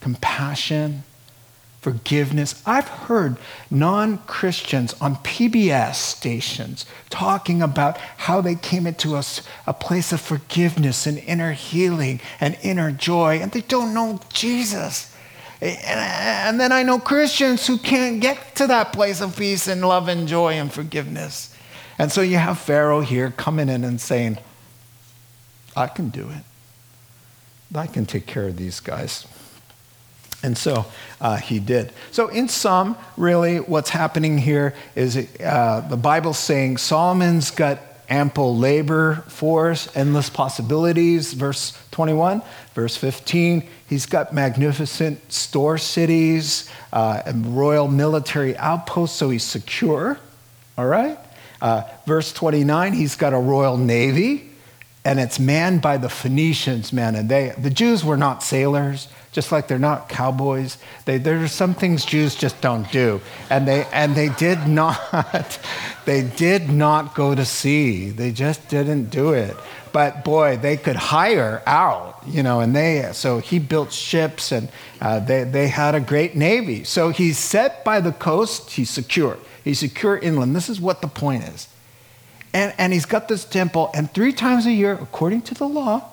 compassion, 0.00 1.02
forgiveness. 1.88 2.62
I've 2.66 2.86
heard 2.88 3.38
non 3.70 4.18
Christians 4.26 4.94
on 5.00 5.16
PBS 5.16 5.94
stations 5.94 6.84
talking 7.08 7.62
about 7.62 7.96
how 7.96 8.42
they 8.42 8.56
came 8.56 8.86
into 8.86 9.16
a, 9.16 9.22
a 9.66 9.72
place 9.72 10.12
of 10.12 10.20
forgiveness 10.20 11.06
and 11.06 11.16
inner 11.18 11.52
healing 11.52 12.20
and 12.40 12.58
inner 12.62 12.92
joy, 12.92 13.38
and 13.40 13.52
they 13.52 13.62
don't 13.62 13.94
know 13.94 14.20
Jesus. 14.30 15.14
And 15.62 16.60
then 16.60 16.72
I 16.72 16.82
know 16.82 16.98
Christians 16.98 17.66
who 17.66 17.78
can't 17.78 18.20
get 18.20 18.54
to 18.56 18.66
that 18.66 18.92
place 18.92 19.22
of 19.22 19.36
peace 19.36 19.66
and 19.66 19.80
love 19.80 20.08
and 20.08 20.28
joy 20.28 20.52
and 20.52 20.70
forgiveness. 20.70 21.56
And 21.98 22.12
so 22.12 22.20
you 22.20 22.36
have 22.36 22.58
Pharaoh 22.58 23.00
here 23.00 23.30
coming 23.30 23.70
in 23.70 23.82
and 23.82 23.98
saying, 23.98 24.38
I 25.74 25.86
can 25.86 26.10
do 26.10 26.28
it. 26.28 26.44
I 27.74 27.86
can 27.86 28.04
take 28.04 28.26
care 28.26 28.46
of 28.46 28.56
these 28.58 28.78
guys. 28.78 29.26
And 30.42 30.56
so 30.56 30.86
uh, 31.20 31.36
he 31.36 31.58
did. 31.58 31.92
So, 32.12 32.28
in 32.28 32.48
sum, 32.48 32.96
really, 33.16 33.58
what's 33.58 33.90
happening 33.90 34.38
here 34.38 34.74
is 34.94 35.16
uh, 35.40 35.86
the 35.88 35.96
Bible's 35.96 36.38
saying 36.38 36.76
Solomon's 36.76 37.50
got 37.50 37.80
ample 38.08 38.56
labor 38.56 39.16
force, 39.26 39.94
endless 39.96 40.30
possibilities, 40.30 41.34
verse 41.34 41.78
21. 41.90 42.42
Verse 42.74 42.96
15, 42.96 43.68
he's 43.88 44.06
got 44.06 44.32
magnificent 44.32 45.32
store 45.32 45.76
cities 45.76 46.70
uh, 46.92 47.22
and 47.26 47.56
royal 47.56 47.88
military 47.88 48.56
outposts, 48.56 49.16
so 49.16 49.30
he's 49.30 49.42
secure. 49.42 50.18
All 50.76 50.86
right? 50.86 51.18
Uh, 51.60 51.82
verse 52.06 52.32
29, 52.32 52.92
he's 52.92 53.16
got 53.16 53.32
a 53.32 53.38
royal 53.38 53.76
navy, 53.76 54.47
and 55.08 55.18
it's 55.18 55.40
manned 55.40 55.80
by 55.80 55.96
the 55.96 56.10
Phoenicians, 56.10 56.92
man. 56.92 57.14
And 57.14 57.30
they, 57.30 57.54
the 57.56 57.70
Jews 57.70 58.04
were 58.04 58.18
not 58.18 58.42
sailors 58.42 59.08
just 59.32 59.50
like 59.50 59.68
they're 59.68 59.78
not 59.78 60.10
cowboys. 60.10 60.76
They, 61.06 61.16
there 61.16 61.42
are 61.42 61.48
some 61.48 61.72
things 61.72 62.04
Jews 62.04 62.34
just 62.34 62.60
don't 62.60 62.90
do. 62.92 63.22
And 63.48 63.66
they, 63.66 63.86
and 63.86 64.14
they 64.14 64.28
did 64.28 64.66
not, 64.66 65.58
they 66.04 66.24
did 66.24 66.68
not 66.68 67.14
go 67.14 67.34
to 67.34 67.46
sea. 67.46 68.10
They 68.10 68.32
just 68.32 68.68
didn't 68.68 69.08
do 69.08 69.32
it. 69.32 69.56
But 69.92 70.26
boy, 70.26 70.58
they 70.58 70.76
could 70.76 70.96
hire 70.96 71.62
out, 71.66 72.22
you 72.26 72.42
know, 72.42 72.60
and 72.60 72.76
they, 72.76 73.08
so 73.12 73.38
he 73.38 73.58
built 73.58 73.94
ships 73.94 74.52
and 74.52 74.68
uh, 75.00 75.20
they, 75.20 75.44
they 75.44 75.68
had 75.68 75.94
a 75.94 76.00
great 76.00 76.36
navy. 76.36 76.84
So 76.84 77.08
he's 77.08 77.38
set 77.38 77.82
by 77.82 78.02
the 78.02 78.12
coast, 78.12 78.72
he's 78.72 78.90
secure. 78.90 79.38
He's 79.64 79.78
secure 79.78 80.18
inland. 80.18 80.54
This 80.54 80.68
is 80.68 80.82
what 80.82 81.00
the 81.00 81.08
point 81.08 81.44
is. 81.44 81.68
And, 82.52 82.74
and 82.78 82.92
he's 82.92 83.04
got 83.04 83.28
this 83.28 83.44
temple, 83.44 83.90
and 83.94 84.12
three 84.12 84.32
times 84.32 84.66
a 84.66 84.72
year, 84.72 84.92
according 84.94 85.42
to 85.42 85.54
the 85.54 85.68
law, 85.68 86.04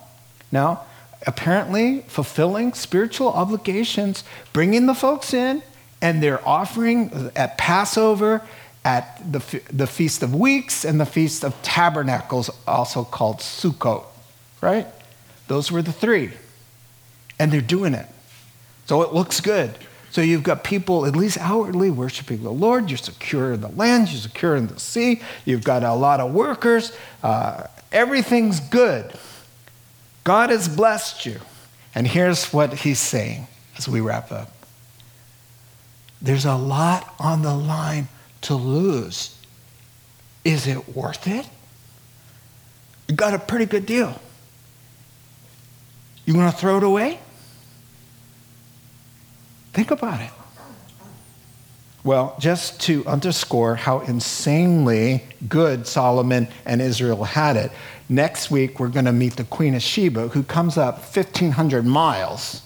now, 0.52 0.82
apparently 1.26 2.02
fulfilling 2.08 2.72
spiritual 2.74 3.28
obligations, 3.28 4.22
bringing 4.52 4.86
the 4.86 4.94
folks 4.94 5.32
in, 5.32 5.62
and 6.02 6.22
they're 6.22 6.46
offering 6.46 7.30
at 7.34 7.56
Passover, 7.56 8.42
at 8.84 9.20
the, 9.32 9.62
the 9.72 9.86
Feast 9.86 10.22
of 10.22 10.34
Weeks, 10.34 10.84
and 10.84 11.00
the 11.00 11.06
Feast 11.06 11.44
of 11.44 11.60
Tabernacles, 11.62 12.50
also 12.66 13.02
called 13.02 13.38
Sukkot, 13.38 14.04
right? 14.60 14.86
Those 15.48 15.72
were 15.72 15.82
the 15.82 15.92
three. 15.92 16.32
And 17.38 17.52
they're 17.52 17.60
doing 17.60 17.94
it. 17.94 18.06
So 18.86 19.02
it 19.02 19.12
looks 19.12 19.40
good. 19.40 19.76
So 20.16 20.22
you've 20.22 20.44
got 20.44 20.64
people, 20.64 21.04
at 21.04 21.14
least 21.14 21.36
outwardly, 21.36 21.90
worshiping 21.90 22.42
the 22.42 22.50
Lord. 22.50 22.88
You're 22.88 22.96
secure 22.96 23.52
in 23.52 23.60
the 23.60 23.68
land, 23.68 24.08
you're 24.08 24.18
secure 24.18 24.56
in 24.56 24.66
the 24.66 24.80
sea. 24.80 25.20
You've 25.44 25.62
got 25.62 25.82
a 25.82 25.92
lot 25.92 26.20
of 26.20 26.32
workers. 26.32 26.96
Uh, 27.22 27.64
everything's 27.92 28.58
good. 28.58 29.12
God 30.24 30.48
has 30.48 30.68
blessed 30.68 31.26
you. 31.26 31.40
And 31.94 32.06
here's 32.06 32.50
what 32.50 32.72
he's 32.72 32.98
saying 32.98 33.46
as 33.76 33.90
we 33.90 34.00
wrap 34.00 34.32
up 34.32 34.50
there's 36.22 36.46
a 36.46 36.56
lot 36.56 37.14
on 37.18 37.42
the 37.42 37.54
line 37.54 38.08
to 38.40 38.54
lose. 38.54 39.38
Is 40.46 40.66
it 40.66 40.96
worth 40.96 41.26
it? 41.26 41.46
You 43.06 43.16
got 43.16 43.34
a 43.34 43.38
pretty 43.38 43.66
good 43.66 43.84
deal. 43.84 44.18
You 46.24 46.34
want 46.34 46.54
to 46.54 46.58
throw 46.58 46.78
it 46.78 46.84
away? 46.84 47.20
Think 49.76 49.92
about 49.92 50.20
it. 50.20 50.30
Well, 52.02 52.36
just 52.40 52.80
to 52.82 53.04
underscore 53.06 53.76
how 53.76 54.00
insanely 54.00 55.24
good 55.48 55.86
Solomon 55.86 56.48
and 56.64 56.80
Israel 56.80 57.24
had 57.24 57.56
it, 57.56 57.70
Next 58.08 58.50
week, 58.52 58.78
we're 58.78 58.88
going 58.88 59.06
to 59.06 59.12
meet 59.12 59.34
the 59.36 59.44
Queen 59.44 59.74
of 59.74 59.82
Sheba, 59.82 60.28
who 60.28 60.44
comes 60.44 60.78
up 60.78 60.98
1,500 60.98 61.84
miles 61.84 62.62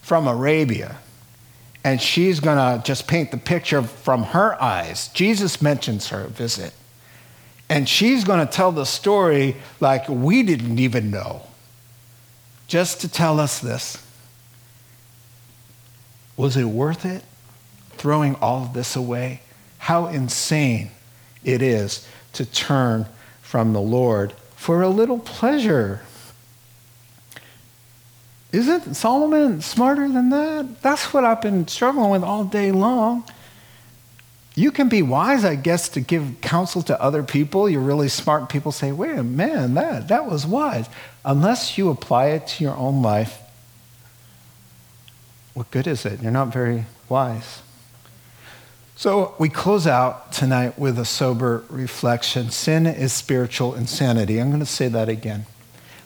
from 0.00 0.26
Arabia. 0.26 0.96
And 1.84 2.00
she's 2.00 2.40
going 2.40 2.56
to 2.56 2.82
just 2.84 3.06
paint 3.06 3.30
the 3.30 3.36
picture 3.36 3.82
from 3.82 4.22
her 4.24 4.60
eyes. 4.60 5.08
Jesus 5.08 5.60
mentions 5.60 6.08
her 6.08 6.24
visit. 6.24 6.72
And 7.68 7.86
she's 7.86 8.24
going 8.24 8.44
to 8.44 8.50
tell 8.50 8.72
the 8.72 8.86
story 8.86 9.56
like 9.80 10.08
we 10.08 10.42
didn't 10.42 10.78
even 10.78 11.10
know, 11.10 11.42
just 12.66 13.02
to 13.02 13.08
tell 13.08 13.38
us 13.38 13.60
this. 13.60 14.02
Was 16.38 16.56
it 16.56 16.64
worth 16.64 17.04
it? 17.04 17.22
Throwing 17.98 18.36
all 18.36 18.62
of 18.62 18.72
this 18.72 18.96
away? 18.96 19.42
How 19.76 20.06
insane 20.06 20.92
it 21.44 21.60
is 21.60 22.08
to 22.32 22.46
turn 22.46 23.06
from 23.42 23.72
the 23.72 23.80
Lord 23.80 24.32
for 24.54 24.82
a 24.82 24.88
little 24.88 25.18
pleasure. 25.18 26.02
Isn't 28.52 28.94
Solomon 28.94 29.60
smarter 29.60 30.08
than 30.08 30.30
that? 30.30 30.82
That's 30.82 31.12
what 31.12 31.24
I've 31.24 31.42
been 31.42 31.66
struggling 31.66 32.10
with 32.10 32.22
all 32.22 32.44
day 32.44 32.72
long. 32.72 33.24
You 34.54 34.70
can 34.70 34.88
be 34.88 35.02
wise, 35.02 35.44
I 35.44 35.54
guess, 35.54 35.88
to 35.90 36.00
give 36.00 36.40
counsel 36.40 36.82
to 36.82 37.00
other 37.00 37.22
people. 37.22 37.68
You're 37.68 37.80
really 37.80 38.08
smart 38.08 38.48
people 38.48 38.72
say, 38.72 38.92
wait, 38.92 39.22
man, 39.22 39.74
that, 39.74 40.08
that 40.08 40.26
was 40.26 40.46
wise. 40.46 40.86
Unless 41.24 41.78
you 41.78 41.90
apply 41.90 42.26
it 42.26 42.46
to 42.48 42.64
your 42.64 42.76
own 42.76 43.02
life, 43.02 43.38
what 45.58 45.72
good 45.72 45.88
is 45.88 46.06
it? 46.06 46.22
You're 46.22 46.30
not 46.30 46.52
very 46.52 46.84
wise. 47.08 47.62
So 48.94 49.34
we 49.40 49.48
close 49.48 49.88
out 49.88 50.30
tonight 50.30 50.78
with 50.78 51.00
a 51.00 51.04
sober 51.04 51.64
reflection. 51.68 52.50
Sin 52.50 52.86
is 52.86 53.12
spiritual 53.12 53.74
insanity. 53.74 54.38
I'm 54.38 54.50
going 54.50 54.60
to 54.60 54.66
say 54.66 54.86
that 54.86 55.08
again. 55.08 55.46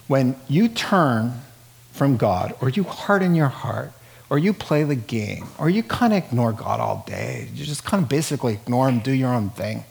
When 0.06 0.36
you 0.48 0.68
turn 0.68 1.42
from 1.92 2.16
God, 2.16 2.54
or 2.62 2.70
you 2.70 2.84
harden 2.84 3.34
your 3.34 3.48
heart, 3.48 3.92
or 4.30 4.38
you 4.38 4.54
play 4.54 4.84
the 4.84 4.94
game, 4.94 5.48
or 5.58 5.68
you 5.68 5.82
kind 5.82 6.14
of 6.14 6.24
ignore 6.24 6.52
God 6.52 6.80
all 6.80 7.04
day, 7.06 7.46
you 7.52 7.66
just 7.66 7.84
kind 7.84 8.02
of 8.02 8.08
basically 8.08 8.54
ignore 8.54 8.88
Him, 8.88 9.00
do 9.00 9.12
your 9.12 9.34
own 9.34 9.50
thing. 9.50 9.84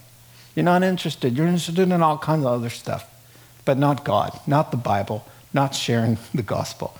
You're 0.56 0.64
not 0.64 0.82
interested. 0.82 1.36
You're 1.36 1.46
interested 1.46 1.78
in 1.78 2.02
all 2.02 2.18
kinds 2.18 2.44
of 2.44 2.52
other 2.52 2.68
stuff, 2.68 3.08
but 3.64 3.78
not 3.78 4.04
God, 4.04 4.40
not 4.44 4.72
the 4.72 4.76
Bible, 4.76 5.24
not 5.54 5.72
sharing 5.76 6.18
the 6.34 6.42
gospel. 6.42 6.96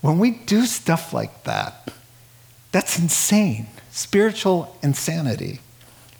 When 0.00 0.18
we 0.18 0.30
do 0.30 0.64
stuff 0.64 1.12
like 1.12 1.44
that, 1.44 1.92
that's 2.72 2.98
insane 2.98 3.66
spiritual 3.90 4.76
insanity. 4.82 5.60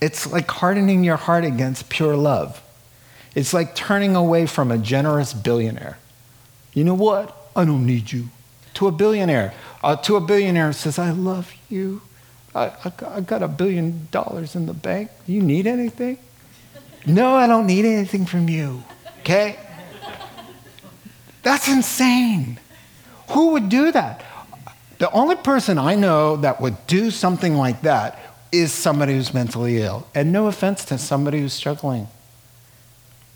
It's 0.01 0.31
like 0.31 0.51
hardening 0.51 1.05
your 1.05 1.16
heart 1.16 1.45
against 1.45 1.89
pure 1.89 2.16
love. 2.16 2.62
It's 3.35 3.55
like 3.55 3.74
turning 3.74 4.16
away 4.16 4.47
from 4.47 4.70
a 4.70 4.78
generous 4.78 5.33
billionaire. 5.33 5.99
You 6.74 6.85
know 6.85 6.95
what? 6.95 7.37
I 7.55 7.64
don't 7.64 7.87
need 7.87 8.12
you. 8.12 8.28
To 8.74 8.87
a 8.87 8.93
billionaire. 8.93 9.55
Uh, 9.83 9.97
to 9.97 10.16
a 10.16 10.20
billionaire 10.20 10.68
who 10.68 10.72
says, 10.72 10.99
I 10.99 11.11
love 11.11 11.53
you. 11.68 12.03
I, 12.55 12.66
I, 12.85 12.93
I 13.07 13.20
got 13.20 13.43
a 13.43 13.49
billion 13.49 14.09
dollars 14.11 14.57
in 14.57 14.66
the 14.66 14.74
bank. 14.74 15.11
Do 15.26 15.33
you 15.33 15.43
need 15.43 15.66
anything? 15.66 16.18
no, 17.07 17.35
I 17.35 17.47
don't 17.47 17.66
need 17.66 17.85
anything 17.85 18.26
from 18.26 18.49
you. 18.49 18.83
Okay? 19.20 19.59
That's 21.43 21.68
insane. 21.68 22.59
Who 23.31 23.51
would 23.51 23.68
do 23.68 23.93
that? 23.93 24.24
The 24.99 25.11
only 25.12 25.37
person 25.37 25.78
I 25.78 25.95
know 25.95 26.37
that 26.37 26.61
would 26.61 26.87
do 26.87 27.11
something 27.11 27.55
like 27.55 27.83
that 27.83 28.18
is 28.53 28.72
somebody 28.72 29.14
who's 29.14 29.33
mentally 29.33 29.78
ill. 29.78 30.07
And 30.14 30.33
no 30.33 30.47
offense 30.47 30.85
to 30.87 30.99
somebody 30.99 31.41
who's 31.41 31.53
struggling. 31.53 32.09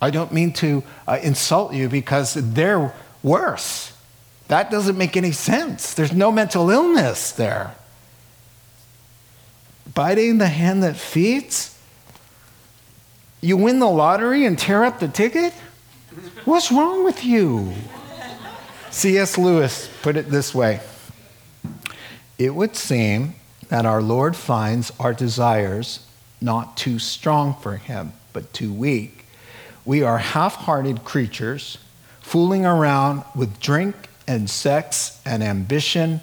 I 0.01 0.11
don't 0.11 0.33
mean 0.33 0.53
to 0.55 0.83
uh, 1.09 1.19
insult 1.23 1.73
you 1.73 1.89
because 1.89 2.35
they're 2.35 2.93
worse. 3.23 3.93
That 4.49 4.71
doesn't 4.71 4.99
make 4.99 5.17
any 5.17 5.33
sense. 5.33 5.95
There's 5.95 6.13
no 6.13 6.31
mental 6.31 6.71
illness 6.71 7.33
there. 7.33 7.75
Biting 9.95 10.39
the 10.39 10.49
hand 10.49 10.83
that 10.83 10.97
feeds? 10.97 11.79
You 13.41 13.57
win 13.57 13.79
the 13.79 13.89
lottery 13.89 14.45
and 14.45 14.59
tear 14.59 14.85
up 14.85 15.01
the 15.01 15.09
ticket? 15.09 15.53
What's 16.45 16.71
wrong 16.71 17.05
with 17.05 17.25
you? 17.25 17.73
C.S. 18.95 19.37
Lewis 19.37 19.91
put 20.03 20.17
it 20.17 20.31
this 20.31 20.55
way 20.55 20.81
it 22.39 22.55
would 22.55 22.77
seem 22.77 23.35
that 23.69 23.85
our 23.85 24.01
Lord 24.01 24.37
finds 24.37 24.93
our 25.01 25.13
desires 25.13 26.07
not 26.41 26.77
too 26.77 27.01
strong 27.01 27.55
for 27.55 27.77
him, 27.77 28.13
but 28.33 28.53
too 28.53 28.73
weak. 28.73 29.27
We 29.85 30.05
are 30.05 30.19
half 30.19 30.55
hearted 30.55 31.05
creatures 31.05 31.79
fooling 32.21 32.65
around 32.65 33.25
with 33.35 33.59
drink 33.59 33.97
and 34.29 34.49
sex 34.49 35.21
and 35.27 35.43
ambition 35.43 36.21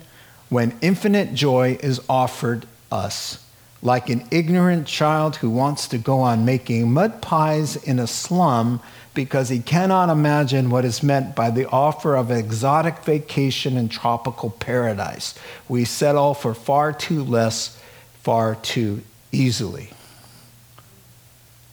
when 0.47 0.78
infinite 0.82 1.34
joy 1.34 1.78
is 1.84 1.99
offered 2.07 2.65
us. 2.89 3.45
Like 3.82 4.09
an 4.09 4.26
ignorant 4.32 4.88
child 4.88 5.36
who 5.36 5.49
wants 5.49 5.89
to 5.89 5.97
go 5.97 6.22
on 6.22 6.45
making 6.45 6.93
mud 6.93 7.22
pies 7.22 7.76
in 7.76 7.99
a 7.99 8.07
slum 8.07 8.80
because 9.14 9.49
he 9.49 9.59
cannot 9.59 10.09
imagine 10.09 10.70
what 10.70 10.86
is 10.86 11.03
meant 11.03 11.36
by 11.36 11.49
the 11.49 11.68
offer 11.68 12.16
of 12.16 12.32
exotic 12.32 12.99
vacation 12.99 13.76
in 13.76 13.89
tropical 13.89 14.49
paradise. 14.49 15.36
We 15.68 15.84
settle 15.84 16.34
for 16.34 16.53
far 16.53 16.93
too 16.93 17.24
less, 17.24 17.82
far 18.22 18.55
too 18.55 19.01
easily. 19.32 19.89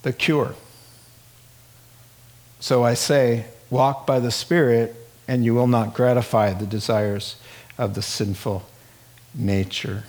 The 0.02 0.12
cure 0.12 0.54
So 2.60 2.82
I 2.82 2.94
say, 2.94 3.46
walk 3.70 4.06
by 4.06 4.18
the 4.18 4.32
Spirit, 4.32 4.96
and 5.28 5.44
you 5.44 5.54
will 5.54 5.68
not 5.68 5.94
gratify 5.94 6.54
the 6.54 6.66
desires 6.66 7.36
of 7.76 7.94
the 7.94 8.02
sinful 8.02 8.66
nature. 9.32 10.04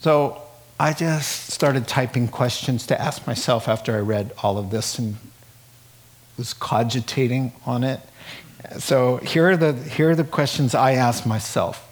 So 0.00 0.40
I 0.80 0.94
just 0.94 1.50
started 1.50 1.86
typing 1.86 2.28
questions 2.28 2.86
to 2.86 2.98
ask 2.98 3.26
myself 3.26 3.68
after 3.68 3.94
I 3.96 4.00
read 4.00 4.32
all 4.42 4.56
of 4.56 4.70
this 4.70 4.98
and 4.98 5.16
was 6.38 6.54
cogitating 6.54 7.52
on 7.66 7.84
it. 7.84 8.00
So 8.78 9.16
here 9.18 9.50
are 9.50 9.56
the, 9.56 9.72
here 9.72 10.10
are 10.10 10.14
the 10.14 10.24
questions 10.24 10.74
I 10.74 10.92
ask 10.92 11.26
myself, 11.26 11.86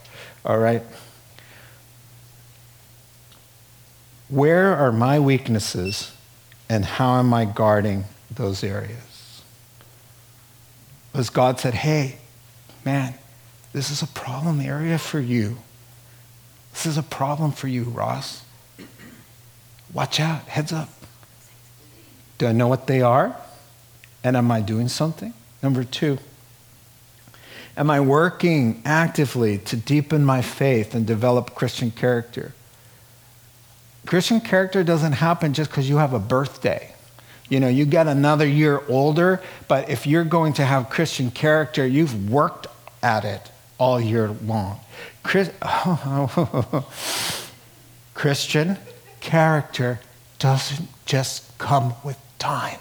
all 0.44 0.58
right? 0.58 0.82
Where 4.28 4.74
are 4.74 4.92
my 4.92 5.20
weaknesses 5.20 6.12
and 6.68 6.84
how 6.84 7.18
am 7.18 7.34
I 7.34 7.44
guarding 7.44 8.04
those 8.30 8.64
areas? 8.64 9.42
Because 11.12 11.30
God 11.30 11.60
said, 11.60 11.74
hey, 11.74 12.18
man, 12.84 13.14
this 13.72 13.90
is 13.90 14.02
a 14.02 14.06
problem 14.08 14.60
area 14.60 14.98
for 14.98 15.20
you. 15.20 15.58
This 16.72 16.86
is 16.86 16.98
a 16.98 17.02
problem 17.02 17.52
for 17.52 17.68
you, 17.68 17.84
Ross. 17.84 18.42
Watch 19.92 20.20
out, 20.20 20.42
heads 20.42 20.72
up. 20.72 20.90
Do 22.38 22.46
I 22.46 22.52
know 22.52 22.68
what 22.68 22.86
they 22.86 23.00
are? 23.00 23.34
And 24.26 24.36
am 24.36 24.50
I 24.50 24.60
doing 24.60 24.88
something? 24.88 25.32
Number 25.62 25.84
two, 25.84 26.18
am 27.76 27.88
I 27.88 28.00
working 28.00 28.82
actively 28.84 29.58
to 29.58 29.76
deepen 29.76 30.24
my 30.24 30.42
faith 30.42 30.96
and 30.96 31.06
develop 31.06 31.54
Christian 31.54 31.92
character? 31.92 32.52
Christian 34.04 34.40
character 34.40 34.82
doesn't 34.82 35.12
happen 35.12 35.54
just 35.54 35.70
because 35.70 35.88
you 35.88 35.98
have 35.98 36.12
a 36.12 36.18
birthday. 36.18 36.92
You 37.48 37.60
know, 37.60 37.68
you 37.68 37.84
get 37.84 38.08
another 38.08 38.48
year 38.48 38.82
older, 38.88 39.40
but 39.68 39.88
if 39.88 40.08
you're 40.08 40.24
going 40.24 40.54
to 40.54 40.64
have 40.64 40.90
Christian 40.90 41.30
character, 41.30 41.86
you've 41.86 42.28
worked 42.28 42.66
at 43.04 43.24
it 43.24 43.52
all 43.78 44.00
year 44.00 44.34
long. 44.44 44.80
Chris, 45.22 45.52
Christian 48.14 48.76
character 49.20 50.00
doesn't 50.40 50.88
just 51.04 51.56
come 51.58 51.94
with 52.02 52.18
time. 52.40 52.80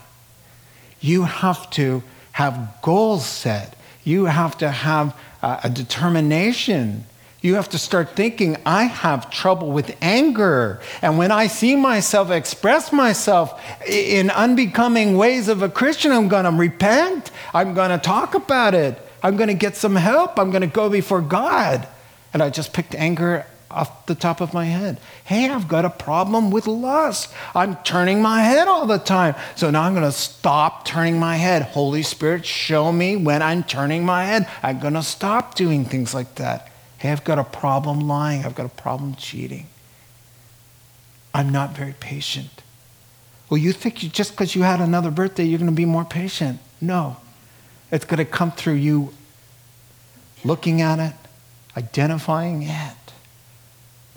You 1.06 1.24
have 1.24 1.70
to 1.72 2.04
have 2.32 2.78
goals 2.82 3.26
set. 3.26 3.76
You 4.04 4.26
have 4.26 4.58
to 4.60 4.70
have 4.70 5.16
a 5.42 5.70
determination 5.70 7.06
you 7.46 7.54
have 7.54 7.70
to 7.70 7.78
start 7.78 8.16
thinking, 8.16 8.58
I 8.66 8.86
have 8.86 9.30
trouble 9.30 9.70
with 9.70 9.96
anger. 10.02 10.82
And 11.04 11.20
when 11.20 11.32
I 11.32 11.46
see 11.46 11.76
myself 11.76 12.32
express 12.32 12.92
myself 12.92 13.62
in 13.88 14.32
unbecoming 14.32 15.16
ways 15.16 15.48
of 15.48 15.62
a 15.62 15.70
Christian, 15.70 16.12
I'm 16.12 16.28
going 16.28 16.46
to 16.46 16.50
repent. 16.50 17.30
I'm 17.54 17.76
going 17.76 17.92
to 17.92 18.00
talk 18.00 18.34
about 18.34 18.74
it. 18.74 18.98
I'm 19.22 19.38
going 19.38 19.50
to 19.50 19.54
get 19.54 19.76
some 19.76 19.96
help. 19.96 20.40
I'm 20.40 20.50
going 20.50 20.62
to 20.62 20.68
go 20.68 20.90
before 20.90 21.22
God. 21.22 21.88
And 22.34 22.42
I 22.42 22.50
just 22.50 22.74
picked 22.74 22.96
anger 22.96 23.46
off 23.70 24.06
the 24.06 24.16
top 24.16 24.42
of 24.42 24.54
my 24.54 24.66
head. 24.66 25.00
Hey, 25.24 25.50
I've 25.50 25.68
got 25.68 25.86
a 25.86 25.90
problem 25.90 26.52
with 26.52 26.68
lust. 26.68 27.34
I'm 27.54 27.76
turning 27.78 28.22
my 28.22 28.42
head 28.44 28.68
all 28.68 28.86
the 28.86 28.98
time. 28.98 29.36
So 29.56 29.70
now 29.70 29.84
I'm 29.84 29.94
going 29.94 30.06
to 30.06 30.12
stop 30.12 30.86
turning 30.86 31.20
my 31.20 31.36
head. 31.36 31.64
Holy 31.64 32.04
Spirit, 32.04 32.46
show 32.46 32.92
me 32.92 33.16
when 33.16 33.42
I'm 33.42 33.64
turning 33.64 34.06
my 34.06 34.26
head. 34.26 34.48
I'm 34.64 34.80
going 34.80 34.94
to 34.94 35.04
stop 35.04 35.56
doing 35.56 35.86
things 35.86 36.14
like 36.14 36.36
that. 36.36 36.72
Hey, 36.98 37.12
I've 37.12 37.24
got 37.24 37.40
a 37.40 37.44
problem 37.44 38.08
lying. 38.08 38.46
I've 38.46 38.56
got 38.56 38.66
a 38.66 38.70
problem 38.70 39.16
cheating. 39.16 39.68
I'm 41.34 41.50
not 41.50 41.76
very 41.76 41.96
patient. 42.00 42.64
Well, 43.50 43.58
you 43.58 43.74
think 43.74 44.02
you, 44.02 44.10
just 44.10 44.32
because 44.32 44.56
you 44.56 44.64
had 44.64 44.80
another 44.80 45.12
birthday, 45.12 45.44
you're 45.44 45.60
going 45.60 45.70
to 45.70 45.76
be 45.76 45.86
more 45.86 46.06
patient. 46.06 46.60
No. 46.80 47.18
It's 47.92 48.06
going 48.06 48.18
to 48.18 48.26
come 48.26 48.52
through 48.52 48.76
you 48.76 49.14
looking 50.44 50.82
at 50.82 51.00
it, 51.00 51.14
identifying 51.76 52.64
it, 52.64 52.95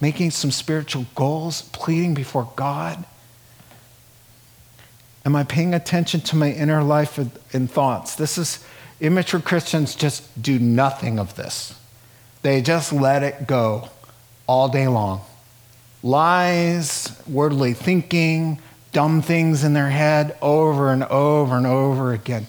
making 0.00 0.30
some 0.30 0.50
spiritual 0.50 1.06
goals, 1.14 1.62
pleading 1.72 2.14
before 2.14 2.50
God. 2.56 3.04
Am 5.24 5.34
I 5.34 5.44
paying 5.44 5.74
attention 5.74 6.20
to 6.22 6.36
my 6.36 6.52
inner 6.52 6.82
life 6.82 7.18
and 7.52 7.70
thoughts? 7.70 8.14
This 8.14 8.38
is, 8.38 8.64
immature 9.00 9.40
Christians 9.40 9.94
just 9.94 10.40
do 10.40 10.58
nothing 10.58 11.18
of 11.18 11.36
this. 11.36 11.78
They 12.42 12.62
just 12.62 12.92
let 12.92 13.22
it 13.22 13.46
go 13.46 13.90
all 14.46 14.68
day 14.68 14.88
long. 14.88 15.20
Lies, 16.02 17.20
worldly 17.26 17.74
thinking, 17.74 18.60
dumb 18.92 19.20
things 19.20 19.64
in 19.64 19.74
their 19.74 19.90
head 19.90 20.36
over 20.40 20.92
and 20.92 21.04
over 21.04 21.56
and 21.56 21.66
over 21.66 22.12
again. 22.12 22.46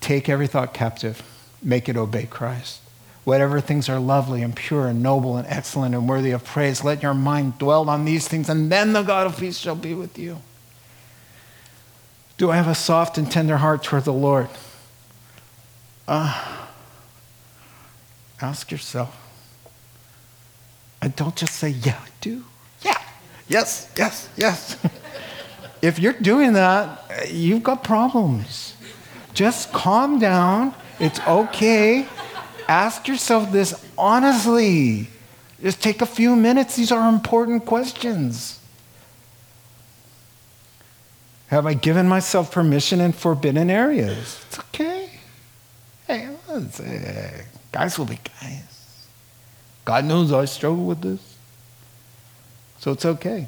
Take 0.00 0.28
every 0.28 0.46
thought 0.46 0.72
captive, 0.72 1.22
make 1.62 1.88
it 1.88 1.96
obey 1.96 2.26
Christ. 2.26 2.80
Whatever 3.24 3.60
things 3.60 3.88
are 3.88 4.00
lovely 4.00 4.42
and 4.42 4.54
pure 4.54 4.88
and 4.88 5.02
noble 5.02 5.36
and 5.36 5.46
excellent 5.46 5.94
and 5.94 6.08
worthy 6.08 6.32
of 6.32 6.44
praise, 6.44 6.82
let 6.82 7.02
your 7.02 7.14
mind 7.14 7.58
dwell 7.58 7.88
on 7.88 8.04
these 8.04 8.26
things, 8.26 8.48
and 8.48 8.70
then 8.70 8.92
the 8.92 9.02
God 9.02 9.26
of 9.26 9.38
peace 9.38 9.58
shall 9.58 9.76
be 9.76 9.94
with 9.94 10.18
you. 10.18 10.38
Do 12.36 12.50
I 12.50 12.56
have 12.56 12.66
a 12.66 12.74
soft 12.74 13.18
and 13.18 13.30
tender 13.30 13.58
heart 13.58 13.84
toward 13.84 14.04
the 14.04 14.12
Lord? 14.12 14.48
Uh, 16.08 16.66
ask 18.40 18.72
yourself. 18.72 19.16
And 21.00 21.14
don't 21.14 21.36
just 21.36 21.54
say, 21.54 21.68
yeah, 21.68 22.00
I 22.04 22.08
do. 22.20 22.44
Yeah, 22.82 22.98
yes, 23.48 23.90
yes, 23.96 24.28
yes. 24.36 24.76
if 25.82 25.98
you're 25.98 26.12
doing 26.12 26.54
that, 26.54 27.30
you've 27.30 27.62
got 27.62 27.84
problems. 27.84 28.74
Just 29.34 29.72
calm 29.72 30.18
down. 30.18 30.74
It's 30.98 31.20
okay. 31.26 32.06
Ask 32.68 33.08
yourself 33.08 33.52
this 33.52 33.84
honestly. 33.96 35.08
Just 35.62 35.82
take 35.82 36.02
a 36.02 36.06
few 36.06 36.34
minutes. 36.34 36.76
These 36.76 36.90
are 36.90 37.08
important 37.08 37.64
questions. 37.66 38.58
Have 41.48 41.66
I 41.66 41.74
given 41.74 42.08
myself 42.08 42.50
permission 42.50 43.00
in 43.00 43.12
forbidden 43.12 43.70
areas? 43.70 44.42
It's 44.48 44.58
okay. 44.58 45.10
Hey, 46.06 46.28
uh, 46.48 46.60
guys 47.70 47.98
will 47.98 48.06
be 48.06 48.18
guys. 48.40 49.06
God 49.84 50.04
knows 50.04 50.32
I 50.32 50.46
struggle 50.46 50.84
with 50.84 51.02
this. 51.02 51.20
So 52.78 52.92
it's 52.92 53.04
okay. 53.04 53.46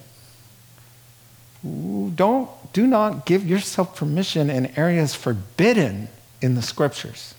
Don't, 1.64 2.50
do 2.72 2.86
not 2.86 3.24
give 3.24 3.44
yourself 3.44 3.96
permission 3.96 4.50
in 4.50 4.66
areas 4.78 5.14
forbidden 5.14 6.08
in 6.42 6.54
the 6.54 6.62
scriptures. 6.62 7.34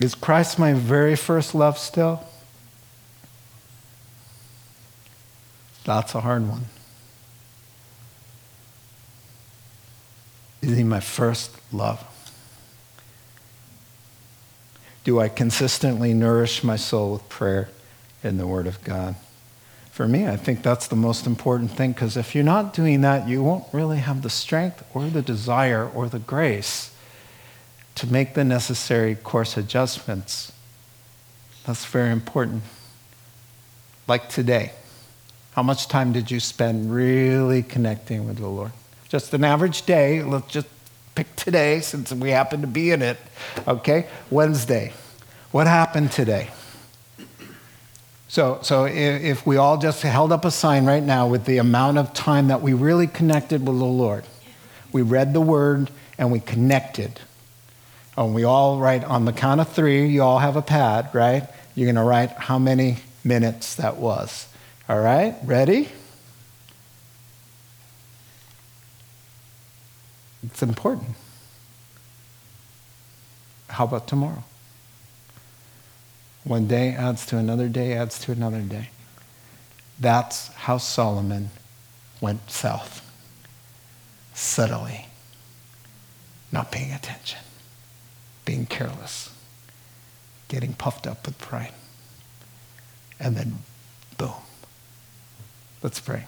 Is 0.00 0.14
Christ 0.14 0.58
my 0.58 0.72
very 0.72 1.16
first 1.16 1.54
love 1.54 1.78
still? 1.78 2.24
That's 5.84 6.14
a 6.14 6.20
hard 6.20 6.48
one. 6.48 6.66
Is 10.62 10.76
he 10.76 10.82
my 10.82 11.00
first 11.00 11.50
love? 11.72 12.02
Do 15.04 15.20
I 15.20 15.28
consistently 15.28 16.14
nourish 16.14 16.64
my 16.64 16.76
soul 16.76 17.12
with 17.12 17.28
prayer 17.28 17.68
and 18.22 18.40
the 18.40 18.46
Word 18.46 18.66
of 18.66 18.82
God? 18.82 19.16
For 19.90 20.08
me, 20.08 20.26
I 20.26 20.36
think 20.36 20.62
that's 20.62 20.88
the 20.88 20.96
most 20.96 21.26
important 21.26 21.70
thing 21.70 21.92
because 21.92 22.16
if 22.16 22.34
you're 22.34 22.42
not 22.42 22.72
doing 22.72 23.02
that, 23.02 23.28
you 23.28 23.42
won't 23.42 23.66
really 23.72 23.98
have 23.98 24.22
the 24.22 24.30
strength 24.30 24.82
or 24.94 25.04
the 25.04 25.22
desire 25.22 25.86
or 25.86 26.08
the 26.08 26.18
grace 26.18 26.93
to 27.96 28.06
make 28.06 28.34
the 28.34 28.44
necessary 28.44 29.14
course 29.14 29.56
adjustments. 29.56 30.52
That's 31.66 31.84
very 31.84 32.10
important. 32.10 32.62
Like 34.06 34.28
today, 34.28 34.72
how 35.52 35.62
much 35.62 35.88
time 35.88 36.12
did 36.12 36.30
you 36.30 36.40
spend 36.40 36.92
really 36.92 37.62
connecting 37.62 38.26
with 38.26 38.38
the 38.38 38.48
Lord? 38.48 38.72
Just 39.08 39.32
an 39.32 39.44
average 39.44 39.86
day, 39.86 40.22
let's 40.22 40.48
just 40.48 40.66
pick 41.14 41.34
today 41.36 41.80
since 41.80 42.12
we 42.12 42.30
happen 42.30 42.60
to 42.60 42.66
be 42.66 42.90
in 42.90 43.02
it. 43.02 43.18
Okay? 43.66 44.08
Wednesday. 44.30 44.92
What 45.52 45.66
happened 45.66 46.10
today? 46.10 46.50
So, 48.26 48.58
so 48.62 48.86
if 48.86 49.46
we 49.46 49.56
all 49.56 49.78
just 49.78 50.02
held 50.02 50.32
up 50.32 50.44
a 50.44 50.50
sign 50.50 50.86
right 50.86 51.02
now 51.02 51.28
with 51.28 51.44
the 51.44 51.58
amount 51.58 51.98
of 51.98 52.12
time 52.12 52.48
that 52.48 52.60
we 52.60 52.72
really 52.72 53.06
connected 53.06 53.60
with 53.64 53.78
the 53.78 53.84
Lord, 53.84 54.24
we 54.90 55.02
read 55.02 55.32
the 55.32 55.40
word 55.40 55.88
and 56.18 56.32
we 56.32 56.40
connected. 56.40 57.20
And 58.16 58.34
we 58.34 58.44
all 58.44 58.78
write 58.78 59.04
on 59.04 59.24
the 59.24 59.32
count 59.32 59.60
of 59.60 59.68
three, 59.68 60.06
you 60.06 60.22
all 60.22 60.38
have 60.38 60.56
a 60.56 60.62
pad, 60.62 61.10
right? 61.12 61.48
You're 61.74 61.86
going 61.86 61.96
to 61.96 62.02
write 62.02 62.30
how 62.30 62.58
many 62.58 62.98
minutes 63.24 63.74
that 63.76 63.96
was. 63.96 64.48
All 64.88 65.00
right? 65.00 65.34
Ready? 65.42 65.88
It's 70.46 70.62
important. 70.62 71.16
How 73.68 73.84
about 73.84 74.06
tomorrow? 74.06 74.44
One 76.44 76.68
day 76.68 76.90
adds 76.90 77.26
to 77.26 77.38
another 77.38 77.68
day, 77.68 77.94
adds 77.94 78.18
to 78.20 78.32
another 78.32 78.60
day. 78.60 78.90
That's 79.98 80.48
how 80.48 80.78
Solomon 80.78 81.50
went 82.20 82.50
south. 82.50 83.00
subtly, 84.34 85.06
not 86.50 86.72
paying 86.72 86.92
attention, 86.92 87.38
being 88.44 88.66
careless, 88.66 89.34
getting 90.48 90.74
puffed 90.74 91.06
up 91.06 91.26
with 91.26 91.38
pride. 91.38 91.72
And 93.18 93.36
then, 93.36 93.58
boom. 94.18 94.32
Let's 95.82 96.00
pray. 96.00 96.24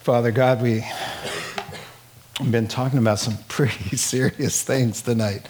Father 0.00 0.30
God, 0.30 0.62
we 0.62 0.84
We've 2.40 2.50
been 2.50 2.66
talking 2.66 2.98
about 2.98 3.20
some 3.20 3.36
pretty 3.48 3.96
serious 3.96 4.62
things 4.62 5.02
tonight. 5.02 5.48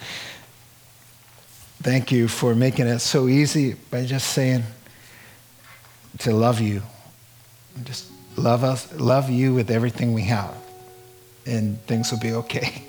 Thank 1.82 2.12
you 2.12 2.28
for 2.28 2.55
making 2.55 2.87
it 2.87 3.01
so 3.01 3.28
easy 3.28 3.74
by 3.91 4.05
just 4.05 4.28
saying 4.28 4.64
to 6.18 6.32
love 6.32 6.61
you. 6.61 6.82
Just 7.82 8.11
love 8.37 8.64
us, 8.64 8.93
love 8.95 9.30
you 9.30 9.55
with 9.55 9.70
everything 9.70 10.14
we 10.14 10.22
have, 10.22 10.55
and 11.47 11.80
things 11.87 12.11
will 12.11 12.20
be 12.20 12.32
okay. 12.32 12.82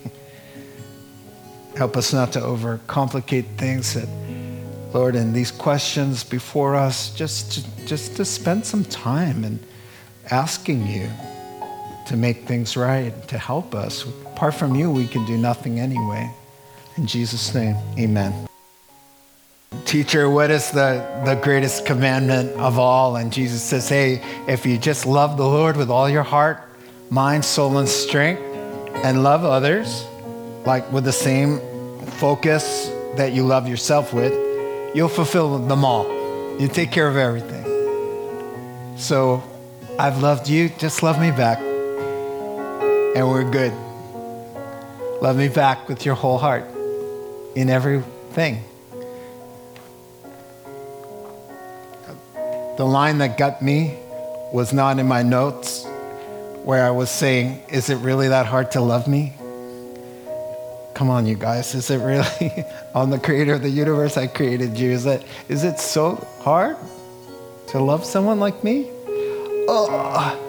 Help 1.78 1.98
us 1.98 2.14
not 2.14 2.32
to 2.34 2.40
overcomplicate 2.40 3.58
things 3.58 3.94
that, 3.94 4.08
Lord, 4.94 5.16
in 5.16 5.34
these 5.34 5.52
questions 5.52 6.24
before 6.24 6.76
us, 6.76 7.14
just 7.14 7.52
to, 7.54 7.86
just 7.86 8.16
to 8.16 8.26
spend 8.26 8.66
some 8.66 8.86
time 8.86 9.44
and 9.44 9.60
asking 10.32 10.88
you 10.88 11.10
to 12.08 12.16
make 12.16 12.46
things 12.46 12.78
right, 12.78 13.14
to 13.28 13.38
help 13.38 13.76
us. 13.76 14.06
Apart 14.06 14.54
from 14.54 14.76
you, 14.76 14.92
we 14.92 15.08
can 15.08 15.26
do 15.26 15.38
nothing 15.38 15.80
anyway. 15.80 16.32
In 16.98 17.08
Jesus' 17.08 17.54
name, 17.54 17.76
amen. 18.00 18.48
Teacher, 19.84 20.30
what 20.30 20.52
is 20.52 20.72
the, 20.72 21.06
the 21.26 21.36
greatest 21.36 21.86
commandment 21.86 22.52
of 22.54 22.80
all? 22.80 23.18
And 23.18 23.32
Jesus 23.32 23.62
says, 23.62 23.90
Hey, 23.90 24.24
if 24.48 24.66
you 24.66 24.78
just 24.78 25.06
love 25.06 25.38
the 25.38 25.46
Lord 25.46 25.76
with 25.76 25.90
all 25.90 26.10
your 26.10 26.24
heart, 26.24 26.62
mind, 27.10 27.44
soul, 27.44 27.78
and 27.78 27.88
strength, 27.88 28.42
and 29.04 29.24
love 29.24 29.44
others, 29.44 30.06
like 30.66 30.92
with 30.92 31.04
the 31.04 31.12
same 31.12 31.60
focus 32.20 32.90
that 33.16 33.34
you 33.34 33.44
love 33.44 33.68
yourself 33.68 34.14
with, 34.14 34.34
you'll 34.96 35.10
fulfill 35.10 35.60
them 35.60 35.84
all. 35.84 36.06
You 36.60 36.68
take 36.68 36.92
care 36.92 37.08
of 37.08 37.18
everything. 37.18 38.98
So 38.98 39.44
I've 40.00 40.22
loved 40.22 40.48
you, 40.48 40.70
just 40.70 41.04
love 41.04 41.20
me 41.20 41.32
back 41.32 41.60
and 43.16 43.30
we're 43.30 43.50
good. 43.50 43.74
Love 45.22 45.38
me 45.38 45.48
back 45.48 45.88
with 45.88 46.06
your 46.06 46.16
whole 46.16 46.38
heart 46.38 46.66
in 47.56 47.70
everything. 47.70 48.62
The 52.78 52.86
line 52.86 53.20
that 53.20 53.38
got 53.38 53.62
me 53.62 53.98
was 54.52 54.74
not 54.74 55.00
in 55.00 55.08
my 55.08 55.24
notes 55.24 55.86
where 56.64 56.86
I 56.86 56.92
was 56.92 57.10
saying, 57.10 57.64
Is 57.70 57.90
it 57.90 57.96
really 57.96 58.28
that 58.28 58.46
hard 58.46 58.72
to 58.72 58.82
love 58.82 59.08
me? 59.08 59.34
Come 60.94 61.10
on, 61.10 61.26
you 61.26 61.36
guys. 61.36 61.76
Is 61.76 61.90
it 61.90 61.98
really? 61.98 62.66
On 62.96 63.10
the 63.10 63.20
creator 63.20 63.54
of 63.54 63.62
the 63.62 63.70
universe, 63.70 64.18
I 64.18 64.28
created 64.28 64.78
you. 64.78 64.92
Is 64.92 65.06
it, 65.06 65.26
is 65.50 65.64
it 65.64 65.80
so 65.80 66.16
hard 66.42 66.78
to 67.68 67.80
love 67.80 68.06
someone 68.06 68.40
like 68.40 68.64
me? 68.64 68.90
Oh, 69.68 70.42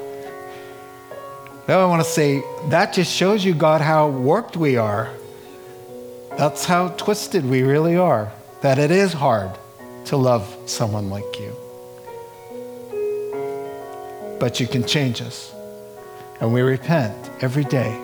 now 1.66 1.80
I 1.80 1.86
want 1.86 2.02
to 2.04 2.08
say 2.08 2.44
that 2.68 2.92
just 2.92 3.12
shows 3.12 3.44
you, 3.44 3.54
God, 3.54 3.80
how 3.80 4.08
warped 4.08 4.56
we 4.56 4.76
are. 4.76 5.10
That's 6.36 6.64
how 6.64 6.88
twisted 6.88 7.44
we 7.44 7.62
really 7.62 7.96
are. 7.96 8.30
That 8.60 8.78
it 8.78 8.90
is 8.90 9.12
hard 9.12 9.50
to 10.06 10.16
love 10.16 10.56
someone 10.66 11.10
like 11.10 11.40
you. 11.40 11.55
But 14.38 14.60
you 14.60 14.66
can 14.66 14.86
change 14.86 15.22
us. 15.22 15.52
And 16.40 16.52
we 16.52 16.60
repent 16.62 17.14
every 17.40 17.64
day. 17.64 18.02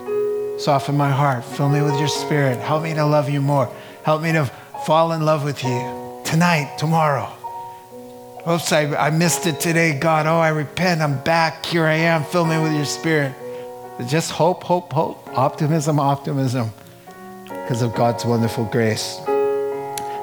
Soften 0.58 0.96
my 0.96 1.10
heart. 1.10 1.44
Fill 1.44 1.68
me 1.68 1.82
with 1.82 1.98
your 1.98 2.08
spirit. 2.08 2.58
Help 2.58 2.82
me 2.82 2.94
to 2.94 3.04
love 3.04 3.28
you 3.28 3.40
more. 3.40 3.70
Help 4.04 4.22
me 4.22 4.32
to 4.32 4.46
fall 4.86 5.12
in 5.12 5.24
love 5.24 5.44
with 5.44 5.62
you 5.62 6.20
tonight, 6.24 6.76
tomorrow. 6.78 7.30
Oops, 8.48 8.72
I, 8.72 8.94
I 8.96 9.10
missed 9.10 9.46
it 9.46 9.60
today, 9.60 9.98
God. 9.98 10.26
Oh, 10.26 10.38
I 10.38 10.48
repent. 10.48 11.00
I'm 11.00 11.22
back. 11.22 11.64
Here 11.64 11.86
I 11.86 11.94
am. 11.94 12.24
Fill 12.24 12.44
me 12.44 12.60
with 12.60 12.74
your 12.74 12.84
spirit. 12.84 13.34
Just 14.08 14.32
hope, 14.32 14.64
hope, 14.64 14.92
hope. 14.92 15.28
Optimism, 15.38 16.00
optimism. 16.00 16.70
Because 17.44 17.82
of 17.82 17.94
God's 17.94 18.24
wonderful 18.24 18.64
grace. 18.64 19.20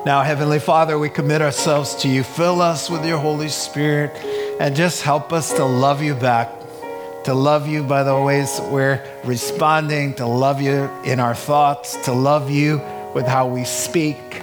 Now, 0.06 0.24
Heavenly 0.24 0.60
Father, 0.60 0.98
we 0.98 1.10
commit 1.10 1.42
ourselves 1.42 1.94
to 1.96 2.08
you. 2.08 2.24
Fill 2.24 2.62
us 2.62 2.90
with 2.90 3.06
your 3.06 3.18
Holy 3.18 3.50
Spirit 3.50 4.12
and 4.60 4.74
just 4.74 5.02
help 5.02 5.34
us 5.34 5.52
to 5.54 5.66
love 5.66 6.02
you 6.02 6.16
back, 6.16 6.50
to 7.26 7.34
love 7.34 7.68
you 7.68 7.84
by 7.84 8.04
the 8.04 8.18
ways 8.18 8.62
we're 8.72 9.06
responding, 9.26 10.14
to 10.16 10.26
love 10.26 10.62
you 10.62 10.90
in 11.04 11.20
our 11.20 11.36
thoughts, 11.36 11.98
to 12.06 12.14
love 12.14 12.50
you 12.50 12.82
with 13.14 13.26
how 13.26 13.46
we 13.46 13.66
speak 13.66 14.42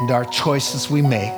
and 0.00 0.10
our 0.10 0.24
choices 0.24 0.88
we 0.88 1.02
make. 1.02 1.34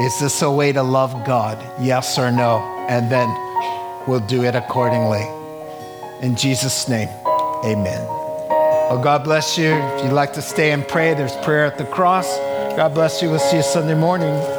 Is 0.00 0.18
this 0.18 0.40
a 0.40 0.50
way 0.50 0.72
to 0.72 0.82
love 0.82 1.26
God? 1.26 1.58
Yes 1.84 2.18
or 2.18 2.30
no? 2.32 2.60
And 2.88 3.12
then 3.12 3.28
we'll 4.08 4.26
do 4.26 4.42
it 4.44 4.54
accordingly. 4.54 5.28
In 6.22 6.34
Jesus' 6.34 6.88
name, 6.88 7.08
amen. 7.62 8.23
Well, 8.90 9.02
God 9.02 9.24
bless 9.24 9.56
you. 9.56 9.72
If 9.72 10.04
you'd 10.04 10.12
like 10.12 10.34
to 10.34 10.42
stay 10.42 10.70
and 10.72 10.86
pray, 10.86 11.14
there's 11.14 11.34
prayer 11.36 11.64
at 11.64 11.78
the 11.78 11.86
cross. 11.86 12.26
God 12.76 12.92
bless 12.92 13.22
you. 13.22 13.30
We'll 13.30 13.38
see 13.38 13.56
you 13.56 13.62
Sunday 13.62 13.94
morning. 13.94 14.34